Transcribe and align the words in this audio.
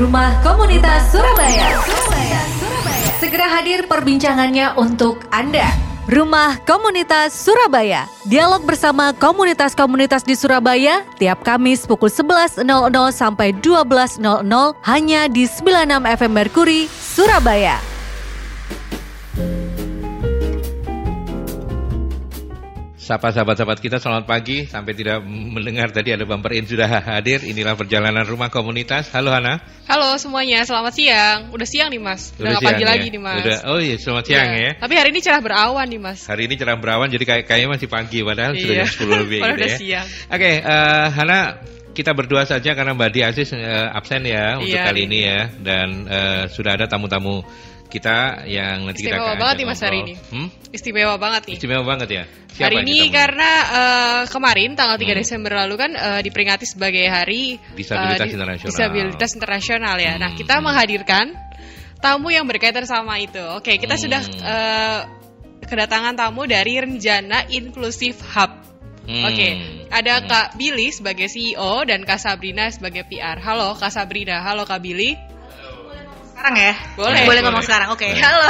Rumah 0.00 0.40
Komunitas 0.40 1.12
Surabaya. 1.12 1.76
Surabaya. 1.84 2.40
Surabaya. 2.56 3.08
Segera 3.20 3.46
hadir 3.52 3.84
perbincangannya 3.84 4.72
untuk 4.80 5.20
Anda. 5.28 5.68
Rumah 6.08 6.56
Komunitas 6.64 7.36
Surabaya. 7.36 8.08
Dialog 8.24 8.64
bersama 8.64 9.12
komunitas-komunitas 9.12 10.24
di 10.24 10.40
Surabaya 10.40 11.04
tiap 11.20 11.44
Kamis 11.44 11.84
pukul 11.84 12.08
11.00 12.08 12.64
sampai 13.12 13.52
12.00 13.52 14.24
hanya 14.88 15.28
di 15.28 15.44
96 15.44 16.16
FM 16.16 16.32
Merkuri, 16.32 16.88
Surabaya. 16.88 17.89
Sapa 23.10 23.34
sahabat-sahabat 23.34 23.82
kita 23.82 23.98
selamat 23.98 24.22
pagi. 24.22 24.70
Sampai 24.70 24.94
tidak 24.94 25.18
mendengar 25.26 25.90
tadi 25.90 26.14
ada 26.14 26.22
bumper 26.22 26.54
in 26.54 26.62
sudah 26.62 26.86
hadir. 26.86 27.42
Inilah 27.42 27.74
perjalanan 27.74 28.22
rumah 28.22 28.54
komunitas. 28.54 29.10
Halo 29.10 29.34
Hana. 29.34 29.58
Halo 29.90 30.14
semuanya, 30.14 30.62
selamat 30.62 30.94
siang. 30.94 31.38
Udah 31.50 31.66
siang 31.66 31.90
nih 31.90 31.98
mas, 31.98 32.30
udah, 32.38 32.54
Udah 32.54 32.62
pagi 32.62 32.86
siang 32.86 32.90
lagi 32.94 33.06
ya? 33.10 33.14
nih 33.18 33.22
mas. 33.26 33.42
Udah, 33.42 33.58
Oh 33.66 33.82
iya 33.82 33.98
selamat 33.98 34.24
siang 34.30 34.48
Iya. 34.54 34.62
ya. 34.62 34.70
Tapi 34.78 34.94
hari 34.94 35.08
ini 35.10 35.20
cerah 35.26 35.42
berawan 35.42 35.86
nih 35.90 35.98
mas. 35.98 36.22
Hari 36.22 36.42
ini 36.46 36.54
cerah 36.54 36.78
berawan 36.78 37.10
jadi 37.10 37.24
kayak 37.26 37.44
kayaknya 37.50 37.68
masih 37.74 37.88
pagi 37.90 38.18
Padahal 38.22 38.52
sudah 38.54 38.74
Iya. 38.78 38.86
jam 38.86 38.94
10 38.94 39.22
lebih 39.26 39.40
Padahal 39.42 39.50
gitu 39.50 39.58
udah 39.58 39.72
ya. 39.74 39.78
siang. 39.82 40.06
Oke 40.30 40.50
eh, 40.62 41.06
Hana 41.10 41.38
kita 41.90 42.14
berdua 42.14 42.46
saja 42.46 42.70
karena 42.78 42.94
Mbak 42.94 43.10
Di 43.10 43.20
Aziz 43.26 43.50
eh, 43.50 43.58
absen 43.90 44.22
ya 44.22 44.62
untuk 44.62 44.70
Iya, 44.70 44.86
kali 44.86 44.86
hari 44.86 45.00
ini 45.10 45.18
ya. 45.26 45.40
Dan 45.58 45.88
eh, 46.06 46.42
sudah 46.46 46.78
ada 46.78 46.86
tamu-tamu 46.86 47.42
kita 47.90 48.46
yang 48.46 48.86
nanti 48.86 49.02
kita 49.02 49.18
Istimewa 49.18 49.28
akan 49.28 49.40
banget 49.42 49.56
nih, 49.58 49.66
Mas, 49.66 49.80
hari 49.82 49.98
ini. 50.00 50.14
Hmm? 50.30 50.48
Istimewa 50.70 51.14
banget 51.18 51.42
nih 51.44 51.54
Istimewa 51.58 51.82
banget 51.82 52.08
ya 52.08 52.22
Siapa 52.50 52.62
Hari 52.62 52.76
ini 52.82 52.96
kita 53.04 53.14
karena 53.14 53.50
eh, 53.68 54.22
kemarin 54.26 54.70
tanggal 54.74 54.96
3 54.96 55.04
Hmm. 55.04 55.18
Desember 55.18 55.52
lalu 55.56 55.74
kan 55.76 55.90
eh, 55.92 56.20
diperingati 56.22 56.64
sebagai 56.64 57.04
hari 57.04 57.58
Disabilitas 57.74 58.22
eh, 58.22 58.26
di- 58.26 58.34
Internasional. 58.34 58.70
Disabilitas 58.70 59.30
internasional 59.34 59.96
ya. 59.98 60.12
Nah 60.14 60.30
Hmm, 60.30 60.38
kita 60.38 60.54
hmm. 60.56 60.64
menghadirkan 60.64 61.26
tamu 61.98 62.28
yang 62.30 62.46
berkaitan 62.46 62.84
sama 62.84 63.18
itu. 63.18 63.42
Oke 63.52 63.74
kita 63.76 63.94
Hmm. 63.94 64.02
sudah 64.02 64.20
eh, 64.24 65.00
kedatangan 65.62 66.14
tamu 66.14 66.46
dari 66.46 66.78
Renjana 66.78 67.46
Inclusive 67.46 68.18
Hub. 68.32 68.50
Hmm. 69.00 69.26
Oke, 69.26 69.48
ada 69.88 70.18
Hmm. 70.18 70.26
Kak 70.26 70.46
Billy 70.54 70.90
sebagai 70.90 71.26
CEO 71.26 71.82
dan 71.82 72.02
Kak 72.02 72.18
Sabrina 72.18 72.70
sebagai 72.70 73.02
PR. 73.04 73.38
Halo 73.38 73.74
Kak 73.74 73.90
Sabrina, 73.90 74.38
halo 74.40 74.62
Kak 74.62 74.78
Billy. 74.78 75.14
Sekarang 76.40 76.56
ya? 76.56 76.72
Boleh. 76.96 77.22
Boleh 77.28 77.40
ngomong 77.44 77.60
Boleh. 77.60 77.68
sekarang. 77.68 77.88
Oke. 77.92 78.08
Boleh. 78.08 78.24
Halo. 78.24 78.48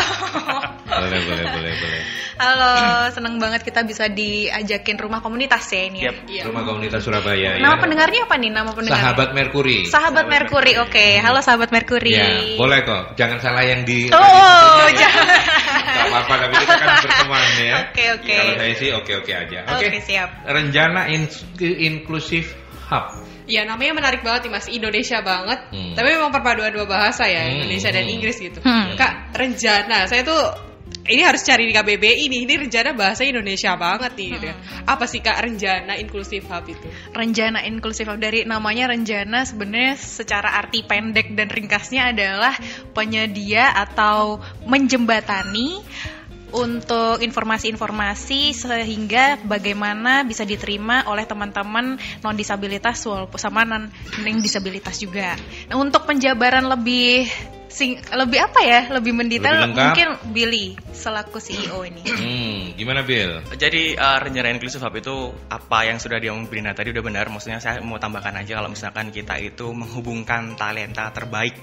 Boleh 0.87 1.21
boleh 1.27 1.45
boleh 1.51 1.73
boleh 1.75 2.03
Halo, 2.41 2.73
seneng 3.13 3.37
banget 3.37 3.67
kita 3.67 3.83
bisa 3.83 4.07
diajakin 4.09 4.97
rumah 4.97 5.19
komunitas 5.21 5.67
ya 5.75 5.91
ini 5.91 6.07
ya. 6.07 6.15
Iya. 6.25 6.43
Rumah 6.49 6.63
komunitas 6.65 7.03
Surabaya 7.03 7.59
Nama 7.59 7.77
ya. 7.77 7.83
pendengarnya 7.83 8.21
apa 8.31 8.35
nih? 8.39 8.49
Nama 8.55 8.71
pendengarnya? 8.73 9.03
Sahabat 9.11 9.29
Merkuri. 9.35 9.79
Sahabat 9.91 10.25
Merkuri. 10.31 10.73
Oke, 10.81 11.19
halo 11.19 11.43
sahabat 11.43 11.69
Merkuri. 11.75 12.15
Ya, 12.15 12.57
boleh 12.57 12.81
kok. 12.87 13.19
Jangan 13.19 13.43
salah 13.43 13.67
yang 13.67 13.83
di 13.85 14.07
Oh, 14.15 14.87
jangan. 14.95 15.27
Gak 16.01 16.07
apa-apa, 16.15 16.35
tapi 16.47 16.55
kita 16.65 16.75
kan 16.79 16.89
berteman 17.03 17.49
ya. 17.59 17.75
Oke, 17.91 18.05
oke. 18.17 18.33
Kalau 18.39 18.55
saya 18.57 18.75
sih 18.79 18.89
oke-oke 18.95 19.33
aja. 19.35 19.59
Oke. 19.67 19.87
Oke, 19.91 19.99
siap. 20.01 20.29
Renjana 20.49 21.03
in 21.13 21.27
Inclusive 21.61 22.49
Hub. 22.89 23.30
Ya 23.51 23.67
namanya 23.67 23.99
menarik 23.99 24.23
banget 24.23 24.47
nih 24.47 24.53
mas, 24.55 24.67
Indonesia 24.71 25.19
banget. 25.27 25.59
Hmm. 25.75 25.93
Tapi 25.99 26.09
memang 26.15 26.31
perpaduan 26.31 26.71
dua 26.71 26.87
bahasa 26.87 27.27
ya, 27.27 27.51
Hmm. 27.51 27.59
Indonesia 27.59 27.91
dan 27.91 28.07
Hmm. 28.07 28.15
Inggris 28.15 28.37
gitu. 28.39 28.63
Hmm. 28.63 28.95
Kak 28.95 29.35
Renjana, 29.35 30.07
saya 30.07 30.23
tuh 30.23 30.71
ini 31.11 31.27
harus 31.27 31.43
cari 31.43 31.67
di 31.67 31.75
KBBI 31.75 32.31
nih. 32.31 32.41
Ini 32.47 32.55
Renjana 32.67 32.95
bahasa 32.95 33.27
Indonesia 33.27 33.75
banget 33.75 34.15
nih. 34.15 34.29
Gitu. 34.39 34.47
Hmm. 34.47 34.87
Apa 34.87 35.05
sih 35.11 35.19
Kak 35.19 35.43
Renjana 35.43 35.99
Inclusive 35.99 36.47
Hub 36.47 36.67
itu? 36.71 36.87
Renjana 37.11 37.67
inklusif 37.67 38.07
dari 38.23 38.47
namanya 38.47 38.95
Renjana 38.95 39.43
sebenarnya 39.43 39.99
secara 39.99 40.55
arti 40.63 40.87
pendek 40.87 41.35
dan 41.35 41.51
ringkasnya 41.51 42.15
adalah 42.15 42.55
penyedia 42.95 43.75
atau 43.75 44.39
menjembatani 44.71 45.83
untuk 46.53 47.23
informasi-informasi 47.23 48.55
sehingga 48.55 49.39
bagaimana 49.43 50.23
bisa 50.27 50.43
diterima 50.47 51.07
oleh 51.07 51.25
teman-teman 51.27 51.99
non 52.23 52.37
disabilitas 52.37 53.07
sama 53.39 53.63
non 53.67 53.91
disabilitas 54.43 54.99
juga. 54.99 55.35
Nah, 55.71 55.77
untuk 55.79 56.07
penjabaran 56.07 56.67
lebih 56.67 57.27
sing, 57.71 57.97
lebih 58.13 58.43
apa 58.43 58.61
ya? 58.61 58.81
Lebih 58.91 59.13
mendetail 59.15 59.55
Lebih 59.55 59.65
lengkap. 59.73 59.85
mungkin 59.87 60.09
Billy 60.35 60.67
selaku 60.91 61.39
CEO 61.41 61.87
ini. 61.87 62.03
Hmm, 62.21 62.77
gimana 62.77 63.01
Bill? 63.01 63.41
Jadi 63.57 63.97
uh, 63.97 64.19
rencana 64.21 64.53
inklusif 64.53 64.83
hub 64.85 64.93
itu 64.93 65.33
apa 65.49 65.89
yang 65.89 65.97
sudah 65.97 66.21
diomong 66.21 66.47
Brina 66.47 66.77
tadi 66.77 66.93
udah 66.93 67.03
benar. 67.03 67.27
Maksudnya 67.33 67.63
saya 67.63 67.81
mau 67.81 67.97
tambahkan 67.97 68.37
aja 68.37 68.61
kalau 68.61 68.69
misalkan 68.69 69.09
kita 69.09 69.41
itu 69.41 69.73
menghubungkan 69.73 70.55
talenta 70.59 71.09
terbaik 71.11 71.57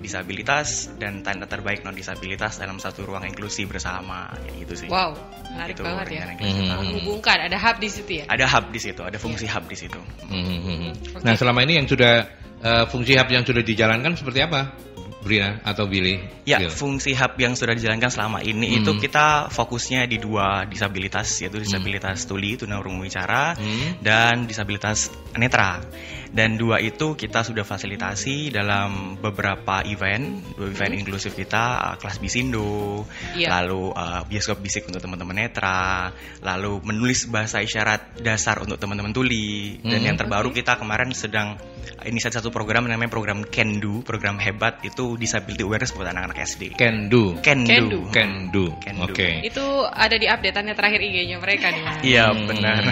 disabilitas 0.00 0.88
dan 0.96 1.20
talenta 1.20 1.44
terbaik 1.44 1.84
non 1.84 1.92
disabilitas 1.92 2.56
dalam 2.56 2.80
satu 2.80 3.04
ruang 3.04 3.28
inklusi 3.28 3.68
bersama 3.68 4.32
kayak 4.32 4.54
gitu 4.64 4.74
sih. 4.86 4.88
Wow, 4.88 5.12
menarik 5.52 5.76
Itu 5.76 5.84
banget 5.84 6.06
ya. 6.16 6.24
Hmm. 6.40 6.80
Menghubungkan, 6.80 7.36
ada 7.44 7.56
hub 7.60 7.76
di 7.76 7.88
situ 7.92 8.10
ya. 8.20 8.24
Ada 8.26 8.44
hub 8.48 8.64
di 8.72 8.80
situ, 8.80 9.00
ada 9.04 9.18
fungsi 9.20 9.44
hub 9.44 9.64
di 9.68 9.76
situ. 9.76 10.00
Hmm, 10.26 10.40
hmm, 10.40 10.60
hmm. 10.64 10.92
Nah, 11.20 11.36
selama 11.36 11.60
ini 11.68 11.76
yang 11.76 11.86
sudah 11.86 12.24
eh, 12.64 12.84
fungsi 12.88 13.12
hub 13.20 13.28
yang 13.28 13.44
sudah 13.44 13.60
dijalankan 13.60 14.16
seperti 14.16 14.40
apa? 14.40 14.72
Brina 15.20 15.60
atau 15.62 15.84
Billy? 15.84 16.16
Ya, 16.48 16.58
Bill? 16.58 16.72
fungsi 16.72 17.12
hub 17.12 17.36
yang 17.36 17.52
sudah 17.52 17.76
dijalankan 17.76 18.08
selama 18.08 18.40
ini 18.40 18.72
Hmm. 18.72 18.78
itu 18.82 18.90
kita 18.98 19.52
fokusnya 19.52 20.08
di 20.08 20.16
dua 20.16 20.64
disabilitas 20.64 21.28
yaitu 21.44 21.60
disabilitas 21.60 22.24
tuli 22.24 22.56
tunarungu 22.56 23.04
wicara 23.04 23.52
Hmm. 23.54 24.00
dan 24.00 24.48
disabilitas 24.48 25.12
netra. 25.36 25.84
Dan 26.30 26.54
dua 26.54 26.78
itu 26.78 27.18
kita 27.18 27.42
sudah 27.42 27.66
fasilitasi 27.66 28.54
dalam 28.54 29.18
beberapa 29.18 29.82
event, 29.82 30.38
dua 30.54 30.70
event 30.70 30.92
Hmm. 30.94 31.00
inklusif 31.02 31.34
kita, 31.34 31.64
uh, 31.90 31.94
kelas 31.98 32.22
bisindo, 32.22 33.02
Iya. 33.34 33.50
lalu 33.60 33.90
uh, 33.90 34.22
bioskop 34.30 34.62
bisik 34.62 34.86
untuk 34.86 35.02
teman-teman 35.02 35.36
netra, 35.36 36.14
lalu 36.40 36.78
menulis 36.86 37.26
bahasa 37.26 37.58
isyarat 37.58 38.22
dasar 38.22 38.62
untuk 38.62 38.78
teman-teman 38.78 39.10
tuli. 39.10 39.82
Dan 39.82 40.00
Hmm. 40.00 40.06
yang 40.06 40.16
terbaru 40.16 40.54
kita 40.54 40.78
kemarin 40.78 41.10
sedang 41.10 41.58
inisiasi 42.04 42.40
satu 42.40 42.48
program 42.48 42.86
namanya 42.86 43.10
program 43.12 43.44
Can 43.46 43.78
Do, 43.82 44.00
program 44.04 44.40
hebat 44.40 44.80
itu 44.82 45.14
disability 45.16 45.62
awareness 45.66 45.92
buat 45.92 46.08
anak-anak 46.08 46.38
SD. 46.40 46.76
Can 46.78 47.12
do. 47.12 47.36
Can, 47.44 47.66
Can 47.68 47.88
Do. 47.88 48.06
do. 48.06 48.10
Can 48.12 48.30
do. 48.54 48.64
Oke. 49.04 49.44
Itu 49.44 49.84
ada 49.86 50.16
di 50.16 50.26
updateannya 50.26 50.74
terakhir 50.74 51.00
IG-nya 51.00 51.36
mereka 51.40 51.72
nih. 51.72 51.82
Iya, 52.04 52.32
Hmm. 52.32 52.46
benar. 52.48 52.82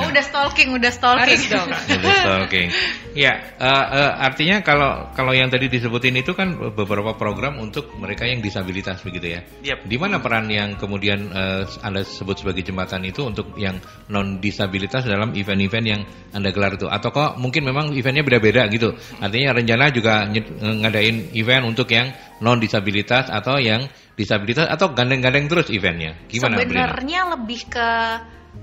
Oh, 0.00 0.06
udah 0.10 0.24
stalking, 0.24 0.72
udah 0.74 0.92
stalking. 0.92 1.36
Harus 1.38 1.44
dong. 1.50 1.68
Udah 1.96 2.14
stalking. 2.20 2.68
Ya, 3.16 3.32
eh, 3.56 3.86
eh, 3.96 4.12
artinya 4.20 4.60
kalau 4.60 5.08
kalau 5.16 5.32
yang 5.32 5.48
tadi 5.48 5.72
disebutin 5.72 6.20
itu 6.20 6.36
kan 6.36 6.52
beberapa 6.76 7.16
program 7.16 7.56
untuk 7.62 7.96
mereka 7.96 8.28
yang 8.28 8.44
disabilitas 8.44 9.00
begitu 9.00 9.38
ya. 9.38 9.40
Yap. 9.64 9.88
Di 9.88 9.96
mana 9.96 10.20
peran 10.20 10.46
yang 10.52 10.76
kemudian 10.76 11.32
eh, 11.32 11.64
Anda 11.80 12.04
sebut 12.04 12.44
sebagai 12.44 12.60
jembatan 12.60 13.08
itu 13.08 13.24
untuk 13.24 13.56
yang 13.56 13.80
non 14.12 14.36
disabilitas 14.38 15.08
dalam 15.08 15.32
event-event 15.32 15.86
yang 15.86 16.02
Anda 16.36 16.52
gelar 16.52 16.76
itu? 16.76 16.86
Atau 16.86 17.08
kok 17.08 17.40
mungkin 17.40 17.64
memang 17.64 17.96
eventnya 17.96 18.20
beda-beda 18.38 18.68
gitu? 18.68 18.88
Artinya 19.18 19.56
rencana 19.56 19.84
juga 19.90 20.24
nyet- 20.28 20.52
ngadain 20.60 21.16
event 21.34 21.64
untuk 21.64 21.88
yang 21.92 22.12
non 22.44 22.60
disabilitas 22.60 23.32
atau 23.32 23.56
yang 23.56 23.88
disabilitas 24.16 24.68
atau 24.68 24.92
gandeng-gandeng 24.92 25.48
terus 25.48 25.68
eventnya? 25.72 26.16
Gimana? 26.28 26.60
Sebenarnya 26.60 27.20
lebih 27.36 27.60
ke 27.68 27.88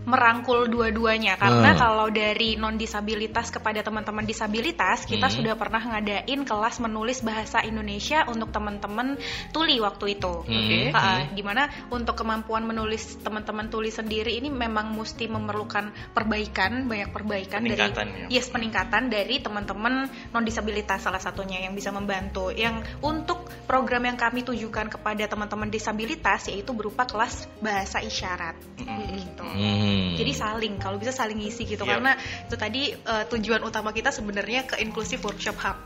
merangkul 0.03 0.67
dua-duanya 0.67 1.39
karena 1.39 1.71
Hmm. 1.73 1.79
kalau 1.79 2.07
dari 2.11 2.59
non 2.59 2.75
disabilitas 2.75 3.47
kepada 3.49 3.79
teman-teman 3.79 4.27
disabilitas 4.27 5.07
kita 5.07 5.31
Hmm. 5.31 5.35
sudah 5.39 5.53
pernah 5.55 5.79
ngadain 5.79 6.43
kelas 6.43 6.83
menulis 6.83 7.23
bahasa 7.23 7.63
Indonesia 7.63 8.27
untuk 8.27 8.51
teman-teman 8.51 9.15
tuli 9.55 9.79
waktu 9.79 10.19
itu. 10.19 10.43
Hmm. 10.43 10.51
Oke. 10.59 10.79
Ha, 10.91 11.31
di 11.31 11.39
mana 11.39 11.71
untuk 11.87 12.19
kemampuan 12.19 12.67
menulis 12.67 13.15
teman-teman 13.23 13.71
tuli 13.71 13.89
sendiri 13.89 14.35
ini 14.35 14.51
memang 14.51 14.91
mesti 14.91 15.31
memerlukan 15.31 15.95
perbaikan 16.11 16.85
banyak 16.85 17.09
perbaikan 17.15 17.63
Peningkatan, 17.63 18.05
dari 18.11 18.27
ya. 18.27 18.39
yes 18.39 18.51
peningkatan 18.51 19.07
dari 19.07 19.39
teman-teman 19.39 20.11
non 20.35 20.43
disabilitas 20.43 20.99
salah 20.99 21.23
satunya 21.23 21.63
yang 21.63 21.71
bisa 21.73 21.95
membantu 21.95 22.51
yang 22.51 22.83
untuk 22.99 23.47
program 23.63 24.03
yang 24.03 24.19
kami 24.19 24.43
tujukan 24.43 24.91
kepada 24.91 25.31
teman-teman 25.31 25.71
disabilitas 25.71 26.51
yaitu 26.51 26.75
berupa 26.75 27.07
kelas 27.07 27.47
bahasa 27.63 28.03
isyarat 28.03 28.59
gitu. 28.75 29.43
Hmm. 29.47 29.82
Jadi 30.17 30.31
saling 30.33 30.73
kalau 30.79 30.97
bisa 30.97 31.11
saling 31.11 31.37
ngisi 31.39 31.67
gitu 31.67 31.83
Iya. 31.83 31.97
karena 31.97 32.11
itu 32.19 32.55
tadi 32.55 32.83
eh, 32.93 33.23
tujuan 33.29 33.61
utama 33.65 33.91
kita 33.91 34.09
sebenarnya 34.09 34.65
ke 34.67 34.75
inklusif 34.81 35.21
workshop 35.23 35.57
hub. 35.59 35.77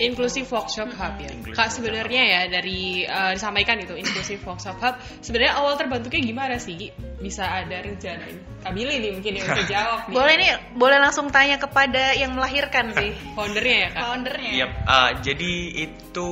Inclusive 0.00 0.48
Workshop 0.48 0.96
Hub 0.96 1.14
ya. 1.20 1.28
Inclusive 1.28 1.56
Kak 1.56 1.68
sebenarnya 1.72 2.22
ya 2.24 2.40
dari 2.48 3.04
eh, 3.04 3.32
disampaikan 3.36 3.76
itu 3.80 3.94
Inclusive 3.96 4.40
Workshop 4.48 4.76
Hub 4.80 4.94
sebenarnya 5.20 5.60
awal 5.60 5.76
terbentuknya 5.76 6.20
gimana 6.24 6.56
sih? 6.56 6.88
Bisa 7.20 7.44
ada 7.44 7.84
rencana 7.84 8.24
ini? 8.26 8.42
Kak 8.60 8.72
Billy 8.76 8.96
nih 9.00 9.10
mungkin 9.12 9.32
yang 9.36 9.46
bisa 9.52 9.64
jawab 9.68 10.00
nih. 10.08 10.16
Boleh 10.16 10.34
nih, 10.40 10.50
boleh 10.76 10.98
langsung 11.00 11.28
tanya 11.28 11.56
kepada 11.60 12.16
yang 12.16 12.32
melahirkan 12.32 12.92
sih. 12.96 13.12
Foundernya 13.36 13.76
ya 13.76 13.88
kak? 13.92 14.02
Foundernya. 14.08 14.52
Yap, 14.56 14.72
uh, 14.88 15.10
jadi 15.20 15.54
itu 15.84 16.30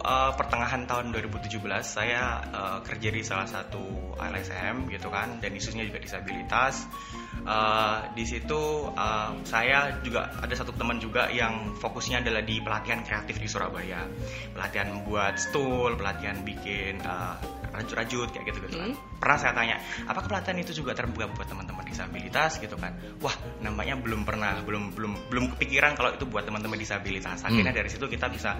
uh, 0.00 0.32
pertengahan 0.36 0.88
tahun 0.88 1.12
2017 1.12 1.60
saya 1.84 2.40
uh, 2.52 2.78
kerja 2.84 3.08
di 3.12 3.22
salah 3.24 3.48
satu 3.48 4.16
LSM 4.16 4.88
gitu 4.92 5.08
kan 5.12 5.40
dan 5.44 5.52
isunya 5.52 5.84
juga 5.84 6.00
disabilitas. 6.00 6.88
Uh, 7.40 8.04
di 8.12 8.28
situ 8.28 8.92
uh, 8.92 9.32
saya 9.48 10.00
juga 10.04 10.28
ada 10.40 10.52
satu 10.52 10.76
teman 10.76 11.00
juga 11.00 11.32
yang 11.32 11.72
fokusnya 11.80 12.20
adalah 12.20 12.44
di 12.44 12.60
pelatihan 12.60 13.00
kreatif 13.04 13.40
di 13.40 13.48
Surabaya, 13.48 14.04
pelatihan 14.52 14.92
membuat 14.92 15.40
stool, 15.40 15.96
pelatihan 15.96 16.44
bikin 16.44 17.00
uh, 17.00 17.40
rajut-rajut 17.72 18.28
kayak 18.34 18.44
gitu 18.50 18.58
gitu 18.66 18.76
kan. 18.76 18.92
Hmm. 18.92 19.18
Pernah 19.20 19.38
saya 19.38 19.52
tanya, 19.52 19.76
apakah 20.08 20.28
pelatihan 20.30 20.58
itu 20.62 20.72
juga 20.72 20.94
terbuka 20.94 21.26
buat 21.34 21.42
teman-teman 21.44 21.82
disabilitas 21.82 22.62
gitu 22.62 22.78
kan? 22.78 22.94
Wah, 23.18 23.34
namanya 23.58 23.98
belum 23.98 24.22
pernah, 24.22 24.62
belum 24.62 24.94
belum 24.94 25.12
belum 25.26 25.44
kepikiran 25.58 25.98
kalau 25.98 26.14
itu 26.14 26.22
buat 26.24 26.46
teman-teman 26.46 26.78
disabilitas. 26.78 27.42
Akhirnya 27.42 27.74
dari 27.74 27.90
situ 27.90 28.06
kita 28.06 28.30
bisa 28.30 28.54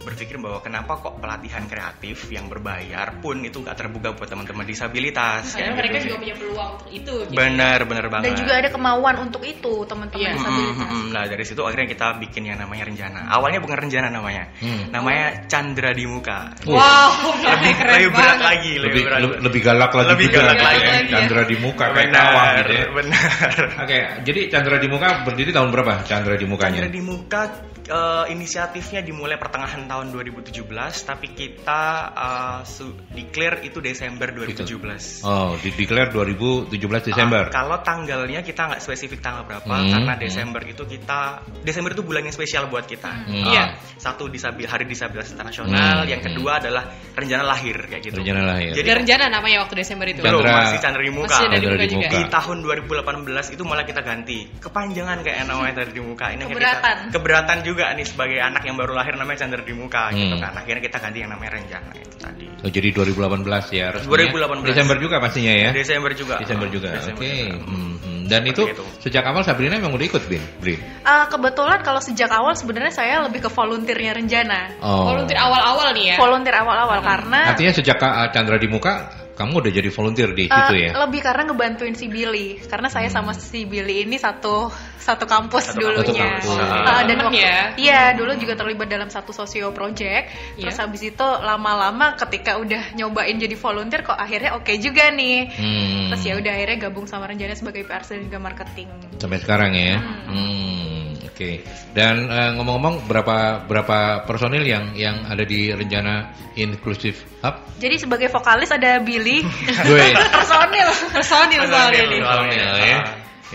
berpikir 0.00 0.40
bahwa 0.40 0.64
kenapa 0.64 0.96
kok 0.96 1.20
pelatihan 1.20 1.68
kreatif 1.68 2.32
yang 2.32 2.48
berbayar 2.48 3.20
pun 3.20 3.44
itu 3.44 3.60
nggak 3.60 3.76
terbuka 3.76 4.16
buat 4.16 4.32
teman-teman 4.32 4.64
disabilitas. 4.64 5.52
Karena 5.52 5.76
mereka 5.76 6.00
gitu 6.00 6.08
juga 6.08 6.16
sih. 6.16 6.22
punya 6.24 6.34
peluang 6.40 6.70
untuk 6.72 6.88
itu. 6.88 7.14
gitu. 7.28 7.36
Benar, 7.36 7.78
benar 7.84 8.06
banget. 8.08 8.24
Dan 8.24 8.34
juga 8.40 8.52
ada 8.56 8.68
kemauan 8.72 9.16
untuk 9.20 9.42
itu 9.44 9.74
teman-teman 9.84 10.24
Iya. 10.24 10.32
disabilitas. 10.40 10.72
Mm, 10.72 10.80
mm, 10.80 10.88
mm. 10.88 11.08
Nah 11.12 11.24
dari 11.28 11.44
situ 11.44 11.60
akhirnya 11.60 11.88
kita 11.92 12.06
bikin 12.16 12.42
yang 12.48 12.58
namanya 12.58 12.84
rencana. 12.88 13.20
Awalnya 13.28 13.60
bukan 13.60 13.76
rencana 13.76 14.08
namanya, 14.08 14.44
Hmm. 14.64 14.88
namanya 14.88 15.26
Chandra 15.50 15.90
di 15.92 16.04
muka. 16.08 16.56
Wow, 16.64 17.10
lebih, 17.52 17.72
keren 17.76 17.92
lebih 18.00 18.10
berat 18.16 18.24
banget. 18.30 18.48
lagi, 18.48 18.72
lebih, 18.72 18.88
lebih 18.88 19.02
berat. 19.04 19.18
lebih, 19.20 19.36
lebih 19.44 19.60
galak 19.60 19.92
lagi 19.92 20.08
Lebih 20.10 20.26
juga 20.30 20.38
galak 20.40 20.58
lagi. 20.64 21.09
Chandra 21.12 21.42
di 21.42 21.56
muka 21.56 21.84
kayak 21.86 22.06
benar, 22.06 22.22
kawah 22.24 22.46
gitu 22.56 22.72
ya. 22.72 22.84
benar. 22.92 23.56
Oke, 23.80 23.98
jadi 24.22 24.40
Chandra 24.48 24.76
di 24.76 24.88
muka 24.88 25.08
berdiri 25.22 25.50
tahun 25.50 25.68
berapa? 25.68 25.92
Chandra 26.02 26.34
di 26.34 26.44
mukanya. 26.44 26.78
Chandra 26.78 26.90
di 26.90 27.02
muka 27.02 27.42
eh, 27.82 28.24
inisiatifnya 28.30 29.00
dimulai 29.00 29.34
pertengahan 29.34 29.84
tahun 29.84 30.06
2017, 30.10 30.62
tapi 31.02 31.26
kita 31.30 31.82
eh, 32.08 32.58
su- 32.64 32.94
declare 33.08 33.60
itu 33.62 33.78
Desember 33.78 34.30
2017. 34.30 35.22
Oh, 35.22 35.54
di 35.56 35.70
declare 35.70 36.08
2017 36.08 36.70
Desember. 37.04 37.44
Ah, 37.44 37.52
kalau 37.52 37.78
tanggalnya 37.80 38.40
kita 38.40 38.62
nggak 38.66 38.80
spesifik 38.80 39.18
tanggal 39.18 39.42
berapa, 39.42 39.66
Hmm, 39.66 39.90
karena 39.90 40.14
hmm. 40.14 40.22
Desember 40.22 40.62
itu 40.62 40.82
kita 40.84 41.20
Desember 41.60 41.90
itu 41.90 42.02
bulan 42.02 42.22
yang 42.22 42.32
spesial 42.32 42.66
buat 42.66 42.84
kita. 42.84 43.10
Hmm. 43.10 43.42
Ah, 43.42 43.48
Iya. 43.50 43.64
Satu 43.96 44.26
disabil 44.26 44.64
Hari 44.64 44.84
Disabilitas 44.84 45.28
Internasional, 45.28 45.74
Hmm, 46.00 46.08
yang 46.08 46.22
kedua 46.22 46.56
adalah 46.56 46.84
rencana 47.12 47.42
lahir 47.44 47.76
kayak 47.82 48.02
gitu. 48.02 48.16
Rencana 48.16 48.42
lahir. 48.48 48.70
Jadi 48.72 48.86
Ada 48.86 48.96
rencana 48.96 49.24
namanya 49.28 49.58
waktu 49.60 49.74
Desember 49.76 50.06
itu. 50.06 50.20
belum 50.20 50.40
Chandra- 50.40 50.62
masih 50.62 50.78
Chandra 50.78 50.99
di 51.00 51.10
muka. 51.10 51.32
Masih 51.32 51.46
ada 51.46 51.56
di 51.56 51.60
Chandra 51.60 51.74
muka 51.74 51.82
di 51.82 51.90
juga. 51.90 52.06
muka. 52.06 52.16
Di 52.16 52.24
tahun 52.28 52.56
2018 52.60 53.54
itu 53.54 53.62
malah 53.64 53.84
kita 53.84 54.00
ganti 54.00 54.38
kepanjangan 54.56 55.18
kayak 55.20 55.38
namanya 55.44 55.82
di 55.82 56.00
muka 56.00 56.26
ini 56.30 56.42
Keberatan. 56.44 56.96
kita, 57.08 57.12
keberatan 57.12 57.58
juga 57.62 57.84
nih 57.92 58.06
sebagai 58.06 58.38
anak 58.38 58.62
yang 58.62 58.76
baru 58.76 58.92
lahir 58.92 59.14
namanya 59.14 59.38
Chandra 59.40 59.60
di 59.60 59.72
muka 59.72 60.10
gitu 60.10 60.28
Hmm. 60.30 60.42
kan 60.42 60.52
akhirnya 60.54 60.82
kita 60.82 60.96
ganti 60.98 61.18
yang 61.18 61.30
namanya 61.30 61.52
rencana 61.56 61.90
itu 61.94 62.16
tadi 62.16 62.46
Oh, 62.60 62.68
jadi 62.68 62.88
2018 62.92 63.72
ya. 63.72 63.88
resminya. 63.90 64.12
2018. 64.12 64.68
Desember 64.68 64.96
juga 65.00 65.16
pastinya 65.16 65.52
ya. 65.52 65.70
Desember 65.72 66.12
juga 66.12 66.34
Desember 66.36 66.68
juga. 66.68 66.88
Oke. 66.92 66.98
Desember 67.00 67.24
juga. 67.24 67.56
Hmm, 67.64 67.94
hmm. 67.96 68.18
Dan 68.30 68.46
Seperti 68.46 68.52
itu, 68.54 68.62
itu. 68.78 68.84
sejak 69.02 69.24
awal 69.26 69.42
Sabrina 69.42 69.74
memang 69.74 69.90
udah 69.90 70.06
ikut, 70.06 70.22
Bin? 70.30 70.38
Brin? 70.62 70.78
Eh, 70.78 71.24
kebetulan 71.26 71.82
kalau 71.82 71.98
sejak 71.98 72.30
awal 72.30 72.54
sebenarnya 72.54 72.94
saya 72.94 73.26
lebih 73.26 73.42
ke 73.42 73.50
volunteernya 73.50 74.14
Renjana. 74.14 74.78
Oh. 74.78 75.02
Volunteer 75.10 75.40
awal-awal 75.40 75.90
nih 75.90 76.14
ya. 76.14 76.16
Volunteer 76.16 76.54
awal-awal 76.54 77.02
karena 77.02 77.40
Artinya 77.50 77.72
sejak 77.74 77.98
uh, 77.98 78.30
Chandra 78.30 78.54
di 78.54 78.70
muka, 78.70 79.19
kamu 79.40 79.52
udah 79.56 79.72
jadi 79.72 79.88
volunteer 79.88 80.30
di 80.36 80.44
eh, 80.44 80.52
situ 80.52 80.74
ya? 80.76 80.90
lebih 81.00 81.20
karena 81.24 81.48
ngebantuin 81.48 81.96
si 81.96 82.12
Billy 82.12 82.60
karena 82.68 82.92
saya 82.92 83.08
sama 83.08 83.32
si 83.32 83.64
Billy 83.64 84.04
ini 84.04 84.20
satu 84.20 84.68
satu 85.00 85.24
kampus 85.24 85.72
Satu 85.72 85.80
dulunya. 85.80 86.36
kampus. 86.36 86.60
Ah. 86.60 87.02
dan 87.08 87.16
waktu 87.24 87.40
ya. 87.40 87.58
iya 87.80 88.02
dulu 88.12 88.36
juga 88.36 88.52
terlibat 88.52 88.84
dalam 88.86 89.08
satu 89.08 89.32
sosio 89.32 89.72
project. 89.72 90.28
Terus 90.60 90.76
Iya. 90.76 90.84
habis 90.84 91.02
itu 91.02 91.24
lama-lama 91.24 92.20
ketika 92.20 92.60
udah 92.60 92.92
nyobain 92.92 93.32
jadi 93.34 93.56
volunteer 93.56 94.04
kok 94.04 94.14
akhirnya 94.14 94.60
oke 94.60 94.68
juga 94.76 95.08
nih. 95.08 95.48
Hmm. 95.56 96.12
Terus 96.12 96.22
ya 96.22 96.34
udah 96.36 96.52
akhirnya 96.52 96.78
gabung 96.84 97.08
sama 97.08 97.24
Renjana 97.24 97.56
sebagai 97.56 97.88
PR 97.88 98.04
dan 98.04 98.28
juga 98.28 98.38
marketing. 98.38 98.88
Sampai 99.16 99.38
sekarang 99.40 99.72
ya. 99.72 99.96
Hmm, 100.28 100.99
Oke. 101.40 101.64
Dan 101.96 102.28
uh, 102.28 102.52
ngomong-ngomong 102.60 103.08
berapa 103.08 103.64
berapa 103.64 104.28
personil 104.28 104.60
yang 104.60 104.92
yang 104.92 105.24
ada 105.24 105.40
di 105.40 105.72
rencana 105.72 106.36
Inclusive 106.60 107.16
Hub? 107.40 107.80
Jadi 107.80 107.96
sebagai 107.96 108.28
vokalis 108.28 108.68
ada 108.68 109.00
Billy. 109.00 109.40
Gue. 109.88 110.12
Personil. 110.12 110.88
Personil 111.16 111.64
soalnya 111.64 112.02
nih. 112.12 112.20
Personil 112.20 112.72
ya. 112.76 112.98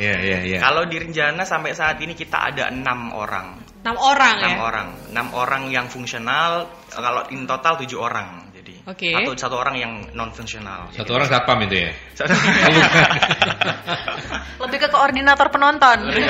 Iya 0.01 0.15
iya 0.17 0.39
iya. 0.49 0.57
Kalau 0.65 0.89
di 0.89 0.97
rencana 0.97 1.45
sampai 1.45 1.77
saat 1.77 2.01
ini 2.01 2.17
kita 2.17 2.49
ada 2.49 2.73
enam 2.73 3.13
orang, 3.13 3.61
6 3.85 3.93
orang 3.93 4.35
enam 4.41 4.49
ya. 4.49 4.59
orang, 4.65 4.87
enam 5.13 5.27
orang 5.37 5.63
yang 5.69 5.85
fungsional. 5.85 6.65
Kalau 6.89 7.21
in 7.29 7.45
total 7.45 7.77
tujuh 7.85 8.01
orang, 8.01 8.49
Oke. 8.85 9.17
atau 9.17 9.33
satu 9.33 9.57
orang 9.57 9.81
yang 9.81 9.93
non 10.13 10.29
fungsional. 10.29 10.93
Satu 10.93 11.17
orang 11.17 11.25
satpam 11.25 11.57
itu 11.65 11.89
ya. 11.89 11.91
Lebih 14.61 14.77
ke 14.77 14.93
koordinator 14.93 15.49
penonton. 15.49 16.05
Oh, 16.05 16.13
iya, 16.13 16.29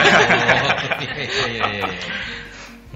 iya, 1.19 1.51
iya, 1.51 1.63
iya. 1.67 1.83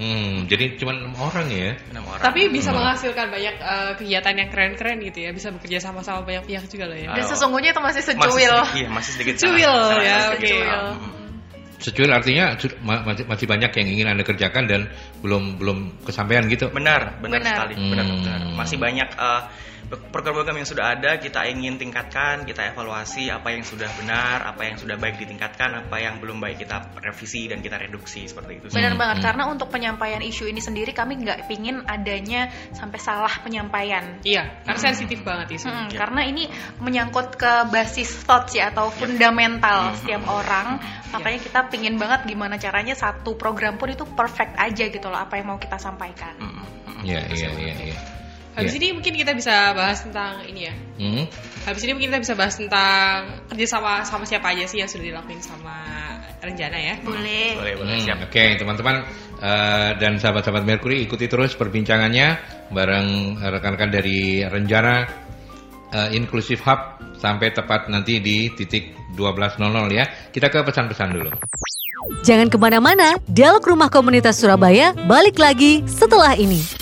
Hmm, 0.00 0.48
jadi 0.48 0.80
cuma 0.80 0.96
enam 0.96 1.12
orang 1.20 1.52
ya. 1.52 1.76
enam 1.92 2.08
orang. 2.08 2.24
Tapi 2.24 2.48
bisa 2.48 2.72
Hmm. 2.72 2.80
menghasilkan 2.80 3.28
banyak 3.28 3.54
eh, 3.60 3.92
kegiatan 4.00 4.32
yang 4.32 4.48
keren-keren 4.48 4.96
gitu 5.04 5.28
ya. 5.28 5.30
Bisa 5.36 5.52
bekerja 5.52 5.76
sama 5.76 6.00
sama 6.00 6.24
banyak 6.24 6.48
pihak 6.48 6.64
juga 6.72 6.88
loh 6.88 6.96
ya. 6.96 7.12
Dan 7.12 7.28
sesungguhnya 7.28 7.76
itu 7.76 7.84
masih 7.84 8.00
masih 8.00 8.16
secuil. 8.16 8.54
sedikit, 8.64 8.80
iya 8.80 8.88
masih 8.88 9.12
sedikit 9.12 9.34
Secuil, 9.36 9.76
ya, 10.00 10.32
oke. 10.32 10.56
Hmm. 10.56 11.19
Secuil 11.80 12.12
artinya 12.12 12.52
masih, 12.84 13.24
masih 13.24 13.46
banyak 13.48 13.72
yang 13.72 13.88
ingin 13.88 14.06
anda 14.12 14.20
kerjakan 14.20 14.68
dan 14.68 14.84
belum 15.24 15.56
belum 15.56 16.04
kesampaian 16.04 16.44
gitu. 16.46 16.68
Benar, 16.68 17.16
benar, 17.24 17.40
Benar. 17.40 17.54
sekali, 17.56 17.74
benar, 17.80 18.04
Hmm. 18.04 18.16
benar. 18.20 18.38
Masih 18.52 18.76
banyak 18.76 19.08
eh, 19.08 19.40
program-program 19.90 20.62
yang 20.62 20.68
sudah 20.68 20.94
ada 20.94 21.18
kita 21.18 21.42
ingin 21.50 21.74
tingkatkan, 21.74 22.46
kita 22.46 22.70
evaluasi 22.70 23.26
apa 23.26 23.50
yang 23.50 23.66
sudah 23.66 23.90
benar, 23.98 24.46
apa 24.46 24.62
yang 24.62 24.78
sudah 24.78 24.94
baik 24.94 25.18
ditingkatkan, 25.18 25.74
apa 25.74 25.96
yang 25.98 26.22
belum 26.22 26.38
baik 26.38 26.62
kita 26.62 26.94
revisi 27.02 27.50
dan 27.50 27.58
kita 27.58 27.74
reduksi 27.74 28.30
seperti 28.30 28.62
itu. 28.62 28.66
sih. 28.70 28.78
Benar 28.78 28.94
Hmm, 28.94 29.02
banget 29.02 29.18
hmm. 29.18 29.26
karena 29.26 29.42
untuk 29.50 29.68
penyampaian 29.74 30.22
isu 30.22 30.46
ini 30.46 30.62
sendiri 30.62 30.94
kami 30.94 31.18
nggak 31.26 31.50
pingin 31.50 31.82
adanya 31.90 32.54
sampai 32.70 32.98
salah 33.02 33.34
penyampaian. 33.42 34.22
Iya, 34.22 34.62
karena 34.62 34.78
sensitif 34.78 35.26
banget 35.26 35.58
isu. 35.58 35.66
Mm, 35.66 35.78
Ya. 35.90 35.98
Karena 36.06 36.22
ini 36.22 36.46
menyangkut 36.78 37.34
ke 37.34 37.66
basis 37.72 38.14
thoughts 38.22 38.54
ya 38.54 38.70
atau 38.70 38.92
fundamental 38.94 39.90
Hmm, 39.90 39.96
setiap 39.98 40.22
hmm, 40.22 40.38
orang. 40.38 40.66
Makanya 41.10 41.40
kita 41.42 41.60
pingin 41.66 41.98
banget 41.98 42.30
gimana 42.30 42.54
caranya 42.60 42.94
satu 42.94 43.34
program 43.34 43.74
pun 43.74 43.90
itu 43.90 44.06
perfect 44.06 44.54
aja 44.54 44.86
gitu 44.86 45.10
loh 45.10 45.18
apa 45.18 45.34
yang 45.40 45.50
mau 45.50 45.58
kita 45.58 45.80
sampaikan. 45.82 46.38
Mm, 46.38 46.46
mm, 46.46 46.66
mm. 46.86 47.00
Iya 47.02 47.20
iya 47.34 47.48
iya. 47.58 47.74
iya. 47.90 48.19
Habis 48.50 48.74
Iya. 48.74 48.78
ini 48.82 48.88
mungkin 48.98 49.14
kita 49.14 49.32
bisa 49.38 49.70
bahas 49.78 50.02
tentang 50.02 50.42
ini 50.42 50.66
ya. 50.66 50.74
Hmm. 50.98 51.24
Habis 51.64 51.82
ini 51.86 51.94
mungkin 51.94 52.10
kita 52.10 52.20
bisa 52.20 52.34
bahas 52.34 52.58
tentang 52.58 53.46
kerja 53.46 53.66
sama 53.70 54.02
sama 54.02 54.26
siapa 54.26 54.50
aja 54.50 54.66
sih 54.66 54.82
yang 54.82 54.90
sudah 54.90 55.06
dilakuin 55.06 55.38
sama 55.38 55.76
Renjana 56.42 56.74
ya. 56.74 56.94
Boleh. 57.04 57.54
Boleh, 57.54 57.74
boleh, 57.78 57.94
Hmm, 58.00 58.04
siap. 58.04 58.18
Oke, 58.26 58.58
teman-teman 58.58 59.06
eh, 59.38 59.90
dan 60.02 60.18
sahabat-sahabat 60.18 60.66
Mercury 60.66 61.06
ikuti 61.06 61.30
terus 61.30 61.54
perbincangannya 61.54 62.40
bareng 62.74 63.38
rekan-rekan 63.38 63.90
dari 63.94 64.42
Renjana 64.42 65.06
eh, 65.94 66.08
Inclusive 66.18 66.58
Hub 66.66 66.80
sampai 67.20 67.54
tepat 67.54 67.86
nanti 67.86 68.18
di 68.18 68.50
titik 68.50 68.96
12.00 69.14 69.62
ya. 69.94 70.04
Kita 70.32 70.50
ke 70.50 70.58
pesan-pesan 70.64 71.08
dulu. 71.14 71.30
Jangan 72.24 72.48
ke 72.48 72.56
mana-mana, 72.56 73.14
Dialog 73.28 73.62
Rumah 73.62 73.92
Komunitas 73.92 74.40
Surabaya 74.40 74.96
balik 75.06 75.36
lagi 75.36 75.84
setelah 75.84 76.32
ini. 76.34 76.79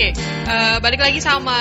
Oke, 0.00 0.16
eh, 0.16 0.80
balik 0.80 1.04
lagi 1.04 1.20
sama 1.20 1.52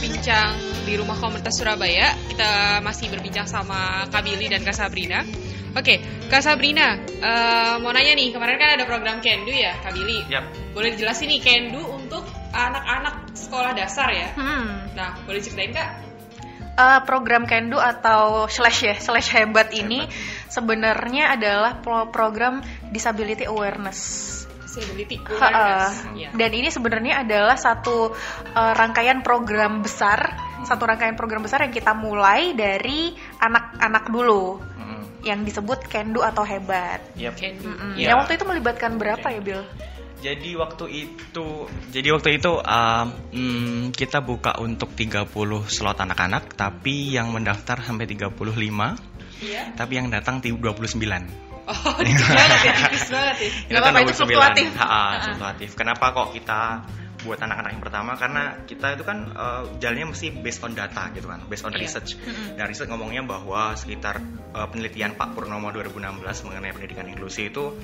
bincang 0.00 0.56
di 0.88 0.96
rumah 0.96 1.20
komunitas 1.20 1.52
Surabaya. 1.52 2.16
Kita 2.16 2.80
masih 2.80 3.12
berbincang 3.12 3.44
sama 3.44 4.08
Kak 4.08 4.24
Billy 4.24 4.48
dan 4.48 4.64
Kak 4.64 4.72
Sabrina. 4.72 5.20
Oke, 5.76 6.00
Kak 6.32 6.40
Sabrina, 6.40 6.96
eh, 6.96 7.76
mau 7.84 7.92
nanya 7.92 8.16
nih, 8.16 8.32
kemarin 8.32 8.56
kan 8.56 8.72
ada 8.72 8.88
program 8.88 9.20
Kendu 9.20 9.52
ya, 9.52 9.76
Kak 9.84 9.92
Billy. 9.92 10.16
Yap. 10.32 10.48
Boleh 10.72 10.96
dijelasin 10.96 11.28
nih 11.28 11.44
Kendu 11.44 11.84
untuk 11.92 12.24
anak-anak 12.56 13.36
sekolah 13.36 13.76
dasar 13.76 14.16
ya? 14.16 14.32
Hmm. 14.32 14.88
Nah, 14.96 15.20
boleh 15.28 15.44
ceritain 15.44 15.68
Kak? 15.76 15.90
Eh, 16.72 17.00
program 17.04 17.44
Kendu 17.44 17.76
atau 17.76 18.48
slash 18.48 18.80
ya 18.80 18.96
slash 18.96 19.28
hebat 19.36 19.76
ini 19.76 20.08
sebenarnya 20.48 21.36
adalah 21.36 21.84
pro- 21.84 22.08
program 22.08 22.64
disability 22.88 23.44
awareness. 23.44 24.37
Ha-ha. 24.80 25.48
awareness. 25.48 25.94
Ya. 26.14 26.28
Dan 26.32 26.50
ini 26.52 26.68
sebenarnya 26.68 27.14
adalah 27.20 27.54
satu 27.54 28.12
uh, 28.48 28.72
rangkaian 28.74 29.20
program 29.20 29.80
besar, 29.80 30.34
satu 30.62 30.84
rangkaian 30.84 31.14
program 31.14 31.42
besar 31.42 31.62
yang 31.62 31.72
kita 31.72 31.92
mulai 31.92 32.52
dari 32.52 33.10
anak-anak 33.38 34.04
dulu 34.08 34.58
Mm, 34.78 35.02
yang 35.22 35.40
disebut 35.42 35.84
Kendu 35.86 36.22
atau 36.22 36.42
hebat. 36.42 37.02
Yap. 37.14 37.34
Kendu. 37.34 37.68
Mm-mm. 37.68 37.98
Iya. 37.98 38.14
Yang 38.14 38.18
waktu 38.22 38.32
itu 38.38 38.44
melibatkan 38.46 38.92
berapa 38.96 39.26
ya, 39.28 39.40
Bill? 39.42 39.62
Jadi 40.18 40.58
waktu 40.58 40.84
itu, 40.90 41.46
jadi 41.94 42.10
waktu 42.10 42.42
itu 42.42 42.50
um, 42.50 43.06
hmm, 43.30 43.94
kita 43.94 44.18
buka 44.18 44.58
untuk 44.58 44.90
30 44.90 45.30
slot 45.66 45.94
anak-anak, 45.94 46.58
tapi 46.58 47.14
yang 47.14 47.30
mendaftar 47.30 47.78
sampai 47.78 48.10
35, 48.10 48.98
Iya. 49.38 49.78
tapi 49.78 49.92
yang 49.94 50.10
datang 50.10 50.42
ti- 50.42 50.50
29. 50.50 51.47
Oh, 51.68 51.92
banget 52.32 52.60
ya, 52.64 52.72
tipis 52.72 53.06
banget 53.12 53.36
ya. 53.68 53.76
Apa-apa, 53.84 54.00
itu 54.00 54.12
fluktuatif. 54.16 54.68
Ha, 54.80 54.88
fluktuatif. 55.28 55.70
Kenapa 55.76 56.16
kok 56.16 56.32
kita 56.32 56.60
buat 57.18 57.34
anak-anak 57.42 57.70
yang 57.74 57.82
pertama? 57.82 58.14
Karena 58.14 58.62
kita 58.64 58.94
itu 58.94 59.02
kan 59.02 59.28
eh, 59.28 59.62
jalannya 59.82 60.14
mesti 60.14 60.32
based 60.38 60.62
on 60.64 60.72
data 60.72 61.10
gitu 61.12 61.26
kan, 61.26 61.44
based 61.44 61.66
on 61.66 61.74
Iya. 61.74 61.82
research. 61.84 62.14
Dan 62.54 62.64
research 62.70 62.88
ngomongnya 62.88 63.26
bahwa 63.26 63.74
sekitar 63.76 64.22
eh, 64.54 64.68
penelitian 64.70 65.18
Pak 65.18 65.36
Purnomo 65.36 65.68
2016 65.74 66.46
mengenai 66.48 66.72
pendidikan 66.72 67.04
inklusi 67.10 67.50
itu 67.50 67.74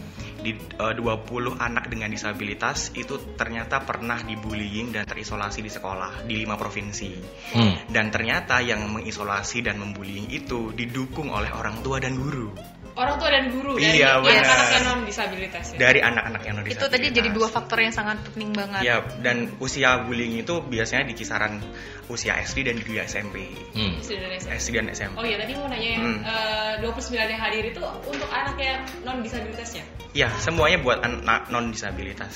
di 0.40 0.54
eh, 0.54 0.94
20 0.96 1.58
anak 1.58 1.90
dengan 1.90 2.08
disabilitas 2.08 2.94
itu 2.94 3.36
ternyata 3.36 3.82
pernah 3.82 4.22
dibullying 4.22 4.94
dan 4.94 5.04
terisolasi 5.04 5.60
di 5.60 5.68
sekolah 5.68 6.24
di 6.24 6.40
lima 6.40 6.54
provinsi. 6.56 7.10
Hmm. 7.52 7.74
Dan 7.90 8.08
ternyata 8.14 8.62
yang 8.62 8.86
mengisolasi 8.88 9.60
dan 9.60 9.76
membullying 9.76 10.30
itu 10.30 10.70
didukung 10.72 11.28
oleh 11.28 11.50
orang 11.52 11.82
tua 11.84 11.98
dan 12.00 12.16
guru. 12.16 12.54
Orang 12.94 13.18
tua 13.18 13.26
dan 13.26 13.50
guru 13.50 13.74
dari 13.74 13.98
Iya, 13.98 14.22
benar. 14.22 14.46
anak-anak 14.46 14.70
yang 14.70 14.84
non 14.86 15.00
disabilitas 15.02 15.64
ya. 15.74 15.78
Dari 15.82 15.98
anak-anak 15.98 16.42
yang 16.46 16.54
non 16.54 16.64
Itu 16.70 16.86
tadi 16.86 17.06
jadi 17.10 17.28
dua 17.28 17.50
faktor 17.50 17.82
yang 17.82 17.90
sangat 17.90 18.22
penting 18.30 18.54
banget. 18.54 18.86
Ya, 18.86 19.02
dan 19.18 19.50
usia 19.58 20.06
bullying 20.06 20.38
itu 20.38 20.62
biasanya 20.62 21.10
di 21.10 21.14
kisaran 21.14 21.58
usia 22.06 22.38
SD 22.38 22.62
dan 22.62 22.78
juga 22.78 23.02
SMP. 23.02 23.50
Hmm. 23.74 23.98
SD 23.98 24.12
dan 24.14 24.30
SMP. 24.38 24.54
SD 24.54 24.68
dan 24.76 24.86
SMP. 24.94 25.14
Oh 25.18 25.24
iya 25.26 25.36
tadi 25.36 25.52
mau 25.54 25.66
nanya 25.66 25.88
yang 25.90 26.04
Hmm. 26.06 26.18
eh, 26.22 26.72
29 26.86 27.26
yang 27.26 27.42
hadir 27.42 27.64
itu 27.66 27.82
untuk 28.06 28.28
anak 28.30 28.56
yang 28.56 28.78
non 29.02 29.18
disabilitasnya. 29.20 29.82
Ya, 30.14 30.30
semuanya 30.38 30.78
buat 30.78 31.02
anak 31.02 31.50
non 31.50 31.74
disabilitas. 31.74 32.30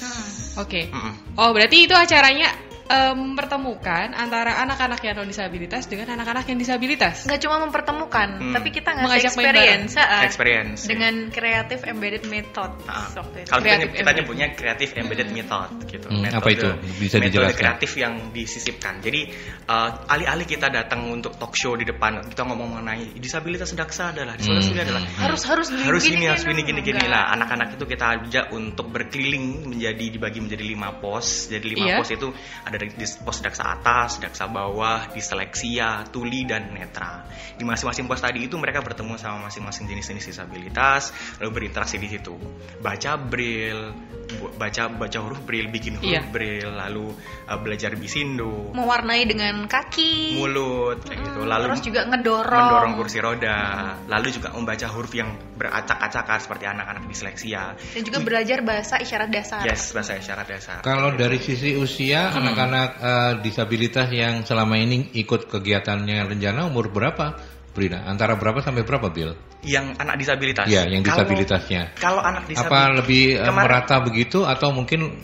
Oke. 0.59 0.91
Mm-mm. 0.91 1.39
Oh 1.39 1.55
berarti 1.55 1.87
itu 1.87 1.95
acaranya 1.95 2.51
eh, 2.89 3.13
mempertemukan 3.13 4.13
antara 4.13 4.59
anak-anak 4.59 5.01
yang 5.01 5.15
non 5.15 5.27
disabilitas 5.27 5.85
dengan 5.85 6.09
anak-anak 6.13 6.45
yang 6.47 6.57
disabilitas. 6.57 7.25
Nggak 7.25 7.41
cuma 7.41 7.57
mempertemukan, 7.61 8.29
Hmm. 8.39 8.55
tapi 8.55 8.69
kita 8.71 8.91
ngasih 8.93 9.05
Mengajak 9.05 9.31
experience, 9.31 9.93
ah, 9.95 10.23
Experience. 10.25 10.81
dengan 10.85 11.15
creative 11.29 11.83
embedded 11.85 12.25
method. 12.25 12.71
Itu. 12.79 12.89
Kalau 12.89 13.29
kita, 13.29 13.53
Creative 13.53 13.89
kita 13.89 14.01
embedded. 14.01 14.17
nyebutnya 14.19 14.47
creative 14.53 14.91
embedded 14.95 15.29
method 15.31 15.69
gitu. 15.87 16.07
Hmm, 16.09 16.23
Metode- 16.23 16.39
apa 16.39 16.49
itu? 16.49 16.69
Bisa 16.97 17.17
metode 17.17 17.25
dijelaskan? 17.29 17.59
kreatif 17.59 17.91
yang 17.95 18.15
disisipkan. 18.33 18.95
Jadi 18.99 19.21
uh, 19.67 19.91
alih-alih 20.09 20.47
kita 20.47 20.67
datang 20.69 21.09
untuk 21.09 21.37
talk 21.37 21.53
show 21.53 21.75
di 21.75 21.85
depan, 21.85 22.25
kita 22.27 22.43
ngomong 22.43 22.69
mengenai 22.75 23.15
disabilitas 23.17 23.69
sedaksa 23.69 24.11
adalah 24.11 24.35
disabilitas 24.35 24.67
Hmm, 24.69 24.81
adalah 24.81 25.03
hmm, 25.03 25.21
harus 25.21 25.43
harus 25.45 25.67
gini, 25.69 25.85
harus 25.85 26.03
gini, 26.03 26.17
ini 26.17 26.27
harus 26.27 26.43
gini 26.43 26.63
gini 26.63 26.81
gini 26.81 27.05
lah 27.05 27.31
anak-anak 27.31 27.75
itu 27.75 27.85
kita 27.85 28.05
ajak 28.19 28.45
untuk 28.51 28.89
berkeliling 28.89 29.69
menjadi 29.69 30.05
dibagi 30.09 30.39
menjadi 30.39 30.65
lima 30.65 30.97
pos 30.97 31.47
jadi 31.47 31.67
lima 31.67 31.85
Iya. 31.85 31.97
pos 31.97 32.09
itu 32.11 32.29
ada 32.63 32.78
di 32.79 32.95
di 32.95 33.07
pos 33.19 33.39
daksa 33.39 33.65
atas 33.69 34.19
daksa 34.19 34.47
bawah 34.47 35.11
diseleksia 35.11 36.07
tuli 36.09 36.43
dan 36.43 36.71
netra 36.71 37.27
di 37.55 37.63
masing-masing 37.63 38.07
pos 38.07 38.19
tadi 38.19 38.43
itu 38.43 38.55
mereka 38.55 38.79
bertemu 38.81 39.15
sama 39.15 39.47
masing-masing 39.47 39.85
jenis-jenis 39.87 40.25
disabilitas 40.25 41.11
lalu 41.39 41.51
berinteraksi 41.55 41.97
di 41.97 42.09
situ 42.09 42.39
baca 42.79 43.19
braille 43.19 43.91
bu- 44.31 44.55
baca 44.55 44.87
baca 44.89 45.19
huruf 45.19 45.43
braille 45.43 45.69
bikin 45.69 45.97
huruf 45.97 46.07
Iya. 46.09 46.23
braille 46.25 46.71
lalu 46.71 47.11
uh, 47.45 47.59
belajar 47.59 47.93
bisindo 47.95 48.71
mewarnai 48.73 49.25
dengan 49.25 49.67
kaki. 49.67 50.39
mulut 50.39 51.03
kayak 51.03 51.19
gitu 51.21 51.41
lalu 51.43 51.65
Terus 51.69 51.83
juga 51.83 52.01
ngedorong. 52.07 52.61
mendorong 52.63 52.93
kursi 52.95 53.19
roda, 53.19 53.59
lalu 54.07 54.29
juga 54.31 54.49
membaca 54.53 54.87
huruf 54.89 55.11
yang 55.13 55.29
beracak-acakan 55.59 56.39
seperti 56.39 56.65
anak-anak 56.65 57.05
disleksia. 57.05 57.75
Dan 57.93 58.03
juga 58.05 58.19
belajar 58.21 58.63
bahasa 58.63 58.97
isyarat 58.97 59.29
dasar. 59.29 59.65
Yes, 59.65 59.91
bahasa 59.91 60.17
isyarat 60.17 60.47
dasar. 60.47 60.79
Kalau 60.81 61.13
dari 61.13 61.41
sisi 61.41 61.75
usia 61.75 62.31
anak-anak 62.31 62.68
eh, 62.77 63.33
disabilitas 63.41 64.09
yang 64.13 64.45
selama 64.45 64.77
ini 64.77 65.13
ikut 65.17 65.49
kegiatannya 65.49 66.27
rencana 66.29 66.69
umur 66.69 66.93
berapa? 66.93 67.39
Brina, 67.73 68.03
antara 68.11 68.35
berapa 68.35 68.59
sampai 68.59 68.83
berapa, 68.83 69.07
Bill? 69.13 69.39
Yang 69.63 69.95
anak 70.03 70.19
disabilitas. 70.19 70.67
Iya, 70.67 70.91
yang 70.91 71.07
Kalau- 71.07 71.23
disabilitasnya. 71.23 71.83
Kalau 71.95 72.19
anak 72.25 72.51
disabilitas. 72.51 72.75
Apa 72.75 72.81
lebih 72.99 73.25
eh, 73.39 73.53
merata 73.55 73.97
begitu 74.03 74.43
atau 74.43 74.75
mungkin 74.75 75.15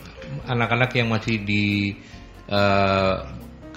anak-anak 0.47 0.91
yang 0.95 1.11
masih 1.11 1.43
di 1.43 1.95
eh, 2.47 3.15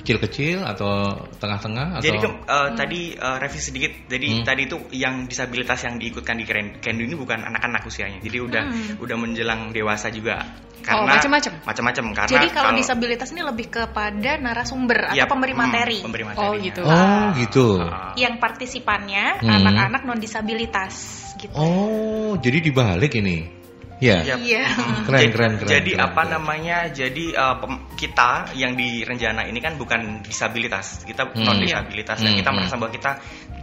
kecil-kecil 0.07 0.63
atau 0.63 1.11
tengah-tengah 1.35 1.99
atau 1.99 2.05
Jadi 2.07 2.17
ke- 2.17 2.39
eh, 2.47 2.69
tadi 2.73 3.01
eh, 3.11 3.37
revisi 3.37 3.63
sedikit. 3.67 3.91
Jadi 4.07 4.39
Hmm. 4.39 4.45
tadi 4.47 4.61
itu 4.63 4.77
yang 4.95 5.27
disabilitas 5.27 5.83
yang 5.83 5.99
diikutkan 5.99 6.39
di 6.39 6.47
Ken- 6.47 6.79
Kendu 6.79 7.03
ini 7.03 7.11
bukan 7.11 7.43
anak-anak 7.43 7.83
usianya. 7.83 8.23
Jadi 8.23 8.37
udah 8.39 8.63
Hmm. 8.63 9.03
udah 9.03 9.15
menjelang 9.19 9.75
dewasa 9.75 10.07
juga. 10.07 10.39
Oh, 10.87 11.03
Karena 11.03 11.19
macam-macam. 11.19 11.51
Macam-macam 11.67 12.05
karena 12.15 12.31
Jadi 12.31 12.47
kalau 12.47 12.71
disabilitas 12.71 13.27
ini 13.35 13.43
lebih 13.43 13.67
kepada 13.67 14.39
narasumber 14.39 15.11
Iya, 15.11 15.27
atau 15.27 15.35
pemberi 15.35 15.51
hmm, 15.51 15.59
materi. 15.59 15.97
pemberi 15.99 16.23
Oh, 16.23 16.27
materinya. 16.31 16.63
gitu. 16.63 16.81
Oh, 16.87 17.25
gitu. 17.35 17.67
Ah. 17.83 18.11
Yang 18.15 18.33
partisipannya 18.39 19.25
Hmm. 19.43 19.51
anak-anak 19.51 20.01
non 20.07 20.15
disabilitas 20.15 20.93
gitu. 21.35 21.51
Oh, 21.51 22.39
jadi 22.39 22.63
dibalik 22.63 23.19
ini. 23.19 23.56
Ya. 23.97 24.21
Yap. 24.21 24.37
Iya. 24.45 24.63
Keren, 25.09 25.19
Jadi- 25.25 25.33
keren, 25.33 25.51
keren. 25.57 25.69
Jadi 25.73 25.91
keren, 25.97 26.05
apa 26.05 26.21
keren. 26.21 26.31
namanya? 26.37 26.77
Jadi 26.93 27.25
uh, 27.33 27.55
pem- 27.57 27.81
kita 27.97 28.29
yang 28.53 28.77
di 28.77 29.01
Renjana 29.01 29.41
ini 29.41 29.57
kan 29.57 29.73
bukan 29.73 30.21
disabilitas, 30.21 31.01
kita 31.01 31.33
Hmm. 31.33 31.41
non 31.41 31.57
disabilitas 31.57 32.21
dan 32.21 32.31
Hmm, 32.31 32.39
kita 32.39 32.49
hmm. 32.53 32.57
merasa 32.61 32.75
bahwa 32.77 32.93
kita 32.93 33.11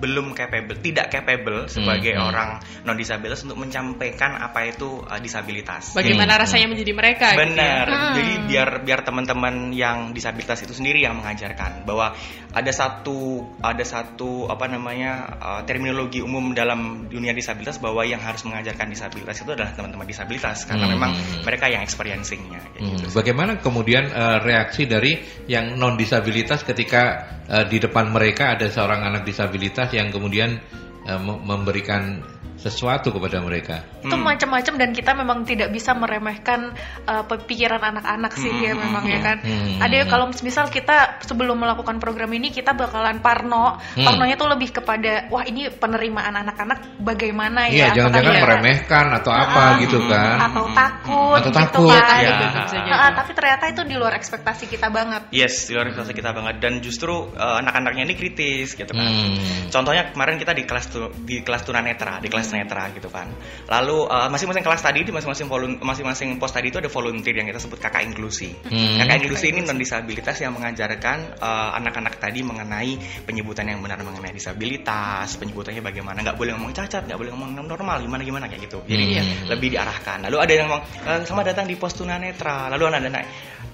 belum 0.04 0.36
capable, 0.36 0.76
tidak 0.84 1.08
capable 1.08 1.64
sebagai 1.72 2.12
hmm. 2.12 2.28
orang 2.28 2.50
non 2.84 2.92
disabilitas 3.00 3.40
untuk 3.48 3.56
menyampaikan 3.56 4.36
apa 4.36 4.68
itu 4.68 5.00
uh, 5.00 5.16
disabilitas. 5.16 5.96
Bagaimana 5.96 6.36
Hmm, 6.36 6.42
rasanya 6.44 6.66
menjadi 6.68 6.92
mereka? 6.92 7.26
gitu 7.32 7.40
ya? 7.40 7.44
Benar. 7.48 7.86
Hmm. 7.88 8.14
Jadi 8.20 8.32
biar 8.44 8.68
biar 8.84 9.00
teman-teman 9.00 9.72
yang 9.72 10.12
disabilitas 10.12 10.60
itu 10.60 10.76
sendiri 10.76 11.00
yang 11.00 11.16
mengajarkan 11.16 11.88
bahwa 11.88 12.12
ada 12.52 12.72
satu 12.74 13.40
ada 13.64 13.82
satu 13.82 14.52
apa 14.52 14.68
namanya 14.68 15.12
uh, 15.40 15.60
terminologi 15.64 16.20
umum 16.20 16.52
dalam 16.52 17.08
dunia 17.08 17.32
disabilitas 17.32 17.80
bahwa 17.80 18.04
yang 18.04 18.20
harus 18.20 18.44
mengajarkan 18.44 18.92
disabilitas 18.92 19.40
itu 19.40 19.50
adalah 19.56 19.72
teman-teman 19.72 20.04
disabilitas 20.04 20.68
karena 20.68 20.84
Hmm. 20.84 20.92
memang 21.00 21.10
mereka 21.48 21.72
yang 21.72 21.80
experiencingnya. 21.80 22.60
Hmm, 22.76 23.00
gitu. 23.00 23.08
Bagaimana 23.16 23.56
kemudian 23.56 24.04
eh, 24.10 24.38
reaksi 24.44 24.84
dari 24.84 25.16
yang 25.48 25.80
non 25.80 25.96
disabilitas 25.96 26.60
ketika 26.60 27.02
eh, 27.48 27.64
di 27.70 27.80
depan 27.80 28.10
mereka 28.12 28.52
ada 28.58 28.68
seorang 28.68 29.00
anak 29.00 29.22
disabilitas 29.24 29.93
yang 29.94 30.10
kemudian 30.10 30.58
eh, 31.06 31.20
mem- 31.20 31.42
memberikan 31.46 32.20
sesuatu 32.56 33.10
kepada 33.10 33.38
mereka? 33.38 33.76
itu 34.00 34.12
Hmm. 34.12 34.20
macam-macam 34.22 34.74
dan 34.76 34.90
kita 34.92 35.10
memang 35.12 35.38
tidak 35.42 35.68
bisa 35.70 35.92
meremehkan 35.92 36.76
uh, 37.04 37.24
pikiran 37.24 37.80
anak-anak 37.80 38.32
sih 38.34 38.46
Hmm, 38.46 38.60
ya 38.60 38.72
hmm, 38.72 38.80
memang 38.80 39.00
hmm, 39.02 39.12
ya 39.12 39.18
kan 39.18 39.36
hmm, 39.40 39.80
ada 39.80 39.96
hmm. 39.96 40.08
kalau 40.08 40.24
misal 40.36 40.68
kita 40.68 40.96
sebelum 41.20 41.56
melakukan 41.56 41.96
program 41.96 42.28
ini 42.30 42.48
kita 42.48 42.72
bakalan 42.72 43.18
parno 43.18 43.80
Hmm. 43.96 44.04
parnonya 44.04 44.36
tuh 44.36 44.46
lebih 44.46 44.70
kepada 44.72 45.26
wah 45.28 45.40
ini 45.42 45.70
penerimaan 45.70 46.36
anak-anak 46.36 47.00
bagaimana 47.00 47.66
Iya, 47.66 47.90
ya 47.90 47.96
jangan-jangan 47.96 48.12
Apakah 48.20 48.34
dia- 48.34 48.44
meremehkan 48.44 49.06
atau 49.14 49.32
apa 49.32 49.60
Ah, 49.64 49.70
gitu 49.78 49.98
kan? 50.04 50.36
atau 50.42 50.64
takut 50.68 51.38
Atau 51.40 51.48
gitu 51.48 51.58
takut, 51.58 51.88
kan 51.90 52.20
ya. 52.20 52.32
Bisa 52.44 52.76
jadi. 52.76 52.90
Ah, 52.92 53.10
tapi 53.14 53.30
ternyata 53.32 53.64
itu 53.66 53.82
di 53.82 53.94
luar 53.94 54.12
ekspektasi 54.14 54.64
kita 54.66 54.88
banget 54.88 55.22
Yes, 55.30 55.64
di 55.64 55.72
luar 55.72 55.88
ekspektasi 55.88 56.12
kita 56.12 56.30
banget 56.30 56.60
dan 56.60 56.78
justru 56.78 57.12
uh, 57.30 57.56
anak-anaknya 57.58 58.04
ini 58.04 58.14
kritis 58.14 58.76
gitu 58.76 58.90
kan. 58.90 59.00
Hmm. 59.00 59.70
Contohnya 59.70 60.12
kemarin 60.12 60.36
kita 60.36 60.52
di 60.52 60.62
kelas 60.62 60.86
tu, 60.86 61.00
di 61.18 61.40
kelas 61.40 61.64
tunanetra, 61.64 62.20
di 62.20 62.28
kelas 62.28 62.43
netra 62.52 62.90
gitu 62.92 63.08
kan. 63.08 63.30
Lalu 63.70 64.08
uh, 64.10 64.28
masing-masing 64.28 64.64
kelas 64.66 64.82
tadi 64.82 65.06
di 65.06 65.12
masing-masing 65.14 65.46
masing-masing 65.80 66.28
pos 66.36 66.52
tadi 66.52 66.68
itu 66.68 66.82
ada 66.82 66.90
volunteer 66.90 67.38
yang 67.38 67.48
kita 67.48 67.60
sebut 67.62 67.78
kakak 67.80 68.04
inklusi. 68.04 68.52
Hmm. 68.66 69.00
Kakak 69.00 69.24
inklusi 69.24 69.46
ini 69.54 69.60
non 69.62 69.78
disabilitas 69.78 70.36
yang 70.42 70.52
mengajarkan 70.56 71.38
uh, 71.40 71.70
anak-anak 71.78 72.18
tadi 72.18 72.42
mengenai 72.44 72.98
penyebutan 73.24 73.70
yang 73.70 73.80
benar 73.80 74.02
mengenai 74.04 74.34
disabilitas, 74.34 75.38
penyebutannya 75.38 75.80
bagaimana, 75.80 76.20
nggak 76.20 76.36
boleh 76.36 76.52
ngomong 76.58 76.74
cacat, 76.74 77.06
nggak 77.06 77.18
boleh 77.20 77.30
ngomong 77.32 77.64
normal, 77.64 78.02
gimana 78.02 78.22
gimana 78.26 78.44
kayak 78.50 78.68
gitu. 78.68 78.80
Jadi 78.84 79.04
Hmm. 79.04 79.16
ya, 79.16 79.24
lebih 79.54 79.68
diarahkan. 79.76 80.18
Lalu 80.26 80.36
ada 80.40 80.52
yang 80.52 80.66
ngomong 80.66 80.82
"Eh, 81.06 81.20
sama 81.28 81.46
datang 81.46 81.68
di 81.68 81.76
pos 81.78 81.92
tunanetra. 81.94 82.66
Lalu 82.72 82.82
anak-anak 82.90 83.24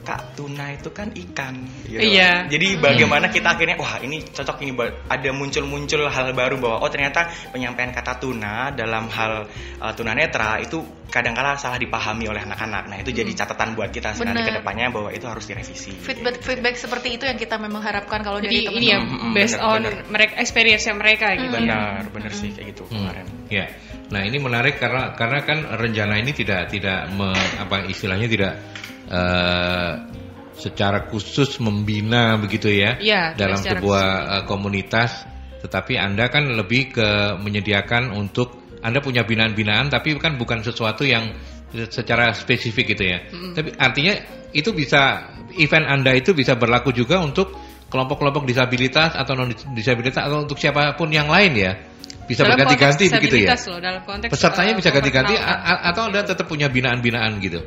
Kak, 0.01 0.33
tuna 0.33 0.73
itu 0.73 0.89
kan 0.97 1.13
ikan. 1.13 1.61
gitu. 1.85 2.01
Iya. 2.01 2.49
Jadi 2.49 2.81
bagaimana 2.81 3.29
kita 3.29 3.53
akhirnya 3.53 3.77
wah 3.77 4.01
ini 4.01 4.25
cocok 4.25 4.57
ini 4.65 4.73
ada 5.13 5.31
muncul-muncul 5.37 6.09
hal 6.09 6.33
baru 6.33 6.57
bahwa 6.57 6.81
oh 6.81 6.89
ternyata 6.89 7.29
penyampaian 7.53 7.93
kata 7.93 8.17
tuna 8.17 8.57
dalam 8.71 9.09
hal 9.09 9.49
uh, 9.81 9.93
tunanetra 9.97 10.61
itu 10.61 10.79
kadang-kala 11.09 11.59
salah 11.59 11.75
dipahami 11.75 12.29
oleh 12.31 12.39
anak-anak. 12.39 12.87
Nah, 12.87 12.97
itu 13.03 13.11
jadi 13.11 13.33
catatan 13.35 13.75
buat 13.75 13.91
kita 13.91 14.15
nanti 14.15 14.31
Benar. 14.31 14.47
ke 14.47 14.53
depannya 14.63 14.87
bahwa 14.95 15.11
itu 15.11 15.27
harus 15.27 15.43
direvisi. 15.43 15.91
feedback 15.91 16.39
feedback 16.39 16.77
seperti 16.79 17.19
itu 17.19 17.27
yang 17.27 17.35
kita 17.35 17.59
memang 17.59 17.83
harapkan 17.83 18.23
kalau 18.23 18.39
dari 18.39 18.63
Jadi 18.63 18.77
ini 18.79 18.87
ya 18.95 18.99
Hmm, 19.03 19.35
based 19.35 19.59
benar, 19.59 19.71
on 19.75 19.81
benar. 19.83 20.05
mereka 20.07 20.33
experience 20.39 20.85
mereka 20.93 21.27
gitu. 21.35 21.51
ya. 21.51 21.59
Benar, 21.59 22.01
benar 22.15 22.31
sih 22.31 22.51
kayak 22.55 22.67
gitu 22.77 22.83
Hmm, 22.87 22.95
kemarin. 23.11 23.27
Ya, 23.51 23.67
nah 24.13 24.23
ini 24.23 24.39
menarik 24.39 24.79
karena 24.79 25.17
karena 25.19 25.39
kan 25.43 25.59
rencana 25.67 26.15
ini 26.21 26.31
tidak 26.31 26.71
tidak 26.71 27.11
me- 27.11 27.35
apa 27.59 27.91
istilahnya 27.91 28.29
tidak 28.31 28.53
eh, 29.11 29.93
secara 30.55 31.09
khusus 31.09 31.57
membina 31.59 32.37
begitu 32.37 32.69
ya 32.69 33.01
Iya, 33.01 33.23
dalam 33.35 33.59
sebuah 33.59 34.07
eh, 34.07 34.43
komunitas, 34.47 35.25
tetapi 35.61 36.01
anda 36.01 36.33
kan 36.33 36.49
lebih 36.49 36.97
ke 36.97 37.09
menyediakan 37.41 38.17
untuk 38.17 38.61
anda 38.81 39.05
punya 39.05 39.23
binaan-binaan 39.29 39.93
tapi 39.93 40.17
kan 40.17 40.41
bukan 40.41 40.65
sesuatu 40.65 41.05
yang 41.05 41.31
secara 41.71 42.35
spesifik 42.35 42.99
gitu 42.99 43.05
ya. 43.07 43.19
Tapi 43.31 43.71
artinya 43.79 44.15
itu 44.51 44.75
bisa 44.75 45.31
event 45.55 45.87
Anda 45.87 46.19
itu 46.19 46.35
bisa 46.35 46.59
berlaku 46.59 46.91
juga 46.91 47.23
untuk 47.23 47.55
kelompok-kelompok 47.91 48.47
disabilitas 48.47 49.15
atau 49.15 49.35
non 49.35 49.51
disabilitas 49.75 50.23
atau 50.23 50.47
untuk 50.47 50.59
siapa 50.59 50.95
pun 50.99 51.11
yang 51.11 51.31
lain 51.31 51.53
ya. 51.55 51.73
Bisa 52.27 52.47
berganti-ganti 52.47 53.11
begitu 53.11 53.43
ya. 53.43 53.59
loh, 53.67 53.83
dalam 53.83 54.07
konteks, 54.07 54.31
Pesertanya 54.31 54.73
uh, 54.75 54.79
bisa 54.79 54.95
ganti-ganti 54.95 55.35
atau 55.91 56.03
Anda 56.07 56.23
tetap 56.23 56.47
punya 56.47 56.71
binaan-binaan 56.71 57.43
gitu. 57.43 57.59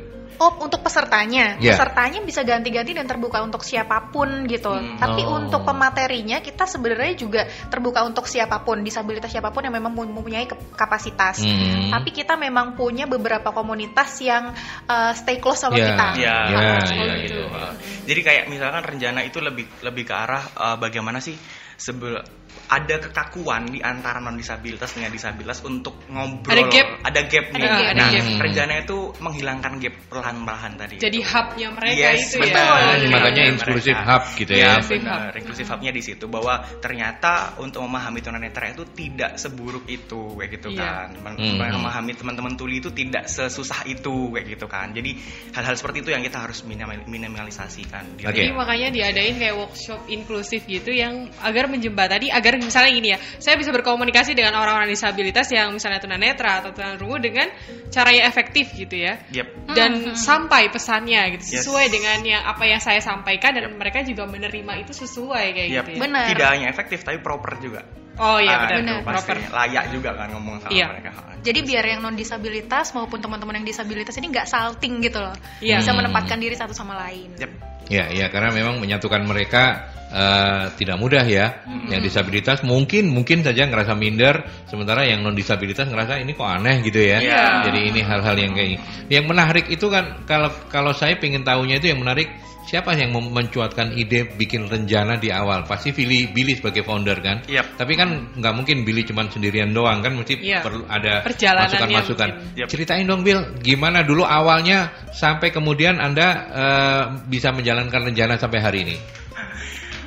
Oh, 0.44 0.60
untuk 0.60 0.84
pesertanya, 0.84 1.56
Ya. 1.56 1.72
pesertanya 1.72 2.20
bisa 2.20 2.44
ganti-ganti 2.44 2.92
dan 2.92 3.08
terbuka 3.08 3.40
untuk 3.40 3.64
siapa 3.64 4.12
pun 4.12 4.44
gitu. 4.44 4.68
Hmm. 4.68 5.00
Tapi 5.00 5.24
Oh. 5.24 5.40
untuk 5.40 5.64
pematerinya 5.64 6.44
kita 6.44 6.68
sebenarnya 6.68 7.16
juga 7.16 7.48
terbuka 7.72 8.04
untuk 8.04 8.28
siapa 8.28 8.60
pun, 8.60 8.84
disabilitas 8.84 9.32
siapa 9.32 9.48
pun 9.48 9.64
yang 9.64 9.72
memang 9.72 9.96
mempunyai 9.96 10.44
kapasitas. 10.76 11.40
Hmm. 11.40 11.88
Tapi 11.88 12.12
kita 12.12 12.36
memang 12.36 12.76
punya 12.76 13.08
beberapa 13.08 13.56
komunitas 13.56 14.20
yang 14.20 14.52
uh, 14.84 15.16
stay 15.16 15.40
close 15.40 15.64
sama 15.64 15.80
Ya. 15.80 15.86
kita. 15.96 16.06
Ya, 16.20 16.36
Ya, 16.44 16.60
seperti 16.84 17.08
ya, 17.08 17.16
itu. 17.24 17.40
ya. 17.48 17.68
Jadi 18.04 18.20
kayak 18.20 18.44
misalkan 18.52 18.82
rencana 18.84 19.24
itu 19.24 19.40
lebih 19.40 19.64
lebih 19.80 20.04
ke 20.04 20.12
arah 20.12 20.44
uh, 20.60 20.76
bagaimana 20.76 21.24
sih 21.24 21.32
sebel 21.80 22.20
ada 22.64 22.96
kekakuan 22.98 23.68
di 23.68 23.78
antara 23.78 24.18
non 24.18 24.34
disabilitas 24.34 24.92
dengan 24.92 25.12
disabilitas 25.12 25.60
untuk 25.62 26.04
ngobrol. 26.08 26.50
Ada 26.50 26.62
gap. 26.68 26.88
Ada 27.04 27.20
gap 27.28 27.46
nih. 27.52 27.60
Ada 27.60 27.68
gap. 27.68 27.84
Nah, 27.94 28.08
Ada 28.08 28.20
gap. 28.20 28.42
rencana 28.44 28.72
itu 28.80 28.98
menghilangkan 29.20 29.72
gap 29.78 29.94
perlahan-lahan 30.10 30.72
tadi. 30.76 30.96
Jadi 30.98 31.18
hubnya 31.22 31.68
mereka 31.70 31.94
Yes, 31.96 32.34
itu 32.34 32.40
betul. 32.40 32.58
ya. 32.58 32.74
Hmm, 32.74 33.08
makanya 33.08 33.42
mereka. 33.56 34.02
hub 34.04 34.24
gitu 34.36 34.52
ya. 34.52 34.64
Ya, 34.64 34.72
benar. 34.80 35.30
Inclusive 35.36 35.68
hubnya 35.70 35.92
di 35.92 36.02
situ 36.02 36.24
bahwa 36.26 36.54
ternyata 36.80 37.32
untuk 37.56 37.80
memahami 37.80 38.20
tunanetra 38.20 38.70
itu 38.70 38.84
tidak 38.90 39.38
seburuk 39.38 39.84
itu 39.86 40.36
kayak 40.36 40.50
gitu 40.58 40.68
Iya. 40.74 40.84
kan. 40.84 41.08
Men- 41.20 41.32
Hmm. 41.34 41.72
Memahami 41.80 42.12
teman-teman 42.14 42.54
tuli 42.54 42.78
itu 42.78 42.90
tidak 42.90 43.24
sesusah 43.26 43.88
itu 43.88 44.30
kayak 44.30 44.46
gitu 44.52 44.66
kan. 44.68 44.92
Jadi 44.92 45.16
hal-hal 45.52 45.74
seperti 45.74 46.04
itu 46.04 46.10
yang 46.12 46.20
kita 46.20 46.44
harus 46.44 46.60
minimal- 46.64 47.04
minimalisasikan. 47.08 48.20
Oke. 48.20 48.32
Jadi 48.32 48.52
makanya 48.52 48.88
diadain 48.90 49.36
kayak 49.36 49.56
workshop 49.56 50.00
inklusif 50.08 50.64
gitu 50.64 50.90
yang 50.92 51.28
agar 51.40 51.66
menjembatani 51.66 52.28
agar 52.28 52.43
misalnya 52.60 52.90
gini 52.92 53.08
ya, 53.14 53.18
saya 53.40 53.56
bisa 53.56 53.72
berkomunikasi 53.72 54.36
dengan 54.36 54.56
orang-orang 54.60 54.92
disabilitas 54.92 55.48
yang 55.48 55.72
misalnya 55.72 56.04
tunanetra 56.04 56.60
atau 56.60 56.70
tunarungu 56.76 57.16
dengan 57.18 57.48
cara 57.88 58.12
yang 58.12 58.28
efektif 58.28 58.76
gitu 58.76 59.00
ya. 59.00 59.16
Yep. 59.32 59.46
Dan 59.72 59.90
sampai 60.18 60.68
pesannya 60.68 61.40
gitu 61.40 61.44
Yes. 61.56 61.64
sesuai 61.64 61.86
dengan 61.88 62.18
yang 62.24 62.42
apa 62.44 62.64
yang 62.68 62.80
saya 62.84 63.00
sampaikan 63.00 63.56
dan 63.56 63.72
mereka 63.74 64.04
juga 64.04 64.28
menerima 64.28 64.84
itu 64.84 64.92
sesuai 64.92 65.44
kayak 65.56 65.68
Yep. 65.72 65.84
gitu 65.84 65.90
ya. 65.96 66.00
Benar. 66.04 66.26
Tidak 66.28 66.48
hanya 66.48 66.66
efektif 66.68 67.00
tapi 67.02 67.18
proper 67.24 67.56
juga. 67.58 67.80
Oh 68.14 68.38
iya 68.38 68.62
Ah, 68.62 68.78
benar, 68.78 69.02
proper. 69.02 69.42
layak 69.50 69.90
juga 69.90 70.14
kan 70.14 70.30
ngomong 70.30 70.62
sama 70.62 70.70
Iya. 70.70 70.86
mereka. 70.86 71.10
Jadi 71.42 71.60
biar 71.66 71.84
yang 71.84 72.00
non 72.00 72.14
disabilitas 72.14 72.94
maupun 72.94 73.18
teman-teman 73.18 73.58
yang 73.58 73.66
disabilitas 73.66 74.14
ini 74.22 74.30
nggak 74.30 74.46
salting 74.46 75.02
gitu 75.02 75.18
loh, 75.18 75.34
Iya. 75.58 75.82
bisa 75.82 75.90
Hmm. 75.90 75.98
menempatkan 75.98 76.38
diri 76.38 76.54
satu 76.54 76.70
sama 76.70 76.94
lain. 76.94 77.34
Yep. 77.42 77.50
Ya, 77.90 78.08
ya 78.14 78.30
karena 78.30 78.54
memang 78.54 78.78
menyatukan 78.80 79.18
mereka 79.26 79.90
eh, 80.14 80.64
tidak 80.78 80.96
mudah 81.02 81.26
ya. 81.26 81.66
Yang 81.90 82.14
disabilitas 82.14 82.62
mungkin 82.62 83.10
mungkin 83.10 83.42
saja 83.42 83.66
ngerasa 83.66 83.98
minder, 83.98 84.46
sementara 84.70 85.02
yang 85.02 85.26
non 85.26 85.34
disabilitas 85.34 85.90
ngerasa 85.90 86.22
ini 86.22 86.32
kok 86.38 86.46
aneh 86.46 86.80
gitu 86.86 87.02
ya. 87.02 87.18
Iya. 87.18 87.44
Jadi 87.66 87.80
ini 87.90 88.00
hal-hal 88.00 88.36
yang 88.38 88.52
kayak 88.54 88.78
yang 89.10 89.24
menarik 89.26 89.66
itu 89.66 89.90
kan 89.90 90.22
kalau 90.24 90.48
kalau 90.70 90.94
saya 90.94 91.18
pengen 91.18 91.42
tahunya 91.42 91.82
itu 91.82 91.90
yang 91.90 92.00
menarik 92.00 92.30
siapa 92.64 92.96
yang 92.96 93.12
mencuatkan 93.12 93.92
ide 93.92 94.24
bikin 94.40 94.66
rencana 94.66 95.20
di 95.20 95.28
awal? 95.28 95.68
Pasti 95.68 95.92
Billy 95.92 96.32
Billy 96.32 96.56
sebagai 96.56 96.80
founder 96.82 97.20
kan. 97.20 97.44
Yep. 97.44 97.76
Tapi 97.76 97.92
kan 97.92 98.08
nggak 98.40 98.54
mungkin 98.56 98.82
Billy 98.88 99.04
cuman 99.04 99.28
sendirian 99.28 99.70
doang 99.76 100.00
kan 100.00 100.16
mesti 100.16 100.40
Iya. 100.40 100.64
perlu 100.64 100.88
ada 100.88 101.20
masukan-masukan. 101.28 102.56
Yep. 102.56 102.66
Ceritain 102.72 103.04
dong 103.04 103.20
Bill, 103.20 103.60
gimana 103.60 104.00
dulu 104.00 104.24
awalnya 104.24 104.90
sampai 105.12 105.52
kemudian 105.52 106.00
Anda 106.00 106.26
eh, 106.50 107.02
bisa 107.28 107.52
menjalankan 107.52 108.10
rencana 108.10 108.40
sampai 108.40 108.60
hari 108.64 108.80
ini? 108.88 108.96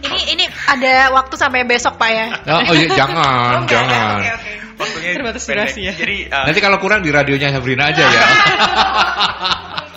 Ini 0.03 0.21
ini 0.37 0.45
ada 0.69 1.09
waktu 1.15 1.35
sampai 1.37 1.65
besok 1.65 1.97
pak 1.97 2.09
ya. 2.13 2.27
Oh, 2.45 2.61
oh 2.69 2.75
iya, 2.77 2.87
jangan, 2.93 3.51
Oh, 3.57 3.61
enggak, 3.65 3.73
jangan. 3.81 4.17
Oke 4.19 4.29
oke. 4.37 4.51
Waktunya 4.77 5.09
Terbatas 5.17 5.43
durasi 5.49 5.81
ya. 5.89 5.93
Jadi 5.97 6.17
uh, 6.29 6.45
Nanti 6.45 6.59
kalau 6.61 6.77
kurang 6.77 7.01
di 7.01 7.09
radionya 7.09 7.49
Sabrina 7.49 7.89
aja 7.89 8.03
ya. 8.05 8.21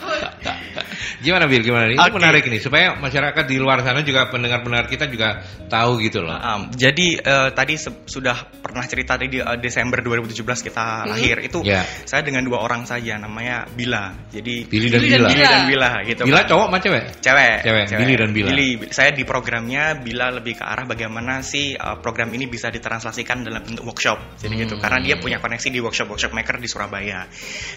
gimana 1.21 1.45
Bill, 1.47 1.63
gimana? 1.63 1.87
Ini 1.89 2.01
Oke. 2.01 2.17
menarik 2.17 2.45
nih 2.49 2.61
supaya 2.61 2.97
masyarakat 2.97 3.45
di 3.45 3.57
luar 3.57 3.81
sana 3.81 4.01
juga 4.01 4.29
pendengar-pendengar 4.29 4.89
kita 4.89 5.05
juga 5.07 5.41
tahu 5.69 6.01
gitu 6.01 6.25
loh. 6.25 6.33
Um, 6.35 6.73
jadi 6.73 7.09
eh, 7.21 7.49
tadi 7.53 7.77
sudah 8.05 8.37
pernah 8.61 8.85
cerita 8.85 9.15
tadi 9.15 9.39
eh, 9.39 9.59
Desember 9.61 10.01
2017 10.01 10.67
kita 10.67 11.05
lahir 11.07 11.45
itu 11.45 11.61
Ya. 11.61 11.85
saya 12.09 12.25
dengan 12.25 12.43
dua 12.43 12.65
orang 12.65 12.89
saja 12.89 13.21
namanya 13.21 13.69
Bila. 13.71 14.17
Jadi 14.33 14.65
Billy 14.67 14.89
dan 14.89 15.01
Billy 15.01 15.11
dan 15.13 15.21
Bila. 15.21 15.29
Billy 15.31 15.45
dan 15.45 15.63
Bila 15.69 15.91
gitu. 16.09 16.23
Bila 16.25 16.41
kan. 16.43 16.49
cowok 16.49 16.67
sama 16.73 16.79
cewek? 16.81 17.05
Cewek, 17.21 17.57
Cewek, 17.63 17.85
Billy 18.01 18.15
dan 18.17 18.31
Bila. 18.33 18.49
Billy. 18.51 18.69
Saya 18.91 19.11
di 19.13 19.23
programnya 19.23 19.85
Bila 20.01 20.33
lebih 20.33 20.57
ke 20.57 20.65
arah 20.65 20.89
bagaimana 20.89 21.45
sih 21.45 21.77
uh, 21.77 22.01
program 22.01 22.33
ini 22.33 22.49
bisa 22.49 22.73
ditranslasikan 22.73 23.45
dalam 23.45 23.61
bentuk 23.63 23.85
workshop. 23.85 24.41
Jadi 24.41 24.55
gitu. 24.65 24.75
Hmm. 24.79 24.83
Karena 24.83 24.99
dia 25.05 25.17
punya 25.21 25.37
koneksi 25.39 25.69
di 25.69 25.79
workshop-workshop 25.79 26.33
maker 26.33 26.57
di 26.57 26.67
Surabaya. 26.67 27.29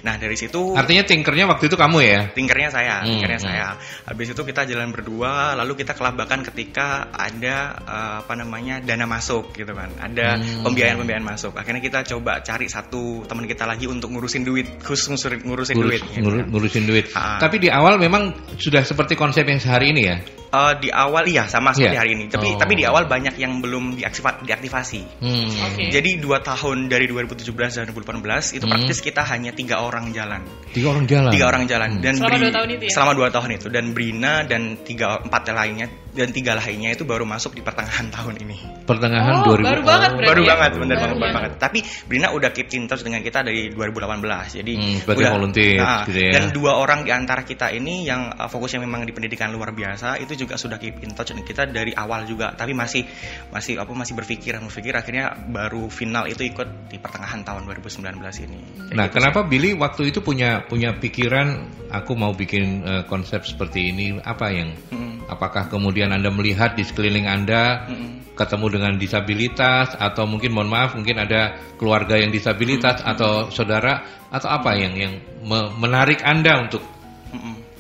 Nah, 0.08 0.16
dari 0.16 0.40
situ 0.40 0.74
Artinya 0.74 1.04
tinkernya 1.04 1.46
waktu 1.46 1.68
itu 1.68 1.76
kamu 1.76 1.98
ya? 2.02 2.20
Tinkernya 2.32 2.70
saya, 2.72 2.96
Hmm, 3.04 3.10
tinkernya 3.20 3.33
hmm. 3.38 3.46
saya. 3.46 3.68
Habis 4.06 4.34
itu 4.34 4.42
kita 4.42 4.66
jalan 4.66 4.90
berdua, 4.90 5.54
lalu 5.56 5.80
kita 5.80 5.94
kelabakan 5.94 6.42
ketika 6.44 7.10
ada 7.10 7.56
eh, 7.80 8.16
apa 8.22 8.34
namanya 8.34 8.80
dana 8.80 9.06
masuk 9.06 9.54
gitu 9.54 9.72
kan, 9.72 9.90
ada 9.98 10.36
Hmm. 10.36 10.66
pembiayaan-pembiayaan 10.66 11.26
masuk. 11.26 11.54
Akhirnya 11.56 11.80
kita 11.80 12.04
coba 12.04 12.42
cari 12.42 12.66
satu 12.68 13.24
teman 13.24 13.46
kita 13.46 13.64
lagi 13.64 13.86
untuk 13.86 14.10
ngurusin 14.12 14.44
duit, 14.44 14.82
khusus 14.82 15.08
ngurusin, 15.08 15.42
ngurusin 15.46 15.76
Ngurus- 15.78 16.02
duit. 16.02 16.04
gitu 16.10 16.30
kan. 16.30 16.46
ngurusin 16.50 16.84
duit. 16.84 17.06
Ah. 17.14 17.38
Tapi 17.38 17.62
di 17.62 17.70
awal 17.70 17.96
memang 17.98 18.34
sudah 18.58 18.82
seperti 18.82 19.14
konsep 19.14 19.44
yang 19.44 19.60
sehari 19.60 19.92
ini 19.94 20.04
ya? 20.04 20.18
Eh, 20.54 20.74
di 20.78 20.94
awal 20.94 21.26
iya 21.26 21.50
sama 21.50 21.74
seperti 21.74 21.98
Iya. 21.98 22.02
hari 22.06 22.12
ini, 22.14 22.26
tapi 22.30 22.54
Oh. 22.54 22.62
tapi 22.62 22.78
di 22.78 22.86
awal 22.86 23.10
banyak 23.10 23.42
yang 23.42 23.58
belum 23.58 23.98
diaktiva- 23.98 24.38
diaktifasi. 24.46 25.02
Hmm. 25.18 25.50
Oke. 25.50 25.90
Jadi 25.90 26.22
dua 26.22 26.46
tahun 26.46 26.94
dari 26.94 27.10
2017 27.10 27.74
dan 27.74 27.90
2018 27.90 28.54
itu 28.54 28.62
Hmm. 28.62 28.78
praktis 28.78 29.02
kita 29.02 29.26
hanya 29.26 29.50
tiga 29.50 29.82
orang 29.82 30.14
jalan. 30.14 30.46
Tiga 30.70 30.94
orang 30.94 31.10
jalan. 31.10 31.32
tiga 31.34 31.50
orang 31.50 31.66
jalan 31.66 31.90
dan 32.06 32.14
Selama 32.22 32.30
Bri- 32.30 32.44
dua 32.46 32.54
tahun 32.54 32.70
itu 32.70 32.84
ya? 32.86 32.92
selama 32.94 33.12
dua 33.18 33.30
tahun 33.34 33.50
itu 33.58 33.68
dan 33.74 33.86
Brina 33.98 34.34
dan 34.46 34.62
tiga 34.86 35.26
empat 35.26 35.44
lainnya 35.50 35.88
dan 36.14 36.30
tiga 36.30 36.54
lainnya 36.54 36.90
itu 36.90 37.04
baru 37.04 37.26
masuk 37.26 37.54
di 37.54 37.62
pertengahan 37.62 38.08
tahun 38.10 38.38
ini 38.40 38.58
Pertengahan 38.84 39.34
Oh, 39.42 39.58
2000. 39.58 39.66
baru 39.66 39.82
banget 39.82 40.12
berarti 40.14 40.30
baru 40.30 40.42
ya? 40.42 40.50
banget 40.54 40.72
bener 40.74 40.96
Baru 40.96 41.02
banget, 41.04 41.18
baru 41.18 41.34
banget. 41.34 41.52
tapi 41.58 41.80
Brina 42.06 42.28
udah 42.30 42.50
keep 42.50 42.70
in 42.72 42.86
touch 42.86 43.02
dengan 43.02 43.20
kita 43.20 43.42
dari 43.42 43.70
2018 43.70 44.60
jadi 44.62 44.74
Hmm, 44.74 44.98
sebagai 45.02 45.26
volunteer 45.28 45.80
Nah, 45.80 46.02
gitu 46.06 46.20
ya. 46.20 46.32
dan 46.32 46.44
dua 46.52 46.72
orang 46.76 47.00
di 47.02 47.12
antara 47.12 47.42
kita 47.42 47.70
ini 47.70 48.04
yang 48.04 48.30
uh, 48.30 48.46
fokusnya 48.46 48.80
memang 48.80 49.04
di 49.04 49.12
pendidikan 49.12 49.50
luar 49.50 49.72
biasa 49.72 50.18
itu 50.18 50.38
juga 50.38 50.54
sudah 50.54 50.78
keep 50.78 51.00
in 51.00 51.12
touch 51.12 51.30
dengan 51.30 51.44
kita 51.44 51.66
dari 51.66 51.92
awal 51.92 52.24
juga 52.24 52.54
tapi 52.54 52.72
masih 52.72 53.04
masih 53.50 53.78
apa 53.78 53.90
masih 53.90 54.14
berpikir 54.14 54.54
berpikir 54.56 54.94
akhirnya 54.94 55.34
baru 55.46 55.88
final 55.88 56.26
itu 56.26 56.44
ikut 56.44 56.88
di 56.88 56.98
pertengahan 56.98 57.42
tahun 57.42 57.66
2019 57.66 58.04
ini 58.42 58.60
Kayak 58.84 58.94
Nah, 58.94 59.06
gitu 59.06 59.16
kenapa 59.16 59.40
Billy 59.44 59.74
waktu 59.74 60.10
itu 60.10 60.20
punya 60.20 60.62
punya 60.64 60.94
pikiran 60.94 61.48
aku 61.90 62.14
mau 62.14 62.32
bikin 62.32 62.84
eh, 62.84 63.04
konsep 63.04 63.42
seperti 63.42 63.90
ini? 63.90 64.18
Apa 64.18 64.50
yang 64.50 64.70
sih. 64.76 65.13
Apakah 65.28 65.72
kemudian 65.72 66.12
Anda 66.14 66.30
melihat 66.30 66.78
di 66.78 66.84
sekeliling 66.86 67.26
Anda 67.26 67.90
Mm-mm. 67.90 68.38
ketemu 68.38 68.66
dengan 68.80 68.94
disabilitas 69.02 69.98
atau 69.98 70.30
mungkin 70.30 70.54
mohon 70.54 70.70
maaf 70.70 70.94
mungkin 70.94 71.18
ada 71.20 71.58
keluarga 71.82 72.20
yang 72.20 72.30
disabilitas 72.30 73.02
atau 73.02 73.50
saudara 73.50 74.06
atau 74.30 74.50
apa 74.50 74.78
yang 74.78 74.94
yang 74.96 75.14
me- 75.42 75.72
menarik 75.82 76.22
Anda 76.22 76.62
untuk. 76.62 76.93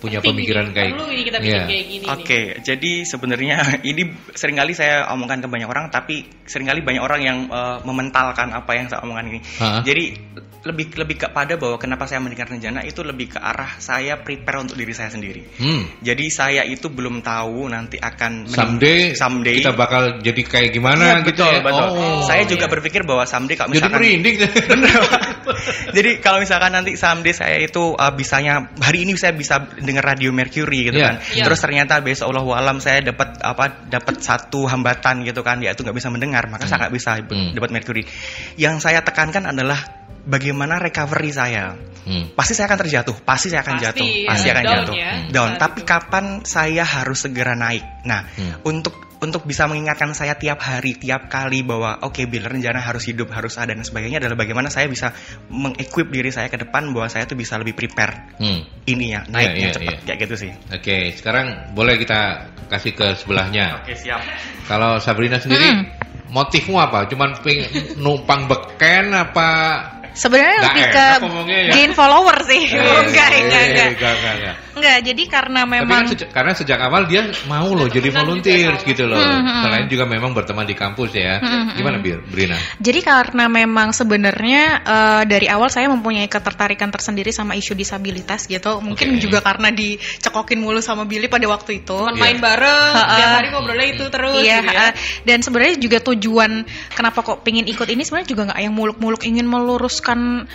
Punya 0.04 0.20
Penting 0.20 0.36
pemikiran 0.44 0.66
ini, 0.68 0.76
kayak 0.76 0.92
perlu 0.92 1.08
ini 1.08 1.24
kita 1.24 1.38
bikin 1.40 1.54
Iya. 1.56 1.64
kayak 1.64 1.86
gini 1.88 2.06
Oke, 2.12 2.42
jadi 2.60 2.92
sebenarnya 3.08 3.56
ini 3.96 4.04
sering 4.36 4.60
kali 4.60 4.76
saya 4.76 5.08
omongkan 5.16 5.40
ke 5.40 5.48
banyak 5.48 5.70
orang, 5.72 5.88
tapi 5.88 6.28
sering 6.44 6.68
kali 6.68 6.84
banyak 6.84 7.00
orang 7.00 7.22
yang 7.24 7.38
eh, 7.48 7.78
mementalkan 7.88 8.52
apa 8.52 8.72
yang 8.76 8.92
saya 8.92 9.00
omongkan 9.08 9.32
ini. 9.32 9.40
Hah? 9.64 9.80
Jadi 9.88 10.04
lebih 10.64 10.96
lebih 10.96 11.28
kepada 11.28 11.60
bahwa 11.60 11.76
kenapa 11.76 12.08
saya 12.08 12.24
mendirikan 12.24 12.56
rencana 12.56 12.88
itu 12.88 13.04
lebih 13.04 13.36
ke 13.36 13.40
arah 13.40 13.76
saya 13.84 14.16
prepare 14.24 14.64
untuk 14.64 14.80
diri 14.80 14.96
saya 14.96 15.12
sendiri. 15.12 15.44
Hmm. 15.60 15.84
Jadi 16.00 16.26
saya 16.32 16.64
itu 16.64 16.88
belum 16.88 17.20
tahu 17.20 17.68
nanti 17.68 18.00
akan 18.00 18.48
Someday, 18.48 19.12
someday 19.12 19.60
kita 19.60 19.76
bakal 19.76 20.24
jadi 20.24 20.42
kayak 20.44 20.72
gimana 20.72 21.20
Iya, 21.20 21.28
gitu 21.28 21.44
betul, 21.44 21.52
ya. 21.52 21.62
betul. 21.68 21.88
Oh, 21.92 22.24
saya 22.24 22.44
juga 22.48 22.66
iya. 22.68 22.72
berpikir 22.72 23.02
bahwa 23.04 23.24
someday 23.28 23.56
kalau 23.60 23.76
jadi 23.76 23.92
misalkan 23.92 24.00
merinding. 24.00 24.36
Jadi 25.96 26.20
kalau 26.24 26.40
misalkan 26.42 26.72
nanti 26.74 26.96
someday 26.96 27.34
saya 27.36 27.58
itu 27.62 27.94
uh, 27.94 28.12
bisanya 28.14 28.72
hari 28.80 29.04
ini 29.08 29.16
saya 29.16 29.36
bisa 29.36 29.64
dengar 29.80 30.04
radio 30.04 30.32
Mercury 30.32 30.90
gitu 30.90 30.98
Iya. 31.00 31.08
kan. 31.08 31.16
Iya. 31.36 31.44
Terus 31.48 31.60
ternyata 31.62 32.00
besok 32.04 32.32
Allah 32.34 32.46
alam 32.58 32.78
saya 32.80 33.04
dapat 33.04 33.40
apa 33.44 33.88
dapat 33.88 34.20
satu 34.20 34.66
hambatan 34.68 35.24
gitu 35.28 35.42
kan 35.46 35.60
yaitu 35.62 35.84
nggak 35.84 35.96
bisa 35.98 36.10
mendengar, 36.12 36.46
maka 36.50 36.68
saya 36.68 36.88
nggak 36.88 36.94
bisa 36.96 37.12
Hmm. 37.24 37.56
dapat 37.56 37.70
Mercury. 37.72 38.04
Yang 38.60 38.84
saya 38.84 39.00
tekankan 39.02 39.48
adalah 39.50 40.03
bagaimana 40.24 40.80
recovery 40.80 41.32
saya. 41.32 41.76
Hmm. 42.04 42.36
Pasti 42.36 42.52
saya 42.52 42.68
akan 42.68 42.80
terjatuh, 42.84 43.16
pasti 43.24 43.48
saya 43.48 43.64
akan 43.64 43.80
Pasti, 43.80 43.86
jatuh, 43.88 44.08
ya. 44.08 44.28
pasti 44.28 44.48
akan 44.52 44.64
Down 44.64 44.76
jatuh. 44.76 44.96
ya, 44.96 45.12
Down. 45.32 45.50
saat 45.56 45.60
Tapi 45.64 45.80
kapan 45.88 46.26
saya 46.44 46.84
harus 46.84 47.20
segera 47.24 47.56
naik? 47.56 47.84
Nah, 48.04 48.28
Hmm. 48.36 48.60
untuk 48.68 48.92
untuk 49.24 49.48
bisa 49.48 49.72
mengingatkan 49.72 50.12
saya 50.12 50.36
tiap 50.36 50.60
hari, 50.60 51.00
tiap 51.00 51.32
kali 51.32 51.64
bahwa 51.64 51.96
oke 52.04 52.28
Bill 52.28 52.44
rencana 52.44 52.84
harus 52.84 53.08
hidup, 53.08 53.32
harus 53.32 53.56
ada 53.56 53.72
dan 53.72 53.80
sebagainya 53.88 54.20
adalah 54.20 54.36
bagaimana 54.36 54.68
saya 54.68 54.92
bisa 54.92 55.16
mengequip 55.48 56.12
diri 56.12 56.28
saya 56.28 56.52
ke 56.52 56.60
depan 56.60 56.92
bahwa 56.92 57.08
saya 57.08 57.24
tuh 57.24 57.40
bisa 57.40 57.56
lebih 57.56 57.72
prepare 57.72 58.36
Hmm. 58.36 58.68
ini 58.84 59.16
ya 59.16 59.24
naiknya 59.32 59.72
iya, 59.72 59.76
cepat 59.80 59.96
iya. 59.96 60.04
kayak 60.12 60.20
gitu 60.28 60.36
sih. 60.36 60.52
Oke, 60.76 61.16
sekarang 61.16 61.72
boleh 61.72 61.96
kita 61.96 62.52
kasih 62.68 62.92
ke 62.92 63.16
sebelahnya. 63.16 63.80
Oke 63.80 63.96
siap. 63.96 64.20
Kalau 64.68 65.00
Sabrina 65.00 65.40
sendiri, 65.40 65.72
Hmm. 65.72 65.88
motifmu 66.28 66.76
apa? 66.84 67.08
Cuman 67.08 67.40
numpang 67.96 68.52
beken 68.52 69.16
apa? 69.16 69.50
Sebenarnya 70.14 70.60
lebih 70.70 70.86
ke 70.94 71.06
ya. 71.50 71.74
gain 71.74 71.92
follower 71.98 72.38
sih. 72.46 72.70
Eh, 72.70 72.78
enggak, 73.10 73.30
enggak, 73.34 73.62
eh, 73.62 73.68
enggak. 73.70 73.88
enggak, 73.98 74.14
enggak, 74.14 74.56
enggak. 74.76 74.98
Jadi 75.06 75.24
karena 75.26 75.62
Tapi 75.64 75.74
memang 75.80 76.02
kan 76.04 76.12
sejak, 76.12 76.30
karena 76.34 76.54
sejak 76.54 76.80
awal 76.82 77.04
dia 77.06 77.22
mau 77.46 77.70
loh 77.72 77.88
jadi 77.88 78.10
volunteer 78.10 78.74
juga 78.78 78.88
gitu 78.90 79.04
loh. 79.06 79.18
Hmm, 79.20 79.42
hmm. 79.42 79.62
Selain 79.64 79.86
juga 79.88 80.04
memang 80.06 80.32
berteman 80.34 80.66
di 80.66 80.74
kampus 80.74 81.14
ya. 81.14 81.38
Hmm, 81.40 81.78
Gimana 81.78 81.98
Bir, 82.00 82.20
Brina? 82.26 82.58
Jadi 82.78 83.00
karena 83.02 83.46
memang 83.48 83.94
sebenarnya 83.94 84.62
eh, 84.84 85.24
dari 85.26 85.48
awal 85.48 85.70
saya 85.70 85.88
mempunyai 85.88 86.26
ketertarikan 86.28 86.90
tersendiri 86.90 87.30
sama 87.30 87.54
isu 87.54 87.74
disabilitas 87.74 88.46
gitu. 88.46 88.82
Mungkin 88.82 89.18
Oke. 89.18 89.22
juga 89.22 89.40
karena 89.40 89.70
dicekokin 89.70 90.60
mulu 90.60 90.82
sama 90.82 91.06
Billy 91.06 91.28
pada 91.28 91.46
waktu 91.46 91.82
itu. 91.82 91.94
Teman 91.96 92.16
Iya. 92.16 92.22
main 92.22 92.38
bareng, 92.40 92.94
Ha-ha. 92.94 93.16
tiap 93.18 93.30
hari 93.38 93.48
ngobrolnya 93.52 93.88
itu 93.90 94.06
terus 94.10 94.42
Iya, 94.42 94.58
gitu 94.62 94.74
ya. 94.74 94.82
eh, 94.88 94.92
dan 95.24 95.38
sebenarnya 95.42 95.76
juga 95.78 95.98
tujuan 96.02 96.52
kenapa 96.94 97.20
kok 97.22 97.42
pengen 97.44 97.66
ikut 97.66 97.88
ini 97.88 98.02
sebenarnya 98.02 98.30
juga 98.30 98.42
nggak 98.50 98.60
yang 98.60 98.74
muluk-muluk 98.74 99.22
ingin 99.24 99.46
meluruskan 99.46 100.46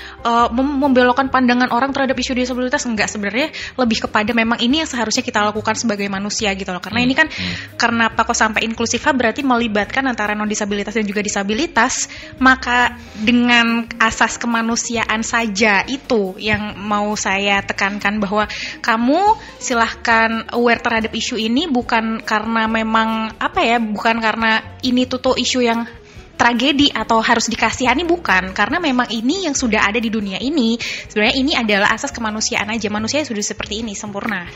mem- 0.50 0.78
membelokkan 0.78 1.28
pandangan 1.28 1.68
orang 1.70 1.90
terhadap 1.92 2.14
isu 2.14 2.32
disabilitas 2.32 2.84
enggak 2.84 3.08
sebenarnya 3.08 3.48
lebih 3.76 3.98
kepada 4.08 4.32
memang 4.32 4.58
ini 4.64 4.80
yang 4.80 4.88
seharusnya 4.88 5.20
kita 5.20 5.44
lakukan 5.44 5.76
sebagai 5.76 6.08
manusia 6.08 6.56
gitu 6.56 6.72
loh 6.72 6.80
karena 6.80 6.98
Hmm, 6.98 7.06
ini 7.06 7.14
kan 7.14 7.28
hmm. 7.30 7.78
kenapa 7.78 8.26
kok 8.26 8.34
sampai 8.34 8.66
inklusif 8.66 9.06
hub 9.06 9.14
berarti 9.14 9.46
melibatkan 9.46 10.02
antara 10.10 10.34
non 10.34 10.50
disabilitas 10.50 10.98
dan 10.98 11.06
juga 11.06 11.22
disabilitas 11.22 12.10
maka 12.42 12.98
dengan 13.14 13.86
asas 14.02 14.34
kemanusiaan 14.40 15.22
saja 15.22 15.86
itu 15.86 16.34
yang 16.42 16.74
mau 16.74 17.14
saya 17.14 17.62
tekankan 17.62 18.18
bahwa 18.18 18.50
kamu 18.82 19.38
silahkan 19.62 20.50
aware 20.50 20.82
terhadap 20.82 21.12
isu 21.14 21.38
ini 21.38 21.70
bukan 21.70 22.24
karena 22.24 22.66
memang 22.66 23.36
apa 23.38 23.60
ya 23.62 23.78
bukan 23.78 24.18
karena 24.18 24.64
ini 24.82 25.06
tuh 25.06 25.20
tuh 25.22 25.34
isu 25.38 25.60
yang 25.62 25.86
tragedi 26.38 26.88
atau 26.94 27.18
harus 27.18 27.50
dikasihani 27.50 28.06
bukan 28.06 28.54
karena 28.54 28.78
memang 28.78 29.10
ini 29.10 29.50
yang 29.50 29.58
sudah 29.58 29.82
ada 29.82 29.98
di 29.98 30.06
dunia 30.06 30.38
ini 30.38 30.78
sebenarnya 30.80 31.36
ini 31.36 31.52
adalah 31.58 31.90
asas 31.90 32.14
kemanusiaan 32.14 32.70
aja 32.70 32.86
manusia 32.88 33.26
sudah 33.26 33.42
seperti 33.42 33.82
ini 33.82 33.98
sempurna 33.98 34.46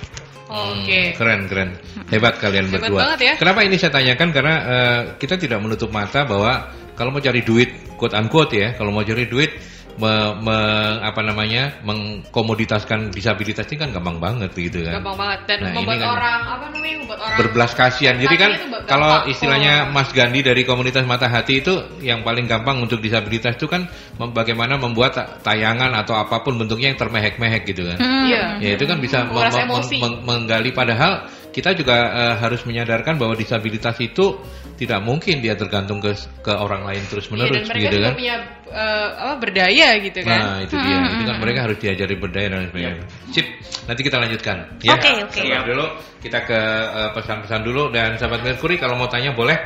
Oke. 0.53 0.85
Hmm, 0.85 1.17
keren 1.17 1.41
keren. 1.49 1.71
Hebat 2.13 2.37
kalian 2.37 2.69
Hebat 2.69 2.85
berdua. 2.85 3.17
banget 3.17 3.21
ya. 3.25 3.33
Kenapa 3.41 3.65
ini 3.65 3.81
saya 3.81 3.89
tanyakan 3.97 4.29
karena 4.37 4.55
eh, 4.61 5.01
kita 5.17 5.41
tidak 5.41 5.65
menutup 5.65 5.89
mata 5.89 6.29
bahwa 6.29 6.69
kalau 6.93 7.09
mau 7.09 7.25
cari 7.25 7.41
duit 7.41 7.97
quote 7.97 8.13
unquote 8.13 8.61
ya, 8.61 8.77
kalau 8.77 8.93
mau 8.93 9.01
cari 9.01 9.25
duit 9.25 9.49
me- 9.95 10.35
me- 10.39 10.61
apa 11.01 11.21
namanya 11.21 11.83
mengkomoditaskan 11.83 13.11
disabilitas 13.11 13.67
ini 13.69 13.77
kan 13.79 13.89
gampang 13.91 14.17
banget 14.17 14.51
begitu 14.53 14.85
kan. 14.85 15.01
Gampang 15.01 15.17
banget 15.17 15.41
dan 15.47 15.59
Nah, 15.63 15.73
membuat 15.75 15.99
kan 15.99 16.11
orang 16.11 16.39
apa 16.47 16.65
namanya 16.71 16.97
membuat 16.99 17.19
orang 17.21 17.37
berbelas 17.37 17.71
kasihan. 17.73 18.17
Jadi 18.17 18.35
kan 18.37 18.51
kalau 18.85 19.25
istilahnya 19.27 19.75
Oh. 19.83 19.93
Mas 19.93 20.11
Gandhi 20.11 20.41
dari 20.41 20.63
komunitas 20.63 21.05
Mata 21.05 21.27
Hati 21.27 21.61
itu 21.61 21.75
yang 22.01 22.23
paling 22.23 22.47
gampang 22.47 22.79
untuk 22.79 22.99
disabilitas 22.99 23.55
itu 23.55 23.67
kan 23.67 23.89
bagaimana 24.19 24.77
membuat 24.77 25.13
ta- 25.13 25.29
tayangan 25.43 25.93
atau 25.95 26.15
apa 26.15 26.41
pun 26.41 26.57
bentuknya 26.57 26.93
yang 26.93 27.01
termehek-mehek 27.01 27.63
gitu 27.67 27.85
kan. 27.85 27.99
Iya. 27.99 28.43
Ya 28.59 28.71
itu 28.75 28.85
kan 28.85 28.99
bisa 28.99 29.25
mem- 29.25 29.33
Menguras 29.33 29.55
mem- 29.57 30.01
meng- 30.01 30.21
menggali 30.23 30.71
padahal 30.71 31.25
kita 31.53 31.77
juga 31.77 31.97
eh, 32.11 32.35
harus 32.41 32.65
menyadarkan 32.65 33.21
bahwa 33.21 33.37
disabilitas 33.37 33.97
itu 34.01 34.41
tidak 34.77 35.05
mungkin 35.05 35.45
dia 35.45 35.53
tergantung 35.53 36.01
ke 36.01 36.11
ke 36.41 36.51
orang 36.51 36.83
lain 36.83 37.05
terus 37.07 37.29
menerus 37.29 37.53
dan 37.55 37.65
mereka 37.71 37.85
gitu 37.87 37.97
kan. 38.01 38.13
punya 38.17 38.37
eh, 38.73 39.09
apa 39.15 39.35
berdaya 39.39 39.89
gitu 40.01 40.21
kan. 40.25 40.41
Nah 40.41 40.57
itu 40.65 40.75
dia, 40.75 40.97
itu 41.13 41.25
kan 41.29 41.37
mereka 41.39 41.59
harus 41.69 41.79
diajari 41.79 42.15
berdaya 42.17 42.47
dan 42.49 42.69
sebagainya. 42.73 43.05
Sip, 43.31 43.47
nanti 43.87 44.01
kita 44.01 44.17
lanjutkan. 44.19 44.57
Oke, 44.81 45.11
oke. 45.29 45.41
Sabar 45.45 45.65
dulu, 45.69 45.87
kita 46.25 46.39
ke 46.49 46.61
eh, 46.89 47.11
pesan-pesan 47.15 47.61
dulu 47.63 47.83
dan 47.93 48.17
sahabat 48.17 48.41
Merkuri 48.43 48.81
kalau 48.81 48.97
mau 48.97 49.07
tanya 49.13 49.37
boleh, 49.37 49.57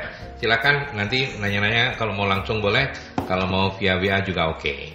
silakan 0.42 0.98
nanti 0.98 1.38
nanya-nanya. 1.38 1.94
Kalau 1.94 2.12
mau 2.12 2.26
langsung 2.26 2.58
boleh, 2.58 2.90
kalau 3.24 3.46
mau 3.46 3.64
via 3.78 3.96
WA 3.96 4.18
juga 4.26 4.50
oke. 4.50 4.92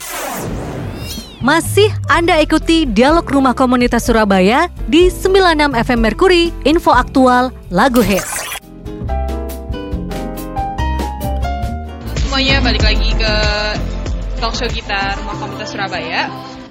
Masih 1.41 1.89
Anda 2.05 2.37
ikuti 2.37 2.85
Dialog 2.85 3.25
Rumah 3.25 3.57
Komunitas 3.57 4.05
Surabaya 4.05 4.69
di 4.85 5.09
96 5.09 5.73
FM 5.73 5.99
Merkuri, 6.05 6.53
info 6.69 6.93
aktual, 6.93 7.49
lagu 7.73 7.97
hits. 7.97 8.45
Semuanya 12.21 12.61
balik 12.61 12.85
lagi 12.85 13.09
ke 13.17 13.33
talk 14.41 14.57
show 14.57 14.65
kita 14.67 15.21
Rumah 15.21 15.35
Komunitas 15.37 15.69
Surabaya. 15.69 16.21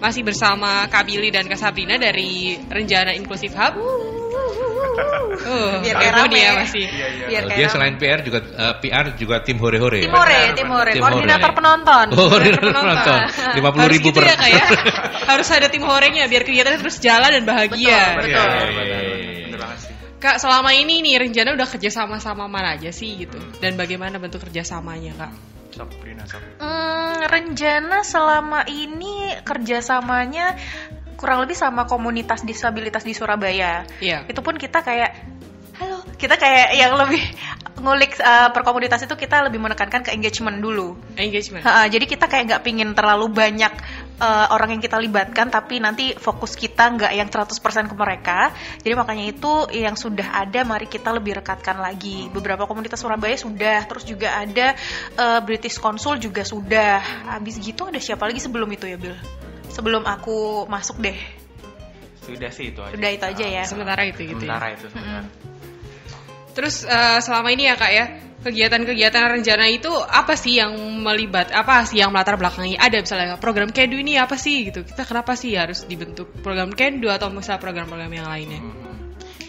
Masih 0.01 0.27
bersama 0.27 0.89
Kak 0.89 1.07
Billy 1.07 1.31
dan 1.31 1.47
Kak 1.47 1.55
Sabrina 1.55 1.95
dari 1.95 2.59
Renjana 2.67 3.15
Inclusive 3.15 3.55
Hub. 3.55 3.75
Uh, 5.41 5.79
Biar 5.81 5.97
kayak 5.97 6.13
rame. 6.13 6.35
dia 6.35 6.51
masih. 6.53 6.85
biar 7.31 7.43
Oh, 7.47 7.49
kayak 7.49 7.57
dia 7.57 7.65
rame. 7.65 7.73
selain 7.73 7.95
PR 7.97 8.21
juga 8.21 8.39
eh, 8.45 8.75
PR 8.83 9.07
juga 9.17 9.37
tim 9.41 9.57
hore-hore. 9.57 10.03
tim 10.03 10.11
ya? 10.11 10.19
hore 10.19 10.41
tim 10.53 10.69
hore 10.69 10.91
Tim 10.93 11.01
koordinator 11.01 11.49
hore. 11.49 11.57
penonton 11.57 12.07
Oh, 12.13 12.37
dia 12.37 12.53
Penonton. 12.59 13.19
Lima 13.57 13.71
puluh 13.73 13.89
ribu 13.89 14.09
gitu 14.11 14.19
per. 14.21 14.29
ya, 14.29 14.37
ya? 14.51 14.65
Harus 15.31 15.49
ada 15.49 15.71
tim 15.71 15.81
horenya 15.81 16.27
biar 16.27 16.43
kegiatannya 16.45 16.79
terus 16.79 16.99
jalan 16.99 17.31
dan 17.33 17.45
bahagia. 17.47 18.03
Betul, 18.19 18.29
Iya, 18.29 18.37
betul. 18.37 18.49
iya, 18.51 18.69
iya, 18.69 19.01
iya. 19.57 19.69
Sih. 19.79 19.93
Kak, 20.19 20.37
selama 20.37 20.71
ini 20.75 21.01
nih 21.01 21.15
Renjana 21.17 21.57
udah 21.57 21.69
kerja 21.71 21.89
sama 21.89 22.21
sama 22.21 22.45
mana 22.45 22.77
aja 22.77 22.93
sih 22.93 23.17
gitu? 23.17 23.41
Dan 23.63 23.81
bagaimana 23.81 24.21
bentuk 24.21 24.45
kerjasamanya 24.45 25.17
kak? 25.17 25.33
Sok, 25.81 25.97
Brina. 26.05 26.29
Hmm, 26.61 27.25
Renjana 27.25 28.05
selama 28.05 28.69
ini 28.69 29.33
kerjasamanya 29.41 30.61
kurang 31.17 31.49
lebih 31.49 31.57
sama 31.57 31.89
komunitas 31.89 32.45
disabilitas 32.45 33.01
di 33.01 33.17
Surabaya. 33.17 33.89
Iya. 34.05 34.29
Itu 34.29 34.45
pun 34.45 34.61
kita 34.61 34.85
kayak, 34.85 35.40
kita 36.21 36.37
kayak 36.37 36.77
yang 36.77 36.93
lebih 37.01 37.25
ngulik 37.81 38.21
uh, 38.21 38.53
per 38.53 38.61
komunitas 38.61 39.01
itu 39.09 39.17
kita 39.17 39.49
lebih 39.49 39.57
menekankan 39.57 40.05
ke 40.05 40.13
engagement 40.13 40.61
dulu. 40.61 40.95
Engagement. 41.17 41.65
Ha, 41.65 41.89
jadi 41.89 42.05
kita 42.05 42.29
kayak 42.29 42.45
nggak 42.53 42.63
pingin 42.63 42.93
terlalu 42.93 43.33
banyak 43.33 43.73
uh, 44.21 44.53
orang 44.53 44.77
yang 44.77 44.83
kita 44.85 45.01
libatkan, 45.01 45.49
tapi 45.49 45.81
nanti 45.81 46.13
fokus 46.13 46.55
kita 46.55 46.93
nggak 46.93 47.13
yang 47.17 47.29
100% 47.33 47.89
ke 47.89 47.95
mereka. 47.97 48.53
Jadi 48.85 48.95
makanya 48.95 49.25
itu 49.33 49.53
yang 49.73 49.97
sudah 49.97 50.45
ada, 50.45 50.61
mari 50.63 50.87
kita 50.87 51.09
lebih 51.11 51.41
rekatkan 51.41 51.81
lagi. 51.81 52.29
Beberapa 52.29 52.69
komunitas 52.69 53.01
Surabaya 53.01 53.41
sudah, 53.41 53.89
terus 53.89 54.05
juga 54.05 54.37
ada 54.37 54.77
uh, 55.17 55.41
British 55.41 55.81
Council 55.81 56.21
juga 56.21 56.45
sudah. 56.45 57.01
Habis 57.33 57.57
gitu 57.59 57.89
ada 57.89 57.99
siapa 57.99 58.29
lagi 58.29 58.45
sebelum 58.45 58.69
itu 58.77 58.85
ya, 58.85 59.01
Bill? 59.01 59.17
Sebelum 59.73 60.05
aku 60.05 60.69
masuk 60.69 61.01
deh. 61.01 61.17
Sudah 62.21 62.53
sih 62.53 62.77
itu 62.77 62.81
aja. 62.85 62.93
Udah 62.93 63.11
itu 63.11 63.25
aja 63.25 63.45
ya. 63.49 63.63
Sementara 63.65 64.05
itu 64.05 64.21
gitu 64.29 64.45
ya. 64.45 64.61
Sementara 64.61 64.69
itu. 64.77 64.87
sementara. 64.93 65.51
Terus 66.51 66.83
eh, 66.85 67.19
selama 67.21 67.49
ini 67.51 67.67
ya 67.67 67.75
kak 67.79 67.93
ya 67.93 68.07
kegiatan-kegiatan 68.41 69.37
rencana 69.37 69.69
itu 69.69 69.93
apa 69.93 70.33
sih 70.33 70.57
yang 70.57 70.73
melibat 71.05 71.53
apa 71.53 71.85
sih 71.85 72.01
yang 72.01 72.09
melatar 72.09 72.41
belakangi? 72.41 72.75
Ada 72.75 73.05
misalnya 73.05 73.37
program 73.37 73.69
Kendu 73.69 74.01
ini 74.01 74.17
apa 74.17 74.41
sih 74.41 74.73
gitu? 74.73 74.81
Kita 74.81 75.05
kenapa 75.05 75.37
sih 75.37 75.53
harus 75.55 75.85
dibentuk 75.85 76.33
program 76.41 76.73
Kendu 76.73 77.13
atau 77.13 77.29
misalnya 77.29 77.61
program-program 77.61 78.09
yang 78.11 78.27
lainnya? 78.27 78.61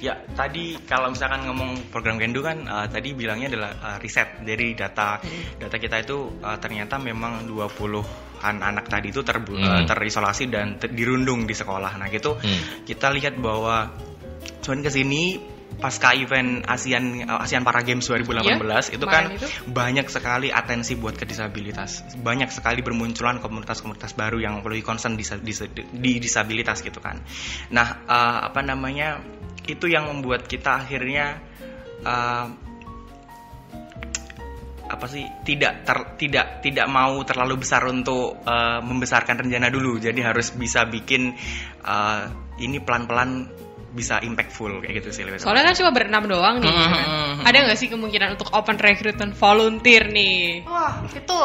Ya, 0.01 0.17
tadi 0.33 0.81
kalau 0.89 1.13
misalkan 1.13 1.45
ngomong 1.45 1.93
program 1.93 2.17
Gendu 2.17 2.41
kan 2.41 2.65
eh, 2.65 2.87
tadi 2.89 3.13
bilangnya 3.13 3.53
adalah 3.53 3.71
eh, 3.71 3.97
riset 4.01 4.41
dari 4.43 4.73
data. 4.75 5.21
Data 5.55 5.75
kita 5.77 6.01
itu 6.01 6.41
eh, 6.41 6.57
ternyata 6.59 6.97
memang 6.97 7.45
20-an 7.47 8.55
anak 8.59 8.89
tadi 8.89 9.13
itu 9.13 9.21
terbu- 9.21 9.55
Hmm. 9.61 9.85
terisolasi 9.85 10.49
dan 10.49 10.81
ter- 10.81 10.91
dirundung 10.91 11.45
di 11.45 11.53
sekolah. 11.53 11.95
Nah, 12.01 12.09
gitu. 12.09 12.33
Hmm. 12.35 12.83
kita 12.83 13.13
lihat 13.13 13.37
bahwa 13.37 13.93
cuman 14.65 14.81
ke 14.81 14.89
sini 14.89 15.37
pasca 15.81 16.13
event 16.13 16.61
ASEAN 16.63 17.25
eh, 17.25 17.43
ASEAN 17.43 17.65
Para 17.65 17.81
Games 17.81 18.05
2018 18.05 18.45
Iya, 18.45 18.79
itu 18.93 19.05
kan 19.09 19.23
itu. 19.33 19.47
banyak 19.65 20.05
sekali 20.07 20.53
atensi 20.53 20.93
buat 20.95 21.17
ke 21.17 21.25
disabilitas. 21.25 22.05
Banyak 22.21 22.53
sekali 22.53 22.85
bermunculan 22.85 23.41
komunitas-komunitas 23.41 24.13
baru 24.13 24.37
yang 24.37 24.61
lebih 24.61 24.85
concern 24.85 25.17
di, 25.17 25.25
di, 25.25 25.53
di 25.89 26.11
disabilitas 26.21 26.85
gitu 26.85 27.01
kan. 27.01 27.17
Nah, 27.73 28.05
eh, 28.05 28.39
apa 28.45 28.61
namanya? 28.61 29.17
Itu 29.65 29.89
yang 29.89 30.09
membuat 30.09 30.45
kita 30.45 30.85
akhirnya 30.85 31.41
eh, 32.05 32.45
apa 34.91 35.07
sih 35.07 35.23
tidak 35.47 35.87
ter- 35.87 36.19
tidak 36.19 36.59
tidak 36.59 36.83
mau 36.91 37.15
terlalu 37.23 37.63
besar 37.63 37.81
untuk 37.89 38.43
eh, 38.45 38.79
membesarkan 38.85 39.41
rencana 39.47 39.73
dulu. 39.73 39.97
Jadi 39.97 40.21
harus 40.21 40.53
bisa 40.53 40.85
bikin 40.85 41.33
eh, 41.81 42.23
ini 42.61 42.77
pelan-pelan 42.83 43.49
bisa 43.91 44.23
impactful 44.23 44.79
kayak 44.79 45.03
gitu 45.03 45.09
sih 45.11 45.23
lebih 45.27 45.43
Soalnya 45.43 45.67
kan 45.67 45.75
cuma 45.75 45.91
berenam 45.91 46.23
doang 46.23 46.63
nih. 46.63 46.71
Hmm, 46.71 46.79
kan. 46.79 46.91
hmm, 47.03 47.27
hmm. 47.35 47.43
Ada 47.43 47.57
nggak 47.67 47.77
sih 47.77 47.87
kemungkinan 47.91 48.39
untuk 48.39 48.47
open 48.55 48.79
recruitment 48.79 49.35
volunteer 49.35 50.07
nih? 50.07 50.63
Wah, 50.63 51.03
itu 51.11 51.37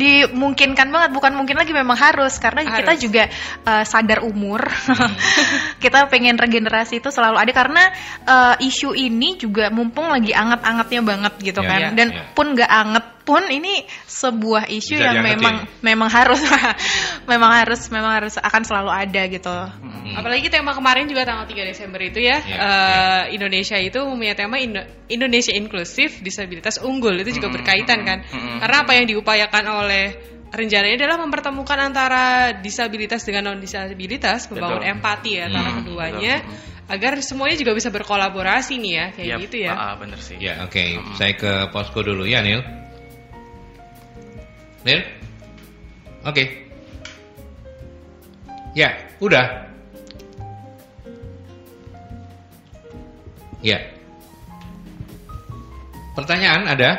dimungkinkan 0.00 0.88
banget, 0.88 1.10
bukan 1.12 1.36
mungkin 1.36 1.60
lagi 1.60 1.76
memang 1.76 1.98
harus 1.98 2.40
karena 2.40 2.64
Harus. 2.64 2.76
kita 2.80 2.92
juga 2.96 3.22
uh, 3.68 3.84
sadar 3.84 4.24
umur. 4.24 4.64
kita 5.84 6.08
pengen 6.08 6.40
regenerasi 6.40 7.04
itu 7.04 7.12
selalu 7.12 7.36
ada 7.36 7.52
karena 7.52 7.82
uh, 8.24 8.54
isu 8.58 8.96
ini 8.96 9.36
juga 9.36 9.68
mumpung 9.68 10.08
lagi 10.08 10.32
anget-angetnya 10.32 11.00
banget 11.04 11.34
gitu 11.42 11.60
Ya, 11.60 11.68
kan. 11.68 11.80
ya, 11.80 11.88
Dan 11.92 12.08
ya. 12.16 12.22
pun 12.32 12.56
gak 12.56 12.70
anget 12.70 13.04
pun 13.20 13.44
ini 13.46 13.82
sebuah 14.04 14.66
isu 14.66 14.96
Bisa 14.96 15.04
yang 15.04 15.20
diangetin. 15.20 15.38
memang 15.38 15.54
memang 15.80 16.08
harus 16.08 16.40
memang 17.30 17.50
harus 17.54 17.80
memang 17.88 18.12
harus 18.16 18.34
akan 18.36 18.62
selalu 18.62 18.90
ada 18.90 19.22
gitu. 19.26 19.52
Hmm. 19.52 20.14
Apalagi 20.16 20.48
tema 20.48 20.72
kemarin 20.72 21.06
juga 21.06 21.22
tanggal 21.22 21.44
3 21.44 21.70
Desember 21.70 22.00
itu 22.00 22.18
ya, 22.18 22.40
Ya, 22.40 22.56
eh, 22.56 23.22
Indonesia 23.32 23.76
itu 23.76 24.00
mempunyai 24.00 24.34
tema 24.34 24.58
Indo- 24.58 24.88
Indonesia 25.06 25.52
inklusif, 25.52 26.18
disabilitas 26.18 26.80
unggul 26.80 27.14
itu 27.16 27.30
juga 27.32 27.46
Hmm, 27.46 27.56
berkaitan 27.56 27.98
hmm, 27.98 28.08
kan. 28.08 28.18
hmm, 28.24 28.58
Karena 28.58 28.76
apa 28.82 28.92
yang 28.94 29.06
diupayakan 29.06 29.64
oleh 29.70 30.04
rencananya 30.50 31.06
adalah 31.06 31.16
mempertemukan 31.22 31.78
antara 31.78 32.24
disabilitas 32.58 33.22
dengan 33.22 33.46
non 33.46 33.62
disabilitas, 33.62 34.50
membangun 34.50 34.82
Betul. 34.82 34.92
empati 34.98 35.30
ya 35.38 35.42
antara 35.46 35.68
Hmm, 35.68 35.78
keduanya, 35.78 36.34
betul. 36.42 36.58
agar 36.90 37.12
semuanya 37.22 37.54
juga 37.54 37.72
bisa 37.72 37.88
berkolaborasi 37.88 38.74
nih 38.76 38.92
ya, 38.92 39.06
kayak 39.14 39.28
Yap, 39.30 39.38
gitu 39.46 39.56
ya. 39.62 39.70
ah, 39.70 39.94
bener 39.94 40.18
sih. 40.18 40.36
Ya, 40.42 40.66
oke. 40.66 40.82
Saya 41.14 41.38
ke 41.38 41.52
posko 41.70 42.02
dulu 42.02 42.26
ya, 42.26 42.42
Nil. 42.42 42.58
Nil? 44.84 45.00
Oke. 46.24 46.44
Ya, 48.72 48.88
udah. 49.20 49.66
Ya. 53.60 53.76
Pertanyaan 56.16 56.64
ada? 56.64 56.90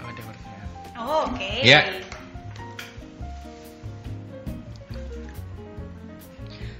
Oh, 0.00 0.08
ada 0.08 0.20
pertanyaan. 0.24 0.68
Oh, 0.96 1.20
oke. 1.28 1.48
Ya. 1.64 1.80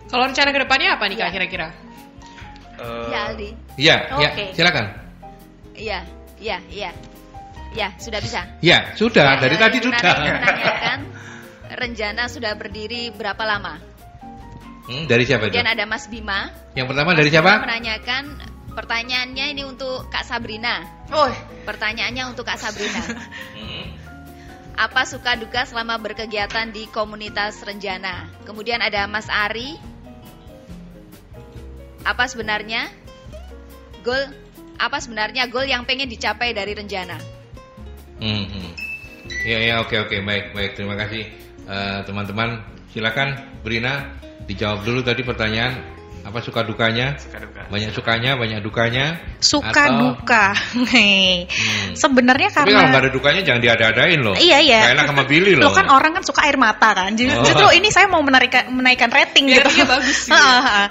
Kalau 0.08 0.24
rencana 0.24 0.48
ke 0.48 0.60
depannya 0.64 0.88
apa 0.96 1.04
nih 1.04 1.16
kak 1.20 1.28
Ya. 1.28 1.34
kira-kira? 1.36 1.68
Eh, 2.80 3.06
Ya 3.12 3.20
Aldi. 3.28 3.48
Ya, 3.76 3.96
ya, 4.16 4.28
Oke. 4.32 4.44
silakan. 4.56 4.86
Iya, 5.76 5.98
iya, 6.40 6.56
iya. 6.72 6.90
Ya, 7.76 7.92
sudah 8.00 8.20
bisa. 8.24 8.48
Ya, 8.64 8.96
sudah. 8.96 9.36
Ya, 9.36 9.40
Dari 9.44 9.56
ya, 9.56 9.60
tadi 9.60 9.76
sudah. 9.84 10.00
menanyakan 10.00 10.98
Renjana 11.80 12.24
sudah 12.32 12.52
berdiri 12.56 13.12
berapa 13.12 13.44
lama? 13.44 13.76
Hmm, 14.88 15.04
dari 15.04 15.28
siapa 15.28 15.46
itu? 15.46 15.52
Kemudian 15.52 15.68
ada 15.68 15.84
Mas 15.84 16.08
Bima. 16.08 16.48
Yang 16.72 16.86
pertama 16.96 17.12
dari 17.12 17.28
siapa? 17.28 17.60
Bima 17.60 17.64
menanyakan 17.68 18.24
pertanyaannya 18.72 19.46
ini 19.52 19.62
untuk 19.68 20.08
Kak 20.08 20.24
Sabrina. 20.24 20.80
Oh, 21.12 21.28
Pertanyaannya 21.68 22.24
untuk 22.32 22.48
Kak 22.48 22.56
Sabrina. 22.56 23.02
Hmm. 23.58 23.90
Apa 24.78 25.02
suka 25.02 25.34
duka 25.34 25.66
selama 25.66 25.98
berkegiatan 25.98 26.70
di 26.70 26.86
komunitas 26.88 27.58
Renjana? 27.66 28.30
Kemudian 28.46 28.78
ada 28.78 29.04
Mas 29.10 29.26
Ari. 29.26 29.74
Apa 32.06 32.30
sebenarnya 32.30 32.86
goal 34.06 34.30
apa 34.78 35.02
sebenarnya 35.02 35.50
goal 35.50 35.66
yang 35.66 35.82
pengen 35.82 36.06
dicapai 36.06 36.54
dari 36.54 36.78
Renjana? 36.78 37.18
Hmm. 38.18 38.46
Ya, 39.46 39.58
ya, 39.60 39.74
oke, 39.84 39.94
oke, 40.08 40.16
baik, 40.24 40.56
baik. 40.56 40.72
Terima 40.74 40.98
kasih, 40.98 41.24
Eh, 41.68 42.00
teman-teman. 42.08 42.64
Silakan, 42.96 43.36
Brina, 43.60 44.16
dijawab 44.48 44.88
dulu 44.88 45.04
tadi 45.04 45.20
pertanyaan 45.20 45.76
apa 46.28 46.38
suka 46.40 46.60
dukanya? 46.60 47.16
suka 47.16 47.40
duka. 47.40 47.60
Banyak 47.68 47.90
sukanya, 47.90 48.30
banyak 48.36 48.60
dukanya. 48.60 49.06
suka 49.40 49.72
Atau- 49.88 49.98
duka. 50.20 50.52
Hei. 50.92 51.48
Hmm. 51.48 51.96
Sebenarnya 51.96 52.48
Tapi 52.52 52.68
karena 52.68 52.76
kalau 52.76 52.88
nggak 52.92 53.02
ada 53.02 53.12
dukanya 53.12 53.40
jangan 53.42 53.60
diada-adain 53.64 54.20
loh. 54.20 54.36
Iya 54.36 54.58
iya. 54.60 54.80
Nggak 54.84 54.94
enak 54.94 55.06
sama 55.08 55.24
Billy 55.24 55.52
loh. 55.56 55.68
Lo 55.68 55.72
kan 55.72 55.88
orang 55.88 56.12
kan 56.20 56.24
suka 56.24 56.44
air 56.44 56.60
mata 56.60 56.92
kan. 56.92 57.16
Jadi 57.16 57.32
Oh. 57.32 57.44
justru 57.44 57.66
ini 57.72 57.88
saya 57.88 58.06
mau 58.06 58.20
menaikkan 58.20 58.68
menaikkan 58.68 59.08
rating 59.08 59.48
Biar 59.48 59.64
gitu. 59.66 59.84
bagus 59.84 60.18
gitu. 60.28 60.36
Heeh. 60.36 60.84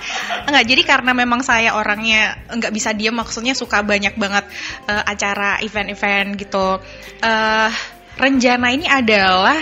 Enggak, 0.50 0.64
jadi 0.66 0.82
karena 0.84 1.12
memang 1.14 1.42
saya 1.46 1.78
orangnya 1.78 2.36
nggak 2.50 2.74
bisa 2.74 2.92
diam 2.98 3.14
maksudnya 3.14 3.54
suka 3.54 3.86
banyak 3.86 4.18
banget 4.18 4.46
eh, 4.90 5.04
acara 5.06 5.62
event-event 5.62 6.34
gitu. 6.36 6.82
Eh 7.22 7.72
Renjana 8.18 8.74
ini 8.74 8.90
adalah 8.90 9.62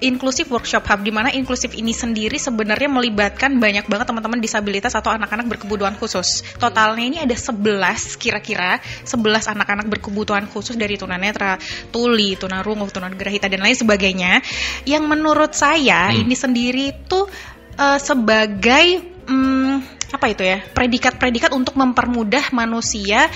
inklusif 0.00 0.48
workshop 0.48 0.84
hub 0.88 1.00
di 1.04 1.12
mana 1.12 1.28
inklusif 1.32 1.76
ini 1.76 1.92
sendiri 1.92 2.40
sebenarnya 2.40 2.88
melibatkan 2.88 3.60
banyak 3.60 3.86
banget 3.86 4.06
teman-teman 4.08 4.40
disabilitas 4.40 4.96
atau 4.96 5.12
anak-anak 5.12 5.46
berkebutuhan 5.46 5.94
khusus. 6.00 6.42
Totalnya 6.56 7.04
ini 7.04 7.18
ada 7.20 7.36
11 7.36 8.16
kira-kira 8.16 8.80
11 9.04 9.52
anak-anak 9.52 9.86
berkebutuhan 9.86 10.48
khusus 10.48 10.74
dari 10.74 10.96
tunanetra, 10.96 11.60
tuli, 11.92 12.34
tunarungu, 12.34 12.88
tunagrahita 12.88 13.46
dan 13.46 13.60
lain 13.60 13.76
sebagainya 13.76 14.40
yang 14.88 15.04
menurut 15.06 15.52
saya 15.52 16.10
Hmm. 16.10 16.24
ini 16.24 16.34
sendiri 16.34 16.86
tuh 17.04 17.28
eh, 17.76 17.98
sebagai 18.00 18.86
hmm, 19.28 20.00
apa 20.10 20.26
itu 20.32 20.42
ya? 20.42 20.58
predikat-predikat 20.74 21.54
untuk 21.54 21.78
mempermudah 21.78 22.50
manusia 22.50 23.30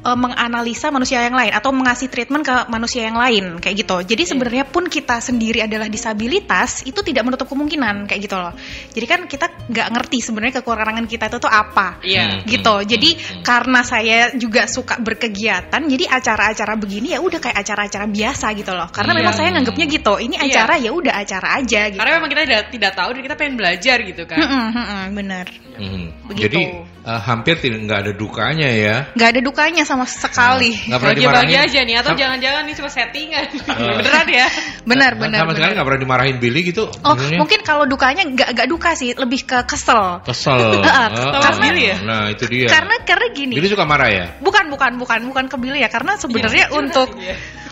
eh, 0.00 0.16
menganalisa 0.18 0.88
manusia 0.88 1.20
yang 1.22 1.36
lain 1.36 1.52
atau 1.52 1.70
mengasih 1.70 2.08
treatment 2.08 2.42
ke 2.44 2.54
manusia 2.72 3.06
yang 3.06 3.16
lain 3.16 3.60
kayak 3.60 3.76
gitu. 3.84 3.96
Jadi 4.04 4.22
sebenarnya 4.26 4.64
pun 4.68 4.88
kita 4.88 5.20
sendiri 5.20 5.64
adalah 5.64 5.86
disabilitas 5.86 6.82
itu 6.88 7.00
tidak 7.04 7.22
menutup 7.26 7.46
kemungkinan 7.48 8.08
kayak 8.08 8.20
gitu 8.24 8.36
loh. 8.36 8.52
Jadi 8.90 9.06
kan 9.06 9.20
kita 9.28 9.46
nggak 9.70 9.88
ngerti 9.92 10.18
sebenarnya 10.20 10.54
kekurangan 10.62 11.04
kita 11.06 11.28
itu 11.30 11.38
tuh 11.38 11.52
apa. 11.52 12.00
Iya. 12.02 12.24
Hmm, 12.26 12.38
Gitu. 12.48 12.74
hmm, 12.74 12.86
Jadi 12.88 13.10
hmm, 13.14 13.22
hmm. 13.22 13.42
karena 13.44 13.80
saya 13.84 14.18
juga 14.34 14.62
suka 14.66 14.96
berkegiatan, 15.00 15.80
jadi 15.86 16.04
acara-acara 16.08 16.74
begini 16.76 17.12
ya 17.14 17.20
udah 17.20 17.38
kayak 17.38 17.58
acara-acara 17.60 18.06
biasa 18.08 18.46
gitu 18.56 18.72
loh. 18.74 18.88
Karena 18.90 19.12
Iya. 19.14 19.18
memang 19.22 19.34
saya 19.36 19.48
nganggapnya 19.54 19.86
gitu. 19.86 20.14
Ini 20.18 20.36
Iya. 20.40 20.46
acara 20.50 20.74
ya 20.80 20.90
udah 20.90 21.14
acara 21.14 21.48
aja 21.60 21.80
gitu. 21.92 22.00
Karena 22.00 22.12
memang 22.18 22.30
kita 22.32 22.42
tidak, 22.48 22.62
tidak 22.72 22.92
tahu 22.96 23.08
dan 23.14 23.22
kita 23.22 23.36
pengen 23.36 23.54
belajar 23.60 23.96
gitu 24.02 24.22
kan. 24.26 24.38
Mm-mm, 24.40 24.66
mm-mm, 24.74 25.04
bener. 25.14 25.46
Hmm. 25.80 26.12
Begitu. 26.28 26.44
Jadi 26.44 26.60
eh, 27.00 27.20
hampir 27.24 27.56
tidak 27.56 27.88
nggak 27.88 27.98
ada 28.04 28.12
dukanya 28.12 28.68
ya. 28.68 28.96
Nggak 29.16 29.28
ada 29.32 29.40
dukanya 29.40 29.82
sama 29.82 30.04
sekali. 30.04 30.76
Nggak 30.84 31.00
pernah 31.00 31.16
dimarahin. 31.16 31.56
aja 31.56 31.80
nih 31.80 31.96
atau 31.96 32.12
jangan-jangan 32.12 32.62
ini 32.68 32.74
cuma 32.76 32.90
settingan. 32.92 33.46
Oh. 33.64 33.96
Beneran 34.04 34.28
ya? 34.28 34.46
Benar, 34.84 35.10
Sama 35.16 35.22
benar, 35.24 35.40
sekali 35.40 35.56
benar. 35.56 35.70
nggak 35.72 35.86
pernah 35.88 36.00
dimarahin 36.04 36.36
Billy 36.36 36.60
gitu. 36.68 36.84
Oh, 37.00 37.16
mungkin 37.16 37.60
kalau 37.64 37.88
dukanya 37.88 38.28
nggak 38.28 38.48
nggak 38.52 38.68
duka 38.68 38.92
sih, 38.92 39.16
lebih 39.16 39.40
ke 39.42 39.58
kesel. 39.64 40.20
kesel. 40.20 40.84
Heeh, 40.84 41.08
Oh, 41.32 41.40
karena- 41.40 41.62
Billy 41.64 41.82
ya. 41.88 41.96
Nah 42.04 42.22
itu 42.28 42.44
dia. 42.44 42.68
Karena 42.68 42.94
karena 43.00 43.26
gini. 43.32 43.54
Billy 43.56 43.68
suka 43.72 43.88
marah 43.88 44.10
ya. 44.12 44.26
Bukan, 44.44 44.68
bukan, 44.68 45.00
bukan, 45.00 45.20
bukan 45.24 45.44
ke 45.48 45.56
Billy 45.56 45.80
ya. 45.80 45.88
Karena 45.88 46.20
sebenarnya 46.20 46.68
Iya, 46.68 46.76
untuk. 46.76 47.08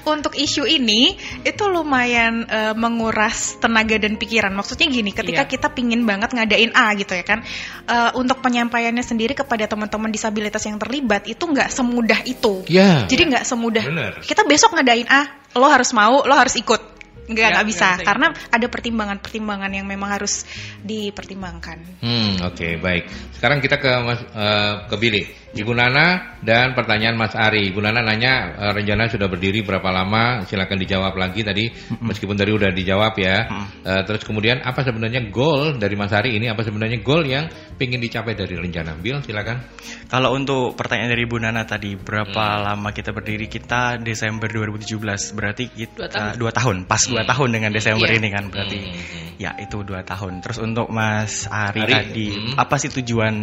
Untuk 0.06 0.36
isu 0.38 0.68
ini 0.68 1.16
itu 1.42 1.64
lumayan 1.66 2.44
eh, 2.46 2.74
menguras 2.76 3.58
tenaga 3.58 3.98
dan 3.98 4.14
pikiran. 4.20 4.52
Maksudnya 4.54 4.86
gini, 4.90 5.10
ketika 5.10 5.42
Iya. 5.46 5.50
kita 5.50 5.68
pingin 5.74 6.04
banget 6.06 6.34
ngadain 6.34 6.70
A 6.76 6.94
gitu 6.94 7.14
ya 7.16 7.24
kan, 7.26 7.42
eh, 7.88 8.10
untuk 8.14 8.38
penyampaiannya 8.44 9.02
sendiri 9.02 9.34
kepada 9.34 9.66
teman-teman 9.66 10.12
disabilitas 10.12 10.62
yang 10.68 10.76
terlibat 10.78 11.26
itu 11.26 11.42
nggak 11.42 11.72
semudah 11.72 12.20
itu. 12.28 12.62
Ya. 12.70 13.08
Jadi 13.08 13.34
nggak 13.34 13.44
semudah. 13.46 13.84
Bener. 13.84 14.12
Kita 14.22 14.44
besok 14.44 14.76
ngadain 14.78 15.08
A, 15.08 15.26
lo 15.58 15.66
harus 15.66 15.90
mau, 15.96 16.22
lo 16.22 16.34
harus 16.36 16.54
ikut. 16.54 17.00
Nggak, 17.28 17.44
Ya, 17.44 17.48
nggak 17.52 17.56
nggak 17.60 17.68
bisa. 17.68 17.88
Karena 18.00 18.26
ada 18.32 18.66
pertimbangan-pertimbangan 18.72 19.68
yang 19.76 19.84
memang 19.84 20.16
harus 20.16 20.48
dipertimbangkan. 20.80 22.00
Hmm, 22.00 22.40
oke 22.40 22.80
baik. 22.80 23.04
Sekarang 23.36 23.60
kita 23.60 23.76
ke 23.76 23.90
eh, 23.92 24.74
ke 24.88 24.96
Billy. 24.96 25.22
Ibu 25.48 25.72
Nana 25.72 26.36
dan 26.44 26.76
pertanyaan 26.76 27.16
Mas 27.16 27.32
Ari. 27.32 27.72
Ibu 27.72 27.80
Nana 27.80 28.04
nanya 28.04 28.52
eh, 28.52 28.72
rencana 28.76 29.08
sudah 29.08 29.26
berdiri 29.26 29.64
berapa 29.64 29.88
lama? 29.88 30.44
Silakan 30.44 30.76
dijawab 30.76 31.16
lagi 31.16 31.40
tadi. 31.40 31.72
Meskipun 31.98 32.36
tadi 32.36 32.52
udah 32.52 32.68
dijawab 32.68 33.16
ya. 33.16 33.36
Eh, 33.80 34.02
terus 34.04 34.22
kemudian 34.22 34.60
apa 34.60 34.84
sebenarnya 34.84 35.24
goal 35.32 35.80
dari 35.80 35.96
Mas 35.96 36.12
Ari 36.12 36.36
ini? 36.36 36.46
Apa 36.46 36.62
sebenarnya 36.62 37.00
goal 37.00 37.24
yang 37.24 37.48
ingin 37.80 37.96
dicapai 37.98 38.36
dari 38.36 38.54
rencana? 38.54 38.92
Bill 39.00 39.24
silakan. 39.24 39.64
Kalau 40.06 40.36
untuk 40.36 40.76
pertanyaan 40.76 41.16
dari 41.16 41.24
Bu 41.24 41.40
Nana 41.40 41.64
tadi, 41.64 41.96
berapa 41.96 42.28
Hmm. 42.60 42.64
lama 42.68 42.88
kita 42.92 43.10
berdiri? 43.10 43.48
Kita 43.48 43.96
Desember 43.96 44.46
2017, 44.46 45.32
berarti 45.32 45.64
Dua 45.68 45.76
kita 45.80 46.04
tahun. 46.08 46.32
dua 46.36 46.50
tahun, 46.52 46.76
pas 46.84 47.02
dua 47.02 47.24
Hmm. 47.24 47.30
tahun 47.32 47.48
dengan 47.50 47.70
Desember 47.72 48.08
Iya. 48.08 48.16
ini 48.20 48.28
kan 48.28 48.44
berarti. 48.52 48.78
Hmm, 48.78 48.92
hmm, 48.92 49.06
hmm. 49.08 49.26
Ya 49.38 49.54
itu 49.56 49.78
dua 49.80 50.02
tahun. 50.02 50.42
Terus 50.42 50.58
untuk 50.58 50.90
Mas 50.90 51.46
Ari, 51.46 51.78
Ari, 51.82 51.92
tadi, 51.94 52.26
hmm. 52.34 52.54
apa 52.58 52.74
sih 52.74 52.90
tujuan 52.90 53.34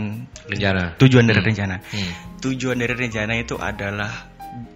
Rencana. 0.45 0.99
tujuan 0.99 1.23
dari 1.23 1.39
Hmm. 1.39 1.49
rencana? 1.49 1.75
Hmm. 1.95 2.11
Tujuan 2.43 2.75
dari 2.75 2.91
rencana 2.93 3.39
itu 3.39 3.55
adalah 3.55 4.11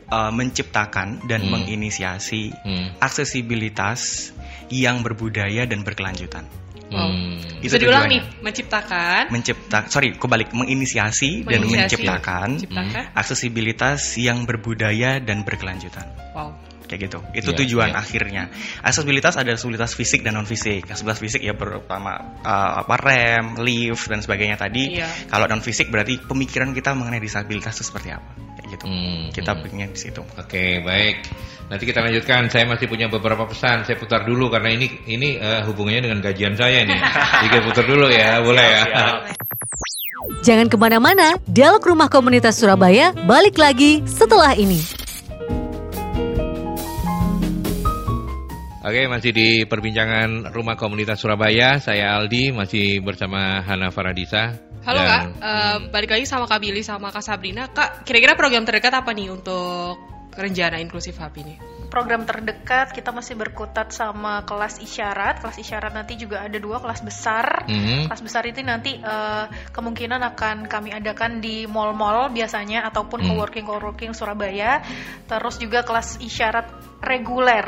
uh, 0.08 0.32
menciptakan 0.32 1.28
dan 1.28 1.44
Hmm. 1.44 1.52
menginisiasi 1.60 2.44
Hmm. 2.56 2.88
aksesibilitas 2.98 4.32
yang 4.70 5.04
berbudaya 5.04 5.68
dan 5.68 5.84
berkelanjutan. 5.84 6.48
Hmm. 6.90 7.38
Itu 7.62 7.70
Bisa 7.70 7.78
diulang 7.78 8.10
nih, 8.10 8.22
menciptakan, 8.42 9.30
Mencipta, 9.30 9.86
sorry, 9.92 10.18
kebalik, 10.18 10.50
menginisiasi, 10.56 11.46
dan 11.46 11.62
Menginisiasi. 11.62 12.02
menciptakan 12.02 12.48
menciptakan. 12.58 13.04
aksesibilitas 13.14 14.18
yang 14.18 14.48
berbudaya 14.50 15.22
dan 15.22 15.46
berkelanjutan. 15.46 16.08
Wow. 16.34 16.56
Kayak 16.90 17.02
gitu. 17.06 17.20
Itu 17.38 17.50
Iya, 17.54 17.58
tujuan 17.64 17.90
iya. 17.94 18.02
akhirnya. 18.02 18.44
Aksesibilitas 18.82 19.38
ada 19.38 19.54
aksesibilitas 19.54 19.94
fisik 19.94 20.26
dan 20.26 20.34
non 20.34 20.50
fisik. 20.50 20.90
Aksesibilitas 20.90 21.22
fisik 21.22 21.42
ya 21.46 21.54
pertama 21.54 22.42
uh, 22.42 22.82
apa 22.82 22.96
rem, 22.98 23.62
lift 23.62 24.10
dan 24.10 24.26
sebagainya 24.26 24.58
tadi. 24.58 24.98
Iya. 24.98 25.30
Kalau 25.30 25.46
non 25.46 25.62
fisik 25.62 25.94
berarti 25.94 26.18
pemikiran 26.18 26.74
kita 26.74 26.98
mengenai 26.98 27.22
disabilitas 27.22 27.78
itu 27.78 27.86
seperti 27.86 28.10
apa, 28.18 28.34
kayak 28.58 28.68
gitu. 28.74 28.86
Hmm, 28.90 29.30
Kita 29.30 29.52
hmm. 29.54 29.62
pengen 29.62 29.90
di 29.94 30.00
situ. 30.02 30.22
Oke, 30.26 30.82
baik. 30.82 31.16
Nanti 31.70 31.84
kita 31.86 32.02
lanjutkan. 32.02 32.50
Saya 32.50 32.66
masih 32.66 32.90
punya 32.90 33.06
beberapa 33.06 33.46
pesan. 33.46 33.86
Saya 33.86 33.96
putar 34.02 34.26
dulu 34.26 34.50
karena 34.50 34.74
ini 34.74 35.06
ini 35.06 35.38
eh, 35.38 35.62
hubungannya 35.70 36.10
dengan 36.10 36.20
gajian 36.26 36.58
saya 36.58 36.82
nih. 36.82 36.98
Jadi 37.46 37.56
putar 37.62 37.86
dulu 37.86 38.10
ya, 38.10 38.42
boleh 38.42 38.66
ya. 38.66 38.84
Jangan 40.44 40.68
ke 40.68 40.78
mana-mana, 40.78 41.38
Dialog 41.48 41.82
Rumah 41.82 42.10
Komunitas 42.12 42.60
Surabaya 42.60 43.16
balik 43.24 43.56
lagi 43.56 44.04
setelah 44.04 44.52
ini. 44.58 44.99
Oke, 48.80 49.12
masih 49.12 49.36
di 49.36 49.48
perbincangan 49.68 50.56
Rumah 50.56 50.80
Komunitas 50.80 51.20
Surabaya. 51.20 51.84
Saya 51.84 52.16
Aldi, 52.16 52.56
masih 52.56 53.04
bersama 53.04 53.60
Hana 53.60 53.92
Faradisa. 53.92 54.56
Halo 54.88 55.04
Dan- 55.04 55.12
Kak, 55.12 55.24
Eh, 55.44 55.78
balik 55.92 56.16
lagi 56.16 56.24
sama 56.24 56.48
Kak 56.48 56.64
Billy 56.64 56.80
sama 56.80 57.12
Kak 57.12 57.20
Sabrina. 57.20 57.68
Kak, 57.68 58.08
kira-kira 58.08 58.40
program 58.40 58.64
terdekat 58.64 58.96
apa 58.96 59.12
nih 59.12 59.36
untuk 59.36 60.00
Renjana 60.32 60.80
Inklusif 60.80 61.20
Hub 61.20 61.36
ini? 61.36 61.60
program 61.90 62.22
terdekat 62.22 62.94
kita 62.94 63.10
masih 63.10 63.34
berkutat 63.34 63.90
sama 63.90 64.46
kelas 64.46 64.78
isyarat 64.78 65.42
kelas 65.42 65.58
isyarat 65.58 65.90
nanti 65.90 66.22
juga 66.22 66.46
ada 66.46 66.54
dua 66.62 66.78
kelas 66.78 67.02
besar 67.02 67.66
Mhm. 67.66 68.06
kelas 68.06 68.22
besar 68.22 68.46
itu 68.46 68.62
nanti 68.62 68.94
eh, 68.94 69.46
kemungkinan 69.74 70.22
akan 70.22 70.70
kami 70.70 70.94
adakan 70.94 71.42
di 71.42 71.66
mall-mall 71.66 72.30
biasanya 72.30 72.86
ataupun 72.86 73.26
Hmm. 73.26 73.34
coworking 73.34 73.66
coworking 73.66 74.14
Surabaya 74.14 74.86
terus 75.26 75.58
juga 75.58 75.82
kelas 75.82 76.22
isyarat 76.22 76.70
reguler 77.02 77.66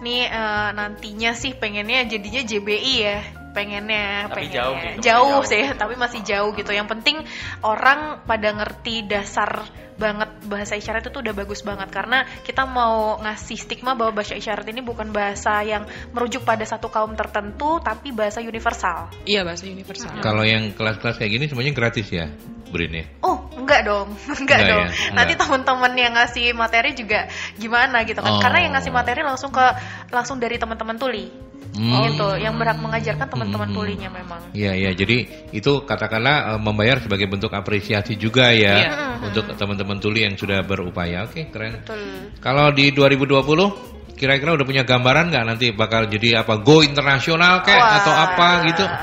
nih 0.00 0.28
eh, 0.28 0.68
nantinya 0.74 1.36
sih 1.36 1.52
pengennya 1.56 2.08
jadinya 2.08 2.42
JBI 2.44 2.94
ya 3.00 3.39
pengennya 3.50 4.30
Tapi 4.30 4.34
pengennya 4.46 4.54
jauh 4.56 4.74
gitu, 4.76 5.00
jauh 5.02 5.30
jauh. 5.42 5.48
sih 5.48 5.62
tapi 5.74 5.94
masih 5.98 6.20
jauh 6.22 6.50
gitu 6.54 6.70
yang 6.70 6.86
penting 6.86 7.22
orang 7.60 8.22
pada 8.24 8.48
ngerti 8.54 9.04
dasar 9.04 9.66
banget 10.00 10.32
bahasa 10.48 10.80
isyarat 10.80 11.04
itu 11.04 11.20
udah 11.20 11.36
bagus 11.36 11.60
banget 11.60 11.92
karena 11.92 12.24
kita 12.40 12.64
mau 12.64 13.20
ngasih 13.20 13.60
stigma 13.60 13.92
bahwa 13.92 14.16
bahasa 14.16 14.32
isyarat 14.32 14.64
ini 14.72 14.80
bukan 14.80 15.12
bahasa 15.12 15.60
yang 15.60 15.84
merujuk 16.16 16.40
pada 16.40 16.64
satu 16.64 16.88
kaum 16.88 17.12
tertentu 17.12 17.76
tapi 17.84 18.08
bahasa 18.08 18.40
universal. 18.40 19.12
Iya, 19.28 19.44
bahasa 19.44 19.68
universal. 19.68 20.08
Kalau 20.24 20.40
yang 20.40 20.72
kelas-kelas 20.72 21.20
kayak 21.20 21.32
gini 21.36 21.44
semuanya 21.52 21.76
gratis 21.76 22.08
ya, 22.08 22.32
Brin 22.72 22.96
ya? 22.96 23.04
Oh, 23.20 23.44
enggak 23.60 23.84
dong. 23.84 24.16
Enggak, 24.40 24.40
Enggak 24.40 24.58
dong. 24.72 24.80
ya? 24.80 24.88
Enggak. 24.88 25.12
Nanti 25.12 25.32
teman-teman 25.36 25.92
yang 26.00 26.12
ngasih 26.16 26.46
materi 26.56 26.90
juga 26.96 27.28
gimana 27.60 28.00
gitu 28.08 28.24
kan. 28.24 28.32
Oh. 28.32 28.40
Karena 28.40 28.58
yang 28.64 28.72
ngasih 28.80 28.92
materi 28.96 29.20
langsung 29.20 29.52
ke 29.52 29.66
langsung 30.08 30.40
dari 30.40 30.56
teman-teman 30.56 30.96
tuli. 30.96 31.49
Hmm. 31.70 32.02
Gitu. 32.10 32.28
Yang 32.42 32.54
berhak 32.58 32.78
mengajarkan 32.78 33.26
teman-teman 33.30 33.68
Hmm. 33.70 33.76
tulinya 33.76 34.08
memang. 34.10 34.40
Iya, 34.52 34.72
iya. 34.74 34.90
Jadi 34.90 35.16
itu 35.54 35.72
katakanlah 35.84 36.56
eh, 36.56 36.60
membayar 36.60 36.98
sebagai 36.98 37.30
bentuk 37.30 37.54
apresiasi 37.54 38.18
juga 38.18 38.50
ya 38.50 38.74
Iya. 38.76 38.90
untuk 39.30 39.44
teman-teman 39.54 39.96
tuli 39.98 40.26
yang 40.26 40.34
sudah 40.34 40.60
berupaya. 40.62 41.24
Oke, 41.24 41.46
keren. 41.48 41.80
Betul. 41.84 42.34
Kalau 42.42 42.74
di 42.74 42.90
2020 42.90 43.70
kira-kira 44.18 44.52
udah 44.52 44.66
punya 44.68 44.84
gambaran 44.84 45.32
nggak 45.32 45.44
nanti 45.48 45.66
bakal 45.72 46.04
jadi 46.04 46.44
apa 46.44 46.60
go 46.60 46.84
internasional 46.84 47.64
kayak 47.64 47.80
Wah. 47.80 47.96
atau 48.04 48.12
apa 48.12 48.48
gitu? 48.68 48.84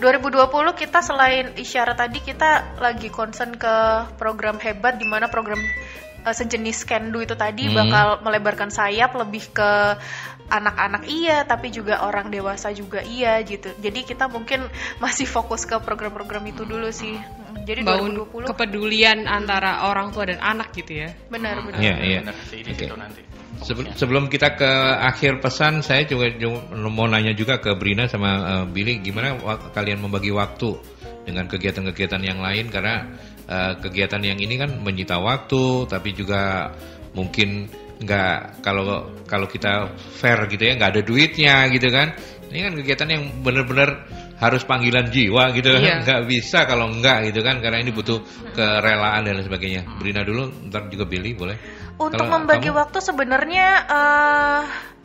2020 0.00 0.50
kita 0.74 0.98
selain 0.98 1.54
isyarat 1.54 1.94
tadi 1.94 2.18
kita 2.18 2.80
lagi 2.80 3.06
concern 3.06 3.54
ke 3.54 3.74
program 4.16 4.58
hebat 4.58 4.98
di 4.98 5.06
mana 5.06 5.30
program 5.30 5.60
eh, 6.22 6.34
sejenis 6.34 6.82
Kendu 6.82 7.22
itu 7.22 7.34
tadi 7.34 7.70
Hmm. 7.70 7.76
bakal 7.76 8.06
melebarkan 8.22 8.70
sayap 8.70 9.14
lebih 9.14 9.52
ke 9.52 9.70
anak-anak 10.52 11.08
iya 11.08 11.48
tapi 11.48 11.72
juga 11.72 12.04
orang 12.04 12.28
dewasa 12.28 12.68
juga 12.70 13.00
iya 13.00 13.40
gitu. 13.40 13.72
Jadi 13.80 14.04
kita 14.04 14.28
mungkin 14.28 14.68
masih 15.00 15.24
fokus 15.24 15.64
ke 15.64 15.80
program-program 15.80 16.44
itu 16.44 16.68
dulu 16.68 16.92
sih. 16.92 17.16
Mm, 17.16 17.64
Jadi 17.64 17.80
Bangun 17.80 18.12
2020 18.28 18.52
kepedulian 18.52 19.24
antara 19.24 19.88
orang 19.88 20.12
tua 20.12 20.28
dan 20.28 20.38
anak 20.44 20.76
gitu 20.76 21.00
ya. 21.00 21.10
benar 21.32 21.64
benar. 21.64 21.80
Iya, 21.80 21.94
iya. 22.04 22.20
Benar 22.20 22.36
sih 22.44 22.60
di 22.60 22.72
Oke. 22.76 22.84
situ 22.84 22.96
nanti. 23.00 23.22
Sebel- 23.62 23.94
sebelum 23.94 24.26
kita 24.26 24.58
ke 24.58 24.70
akhir 24.98 25.38
pesan, 25.38 25.80
saya 25.80 26.02
juga 26.02 26.28
ju- 26.34 26.66
mau 26.90 27.06
nanya 27.06 27.30
juga 27.30 27.62
ke 27.62 27.72
Brina 27.78 28.10
sama 28.10 28.30
eh, 28.42 28.64
Billy, 28.66 28.98
gimana 29.00 29.38
kalian 29.70 30.02
membagi 30.02 30.34
waktu 30.34 30.76
dengan 31.22 31.46
kegiatan-kegiatan 31.46 32.18
yang 32.20 32.42
lain 32.42 32.68
karena 32.68 33.06
eh, 33.46 33.72
kegiatan 33.78 34.18
yang 34.18 34.36
ini 34.36 34.58
kan 34.58 34.82
menyita 34.82 35.20
waktu, 35.22 35.86
tapi 35.86 36.10
juga 36.10 36.74
mungkin 37.14 37.68
nggak 38.02 38.60
kalau 38.60 39.08
kalau 39.24 39.46
kita 39.46 39.88
fair 40.12 40.38
gitu 40.46 40.62
ya 40.62 40.74
nggak 40.74 40.90
ada 40.98 41.02
duitnya 41.02 41.70
gitu 41.70 41.88
kan. 41.88 42.12
Ini 42.52 42.68
kan 42.68 42.72
kegiatan 42.76 43.08
yang 43.08 43.22
benar-benar 43.40 44.04
harus 44.36 44.66
panggilan 44.66 45.08
jiwa 45.08 45.54
gitu 45.54 45.72
kan, 45.72 45.80
Iya. 45.80 45.94
nggak 46.04 46.22
bisa 46.26 46.66
kalau 46.66 46.90
nggak 46.92 47.30
gitu 47.32 47.40
kan 47.40 47.62
karena 47.62 47.78
ini 47.80 47.94
butuh 47.94 48.20
kerelaan 48.52 49.24
dan 49.24 49.40
sebagainya. 49.40 49.86
Brina 49.96 50.20
dulu, 50.20 50.50
ntar 50.68 50.90
juga 50.90 51.06
Billy 51.06 51.32
boleh. 51.32 51.56
Untuk 51.96 52.18
Kalau 52.18 52.34
membagi 52.34 52.68
kamu? 52.68 52.76
waktu 52.76 52.98
sebenarnya 53.00 53.66
eh 53.86 54.62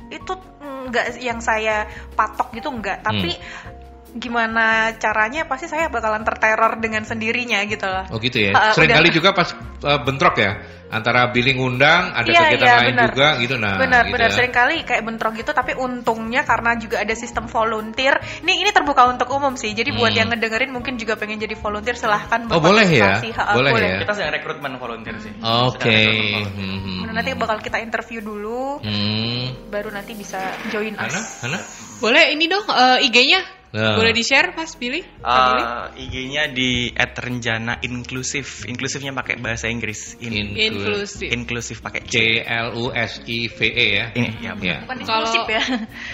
itu 0.10 0.34
enggak 0.60 1.20
yang 1.20 1.38
saya 1.38 1.86
patok 2.16 2.52
gitu 2.52 2.72
enggak, 2.72 3.04
tapi 3.04 3.36
Hmm. 3.36 3.77
Gimana 4.18 4.94
caranya 4.98 5.46
pasti 5.46 5.66
saya 5.66 5.88
bakalan 5.88 6.22
terteror 6.22 6.78
dengan 6.78 7.06
sendirinya 7.06 7.62
gitu 7.66 7.86
loh. 7.86 8.06
Oh 8.12 8.18
gitu 8.18 8.38
ya. 8.42 8.52
Uh, 8.54 8.74
Seringkali 8.74 9.10
udah. 9.10 9.16
juga 9.16 9.30
pas 9.32 9.50
uh, 9.86 10.00
bentrok 10.02 10.36
ya 10.38 10.52
antara 10.88 11.28
billing 11.36 11.60
ngundang, 11.60 12.16
ada 12.16 12.24
Iya, 12.24 12.40
kegiatan 12.48 12.64
iya, 12.64 12.76
lain 12.80 12.96
benar. 12.96 13.08
juga 13.12 13.28
gitu 13.44 13.56
nah. 13.60 13.76
benar, 13.76 14.04
gitu 14.08 14.14
benar 14.16 14.30
ya. 14.32 14.36
sering 14.40 14.54
kali 14.56 14.76
kayak 14.88 15.04
bentrok 15.04 15.34
gitu 15.36 15.52
tapi 15.52 15.76
untungnya 15.76 16.48
karena 16.48 16.80
juga 16.80 17.04
ada 17.04 17.12
sistem 17.12 17.52
volunteer. 17.52 18.16
Ini 18.40 18.54
ini 18.64 18.70
terbuka 18.72 19.04
untuk 19.06 19.28
umum 19.36 19.60
sih. 19.60 19.76
Jadi 19.76 19.92
buat 19.92 20.16
Hmm. 20.16 20.20
yang 20.24 20.28
ngedengerin 20.32 20.72
mungkin 20.72 20.96
juga 20.96 21.20
pengen 21.20 21.44
jadi 21.44 21.60
volunteer 21.60 22.00
silahkan 22.00 22.48
Oh, 22.48 22.64
boleh 22.64 22.88
ya? 22.88 23.20
Ha, 23.20 23.52
Boleh 23.52 23.72
ya? 23.76 24.00
Kita 24.00 24.14
sedang 24.16 24.34
rekrutmen 24.40 24.72
volunteer 24.80 25.16
sih. 25.20 25.32
Oke. 25.44 25.92
Volunteer. 25.92 26.48
Hmm, 26.56 26.80
hmm, 26.80 26.98
Benar, 27.04 27.14
Nanti 27.20 27.32
hmm. 27.36 27.42
bakal 27.44 27.58
kita 27.60 27.78
interview 27.84 28.20
dulu 28.24 28.80
Hmm. 28.80 29.68
baru 29.68 29.92
nanti 29.92 30.16
bisa 30.16 30.40
join 30.72 30.96
Hana, 30.96 31.12
us. 31.12 31.44
Hana? 31.44 31.60
Boleh 32.00 32.32
ini 32.32 32.48
dong 32.48 32.64
eh, 32.64 33.04
IG-nya? 33.04 33.57
Nah. 33.68 34.00
Boleh 34.00 34.16
di-share 34.16 34.56
Mas 34.56 34.80
Billy? 34.80 35.04
Uh, 35.20 35.92
IG-nya 35.94 36.48
di 36.50 36.88
@renjana 36.96 37.84
inklusif. 37.84 38.64
Inklusifnya 38.64 39.12
pakai 39.12 39.36
bahasa 39.38 39.68
Inggris. 39.68 40.16
In, 40.24 40.56
Inklusif. 40.56 41.28
inklusif 41.28 41.78
pakai 41.84 42.08
C. 42.08 42.16
L 42.42 42.80
U 42.80 42.96
S 42.96 43.20
I 43.28 43.52
V 43.52 43.60
E 43.68 43.88
ya. 43.92 44.06
Ini 44.16 44.30
ya. 44.40 44.52
Ya. 44.56 44.78
Bukan 44.88 44.98
Kalau- 45.04 45.28
inklusif 45.28 45.44
ya. 45.46 45.62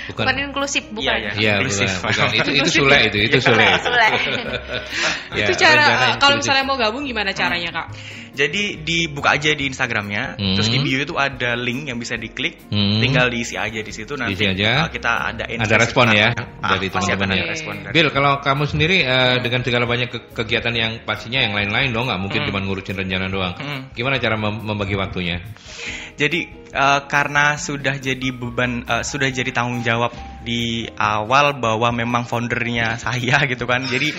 Bukan. 0.10 0.24
Bukan, 0.26 0.36
inklusif, 0.42 0.84
bukan. 0.90 1.06
Iya, 1.06 1.14
iya. 1.14 1.32
Iya, 1.38 1.54
Inklusif. 1.62 1.90
bukan, 2.02 2.10
bukan. 2.10 2.30
Itu 2.42 2.52
itu 2.58 2.70
Sule 2.74 2.98
itu, 3.06 3.18
itu. 3.22 3.38
Sule. 3.46 3.66
Ya, 5.34 5.50
itu 5.50 5.54
cara 5.58 6.14
eh, 6.14 6.16
kalau 6.22 6.38
misalnya 6.38 6.62
mau 6.64 6.78
gabung 6.78 7.06
gimana 7.06 7.34
caranya 7.34 7.70
Kak? 7.74 7.88
Jadi 8.34 8.82
dibuka 8.82 9.38
aja 9.38 9.54
di 9.54 9.70
Instagramnya, 9.70 10.38
Hmm. 10.42 10.58
terus 10.58 10.70
di 10.70 10.82
bio 10.82 10.98
itu 10.98 11.14
ada 11.14 11.54
link 11.54 11.86
yang 11.86 12.02
bisa 12.02 12.18
diklik, 12.18 12.58
Hmm. 12.70 12.98
tinggal 12.98 13.30
diisi 13.30 13.54
aja 13.54 13.78
di 13.78 13.94
situ 13.94 14.18
nanti 14.18 14.34
Diisi 14.34 14.58
aja. 14.58 14.86
uh, 14.86 14.90
kita 14.90 15.12
adain 15.30 15.58
Ada 15.62 15.76
respon 15.78 16.10
ya 16.10 16.34
Ah, 16.58 16.78
dari 16.78 16.90
akan 16.90 16.98
teman-teman 16.98 17.30
ada 17.44 17.52
ya. 17.52 17.54
respon 17.54 17.74
dari- 17.84 17.94
Bill, 17.94 18.10
kalau 18.10 18.40
kamu 18.40 18.64
sendiri 18.66 18.98
eh, 19.04 19.36
dengan 19.44 19.62
segala 19.62 19.84
banyak 19.84 20.10
ke- 20.10 20.24
kegiatan 20.34 20.72
yang 20.72 20.92
pastinya 21.04 21.44
yang 21.44 21.52
lain-lain 21.52 21.92
dong, 21.92 22.08
nggak 22.08 22.20
mungkin 22.20 22.40
Hmm. 22.44 22.48
cuma 22.50 22.60
ngurusin 22.64 22.96
rencana 22.96 23.28
doang. 23.28 23.54
Hmm. 23.54 23.92
Gimana 23.92 24.18
cara 24.18 24.36
mem- 24.36 24.64
membagi 24.64 24.96
waktunya? 24.96 25.44
Jadi 26.16 26.40
eh, 26.74 27.02
karena 27.06 27.54
sudah 27.54 27.96
jadi 27.96 28.28
beban, 28.32 28.82
eh, 28.84 29.04
sudah 29.04 29.30
jadi 29.30 29.54
tanggung 29.54 29.86
jawab 29.86 30.10
di 30.44 30.86
awal 31.00 31.58
bahwa 31.58 31.90
memang 31.96 32.28
foundernya 32.28 33.00
saya 33.00 33.42
gitu 33.52 33.64
kan. 33.64 33.88
Jadi 33.88 34.12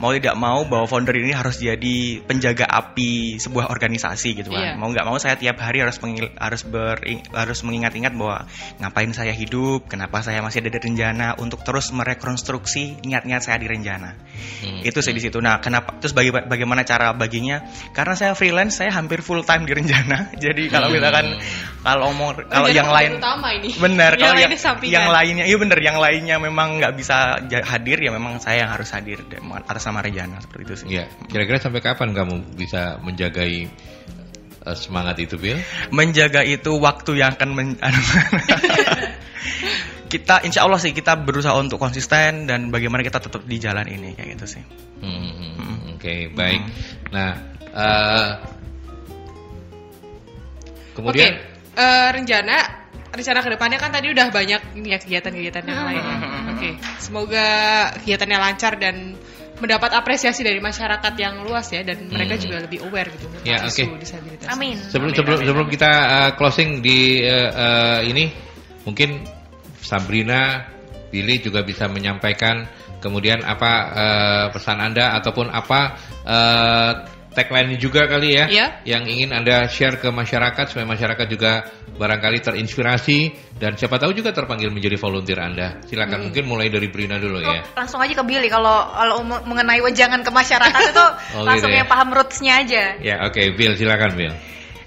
mau 0.00 0.10
tidak 0.16 0.34
mau 0.34 0.64
bahwa 0.64 0.88
founder 0.88 1.14
ini 1.16 1.36
harus 1.36 1.60
jadi 1.60 2.20
penjaga 2.24 2.64
api 2.66 3.36
sebuah 3.36 3.68
organisasi 3.68 4.42
gitu 4.42 4.50
kan. 4.50 4.80
Mau 4.80 4.88
nggak 4.90 5.06
mau 5.06 5.16
saya 5.20 5.36
tiap 5.36 5.60
hari 5.60 5.84
harus 5.84 6.00
mengil- 6.00 6.32
harus 6.36 6.64
ber, 6.64 6.98
harus 7.32 7.58
mengingat-ingat 7.62 8.16
bahwa 8.16 8.48
ngapain 8.80 9.12
saya 9.12 9.32
hidup, 9.36 9.86
kenapa 9.86 10.24
saya 10.24 10.40
masih 10.40 10.64
ada 10.64 10.72
di 10.72 10.80
Renjana 10.80 11.36
untuk 11.36 11.62
terus 11.62 11.92
merekonstruksi 11.92 13.04
niat-niat 13.04 13.42
saya 13.44 13.60
di 13.60 13.68
Renjana. 13.68 14.16
Hmm. 14.64 14.80
Itu 14.82 15.04
sih 15.04 15.12
di 15.12 15.20
situ. 15.20 15.38
Nah, 15.38 15.60
kenapa 15.60 16.00
terus 16.00 16.16
baga- 16.16 16.48
bagaimana 16.48 16.82
cara 16.82 17.12
baginya? 17.12 17.62
Karena 17.92 18.16
saya 18.16 18.32
freelance, 18.32 18.80
saya 18.80 18.90
hampir 18.92 19.20
full 19.20 19.44
time 19.44 19.68
di 19.68 19.72
Renjana. 19.76 20.32
Jadi 20.44 20.68
kalau 20.72 20.88
misalkan 20.88 21.36
kalau 21.84 22.10
mau 22.16 22.32
kalau 22.34 22.66
Rencana 22.66 22.74
yang 22.74 22.88
lain 22.90 23.10
utama 23.20 23.48
ini. 23.54 23.68
benar 23.78 24.10
yang 24.18 24.20
kalau 24.20 24.40
yang, 24.40 24.50
lainnya 24.50 24.60
sampingan. 24.60 24.94
yang 24.94 25.06
lainnya 25.12 25.44
iya 25.46 25.56
benar 25.66 25.82
yang 25.82 25.98
lainnya 25.98 26.38
memang 26.38 26.78
nggak 26.78 26.94
bisa 26.94 27.42
hadir 27.42 27.98
ya 27.98 28.14
memang 28.14 28.38
saya 28.38 28.62
yang 28.62 28.70
harus 28.70 28.86
hadir 28.94 29.26
dan 29.26 29.42
atas 29.50 29.82
nama 29.90 29.98
Renjana 30.06 30.38
seperti 30.38 30.62
itu 30.62 30.74
sih. 30.78 30.86
Ya, 30.94 31.10
kira-kira 31.26 31.58
sampai 31.58 31.82
kapan 31.82 32.14
kamu 32.14 32.54
bisa 32.54 33.02
menjagai 33.02 33.66
eh, 34.62 34.76
semangat 34.78 35.18
itu, 35.18 35.34
Bill? 35.34 35.58
Menjaga 35.90 36.46
itu 36.46 36.78
waktu 36.78 37.18
yang 37.18 37.34
akan 37.34 37.50
men- 37.58 37.80
anu, 37.86 37.98
kita 40.06 40.46
insya 40.46 40.62
Allah 40.62 40.78
sih 40.78 40.94
kita 40.94 41.18
berusaha 41.18 41.58
untuk 41.58 41.82
konsisten 41.82 42.46
dan 42.46 42.70
bagaimana 42.70 43.02
kita 43.02 43.18
tetap 43.18 43.42
di 43.42 43.58
jalan 43.58 43.90
ini 43.90 44.14
kayak 44.14 44.38
gitu 44.38 44.46
sih. 44.58 44.62
Hmm, 45.02 45.34
hmm. 45.34 45.98
Oke, 45.98 46.30
baik. 46.30 46.62
Hmm. 46.62 46.70
Nah, 47.10 47.30
eh, 47.74 48.30
kemudian 50.94 51.34
eh, 51.74 52.08
Renjana 52.14 52.56
rencana 52.62 52.85
ke 53.16 53.50
depannya 53.56 53.78
kan 53.80 53.90
tadi 53.90 54.12
udah 54.12 54.28
banyak 54.28 54.60
ya 54.84 54.98
kegiatan-kegiatan 55.00 55.62
yang 55.64 55.82
lain. 55.88 56.02
ya. 56.02 56.16
Oke, 56.52 56.70
semoga 57.00 57.46
kegiatannya 58.00 58.38
lancar 58.38 58.76
dan 58.76 59.16
mendapat 59.56 59.88
apresiasi 59.96 60.44
dari 60.44 60.60
masyarakat 60.60 61.16
yang 61.16 61.40
luas 61.40 61.72
ya 61.72 61.80
dan 61.80 62.12
mereka 62.12 62.36
Hmm. 62.36 62.42
juga 62.44 62.56
lebih 62.60 62.78
aware 62.84 63.08
gitu 63.08 63.24
tentang 63.32 63.48
Ya, 63.48 63.64
isu 63.64 63.88
oke. 63.88 64.04
disabilitas. 64.04 64.48
Amin. 64.52 64.76
Sebelum 64.76 65.10
Amin, 65.12 65.16
sebelum 65.16 65.38
amin, 65.40 65.46
sebelum 65.48 65.66
kita 65.72 65.92
uh, 65.96 66.30
closing 66.36 66.84
di 66.84 67.24
uh, 67.24 67.50
uh, 67.56 68.00
ini 68.04 68.28
mungkin 68.84 69.24
Sabrina, 69.80 70.68
Billy 71.08 71.40
juga 71.40 71.64
bisa 71.64 71.88
menyampaikan 71.88 72.68
kemudian 73.00 73.40
apa 73.46 73.72
uh, 73.96 74.44
pesan 74.52 74.76
Anda 74.76 75.16
ataupun 75.16 75.48
apa 75.48 75.80
uh, 76.26 76.92
tagline 77.36 77.76
juga 77.76 78.08
kali 78.08 78.32
ya 78.32 78.48
Iya. 78.48 78.66
yang 78.88 79.04
ingin 79.04 79.30
Anda 79.30 79.68
share 79.68 80.00
ke 80.00 80.08
masyarakat 80.08 80.72
supaya 80.72 80.88
masyarakat 80.88 81.26
juga 81.28 81.68
barangkali 81.92 82.40
terinspirasi 82.40 83.18
dan 83.56 83.76
siapa 83.76 83.96
tahu 83.96 84.12
juga 84.12 84.32
terpanggil 84.32 84.68
menjadi 84.68 84.96
volunteer 84.96 85.36
Anda. 85.38 85.80
Silakan 85.84 86.28
mungkin 86.28 86.44
mulai 86.44 86.68
dari 86.68 86.88
Brina 86.88 87.16
dulu 87.16 87.38
Oh, 87.38 87.44
ya. 87.44 87.60
langsung 87.72 88.00
aja 88.00 88.12
ke 88.12 88.24
Billy 88.24 88.48
kalau 88.48 88.88
kalau 88.90 89.20
me- 89.20 89.44
mengenai 89.44 89.80
wejangan 89.80 90.20
ke 90.20 90.32
masyarakat 90.32 90.80
itu 90.82 91.06
Oh, 91.36 91.44
langsung 91.44 91.68
gitu 91.68 91.76
ya. 91.76 91.80
yang 91.84 91.88
paham 91.88 92.08
rootsnya 92.10 92.52
aja. 92.64 92.82
Ya, 93.00 93.16
oke, 93.22 93.40
Bill 93.52 93.76
silakan 93.76 94.12
Bill. 94.16 94.32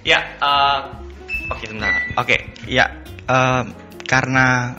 Ya, 0.02 0.20
eh, 0.38 0.80
oke 1.50 1.64
sebentar. 1.66 1.94
Oke, 2.18 2.38
ya 2.66 2.86
eh, 3.26 3.64
karena 4.06 4.74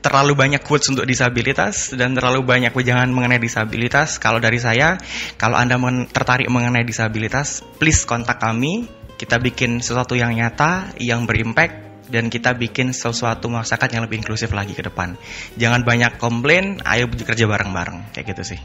terlalu 0.00 0.32
banyak 0.36 0.64
quotes 0.64 0.88
untuk 0.88 1.04
disabilitas 1.04 1.92
dan 1.92 2.16
terlalu 2.16 2.44
banyak 2.44 2.72
wejangan 2.72 3.08
mengenai 3.12 3.40
disabilitas. 3.40 4.16
Kalau 4.16 4.40
dari 4.40 4.56
saya, 4.56 4.96
kalau 5.36 5.60
Anda 5.60 5.76
men- 5.76 6.08
tertarik 6.08 6.48
mengenai 6.48 6.84
disabilitas, 6.84 7.60
please 7.76 8.04
kontak 8.08 8.40
kami. 8.40 8.88
Kita 9.20 9.36
bikin 9.36 9.84
sesuatu 9.84 10.16
yang 10.16 10.32
nyata, 10.32 10.96
yang 10.96 11.28
berimpact, 11.28 12.08
dan 12.08 12.32
kita 12.32 12.56
bikin 12.56 12.96
sesuatu 12.96 13.46
masyarakat 13.52 13.88
yang 13.92 14.02
lebih 14.08 14.24
inklusif 14.24 14.50
lagi 14.50 14.72
ke 14.72 14.82
depan. 14.82 15.20
Jangan 15.60 15.86
banyak 15.86 16.16
komplain, 16.16 16.80
ayo 16.82 17.06
bekerja 17.06 17.44
bareng-bareng, 17.46 18.16
kayak 18.16 18.32
gitu 18.34 18.56
sih. 18.56 18.60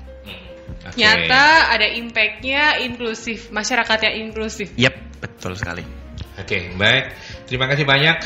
Oke. 0.65 0.97
Nyata 0.97 1.75
ada 1.75 1.87
impactnya 1.93 2.81
inklusif, 2.81 3.53
masyarakatnya 3.53 4.17
inklusif. 4.17 4.73
Yep, 4.73 5.21
betul 5.21 5.53
sekali. 5.53 5.85
Oke, 6.41 6.73
baik. 6.73 7.05
Terima 7.45 7.69
kasih 7.69 7.85
banyak 7.85 8.17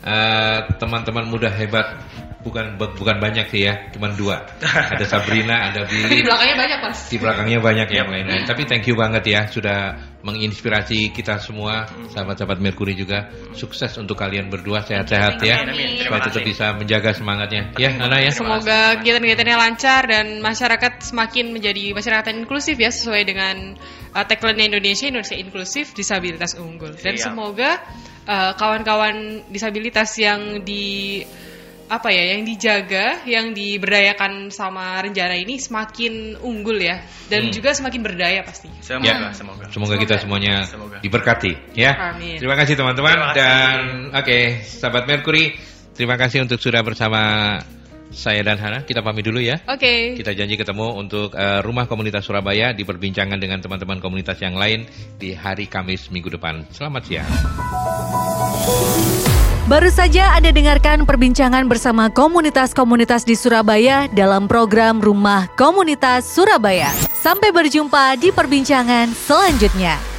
eh, 0.00 0.58
teman-teman 0.80 1.28
muda 1.28 1.52
hebat. 1.52 2.00
Bukan 2.44 2.76
bukan 2.76 3.16
banyak 3.24 3.48
sih 3.48 3.64
ya, 3.64 3.88
cuma 3.88 4.12
dua. 4.12 4.44
Ada 4.60 5.08
Sabrina, 5.08 5.72
ada 5.72 5.82
Tapi 5.88 5.96
di 5.96 6.20
Billy. 6.20 6.28
belakangnya 6.28 6.56
banyak 6.60 6.78
mas. 6.84 6.98
Di 7.08 7.16
belakangnya 7.16 7.58
banyak 7.64 7.88
yang 7.88 8.08
lain-lain. 8.12 8.44
Tapi 8.44 8.62
thank 8.68 8.84
you 8.84 8.94
banget 9.00 9.24
ya 9.24 9.48
sudah 9.48 9.96
menginspirasi 10.20 11.12
kita 11.12 11.40
semua, 11.40 11.88
sahabat-sahabat 12.12 12.60
Merkuri 12.60 12.92
juga. 12.92 13.32
Sukses 13.56 13.96
untuk 13.96 14.20
kalian 14.20 14.52
berdua 14.52 14.84
sehat-sehat 14.84 15.40
ya. 15.40 15.64
Supaya 16.04 16.20
tetap 16.28 16.44
bisa 16.44 16.76
menjaga 16.76 17.16
semangatnya. 17.16 17.72
Ya, 17.80 17.96
Nana 17.96 18.20
ya. 18.20 18.28
Semoga 18.28 19.00
kegiatan-kegiatannya 19.00 19.56
lancar 19.56 20.02
dan 20.04 20.26
masyarakat 20.44 21.00
semakin 21.00 21.48
menjadi 21.48 21.96
masyarakat 21.96 22.24
yang 22.28 22.38
inklusif 22.44 22.76
ya 22.76 22.92
sesuai 22.92 23.22
dengan 23.24 23.76
uh, 24.12 24.24
tagline 24.24 24.68
Indonesia 24.68 25.08
Indonesia 25.08 25.36
inklusif 25.36 25.96
disabilitas 25.96 26.56
unggul 26.60 26.92
dan 26.96 27.16
Siap. 27.16 27.24
semoga 27.32 27.80
uh, 28.28 28.52
kawan-kawan 28.56 29.44
disabilitas 29.52 30.16
yang 30.16 30.64
di 30.64 31.20
apa 31.94 32.10
ya 32.10 32.34
yang 32.34 32.42
dijaga 32.42 33.22
yang 33.22 33.54
diberdayakan 33.54 34.50
sama 34.50 34.98
Renjana 34.98 35.38
ini 35.38 35.62
semakin 35.62 36.34
unggul 36.42 36.74
ya 36.82 37.06
dan 37.30 37.46
Hmm. 37.46 37.54
juga 37.54 37.70
semakin 37.70 38.00
berdaya 38.02 38.42
pastinya. 38.42 38.82
Semoga, 38.82 39.06
Ya. 39.06 39.30
semoga. 39.30 39.64
Semoga 39.70 39.94
kita 39.94 40.14
semuanya 40.18 40.66
Semoga. 40.66 40.98
diberkati 40.98 41.78
ya. 41.78 41.94
Amin. 42.18 42.42
Terima 42.42 42.58
kasih 42.58 42.74
teman-teman 42.74 43.14
dan 43.38 43.78
oke, 44.10 44.38
sahabat 44.66 45.06
Merkuri, 45.06 45.54
terima 45.94 46.18
kasih 46.18 46.42
untuk 46.42 46.58
sudah 46.58 46.82
bersama 46.82 47.22
saya 48.10 48.42
dan 48.46 48.58
Hana. 48.58 48.86
Kita 48.86 49.02
pamit 49.02 49.26
dulu 49.26 49.42
ya. 49.42 49.58
Oke. 49.66 50.14
Kita 50.14 50.34
janji 50.34 50.54
ketemu 50.54 50.98
untuk 50.98 51.34
eh, 51.34 51.62
Rumah 51.62 51.86
Komunitas 51.86 52.22
Surabaya 52.26 52.70
di 52.70 52.82
perbincangan 52.82 53.38
dengan 53.38 53.58
teman-teman 53.62 53.98
komunitas 53.98 54.38
yang 54.42 54.54
lain 54.58 54.86
di 55.18 55.34
hari 55.34 55.66
Kamis 55.70 56.10
minggu 56.10 56.30
depan. 56.30 56.62
Selamat 56.70 57.02
siang. 57.06 57.30
Baru 59.64 59.88
saja 59.88 60.36
Anda 60.36 60.52
dengarkan 60.52 61.08
perbincangan 61.08 61.64
bersama 61.64 62.12
komunitas-komunitas 62.12 63.24
di 63.24 63.32
Surabaya 63.32 64.04
dalam 64.12 64.44
program 64.44 65.00
Rumah 65.00 65.48
Komunitas 65.56 66.28
Surabaya. 66.28 66.92
Sampai 67.16 67.48
berjumpa 67.48 68.12
di 68.20 68.28
perbincangan 68.28 69.16
selanjutnya. 69.16 70.13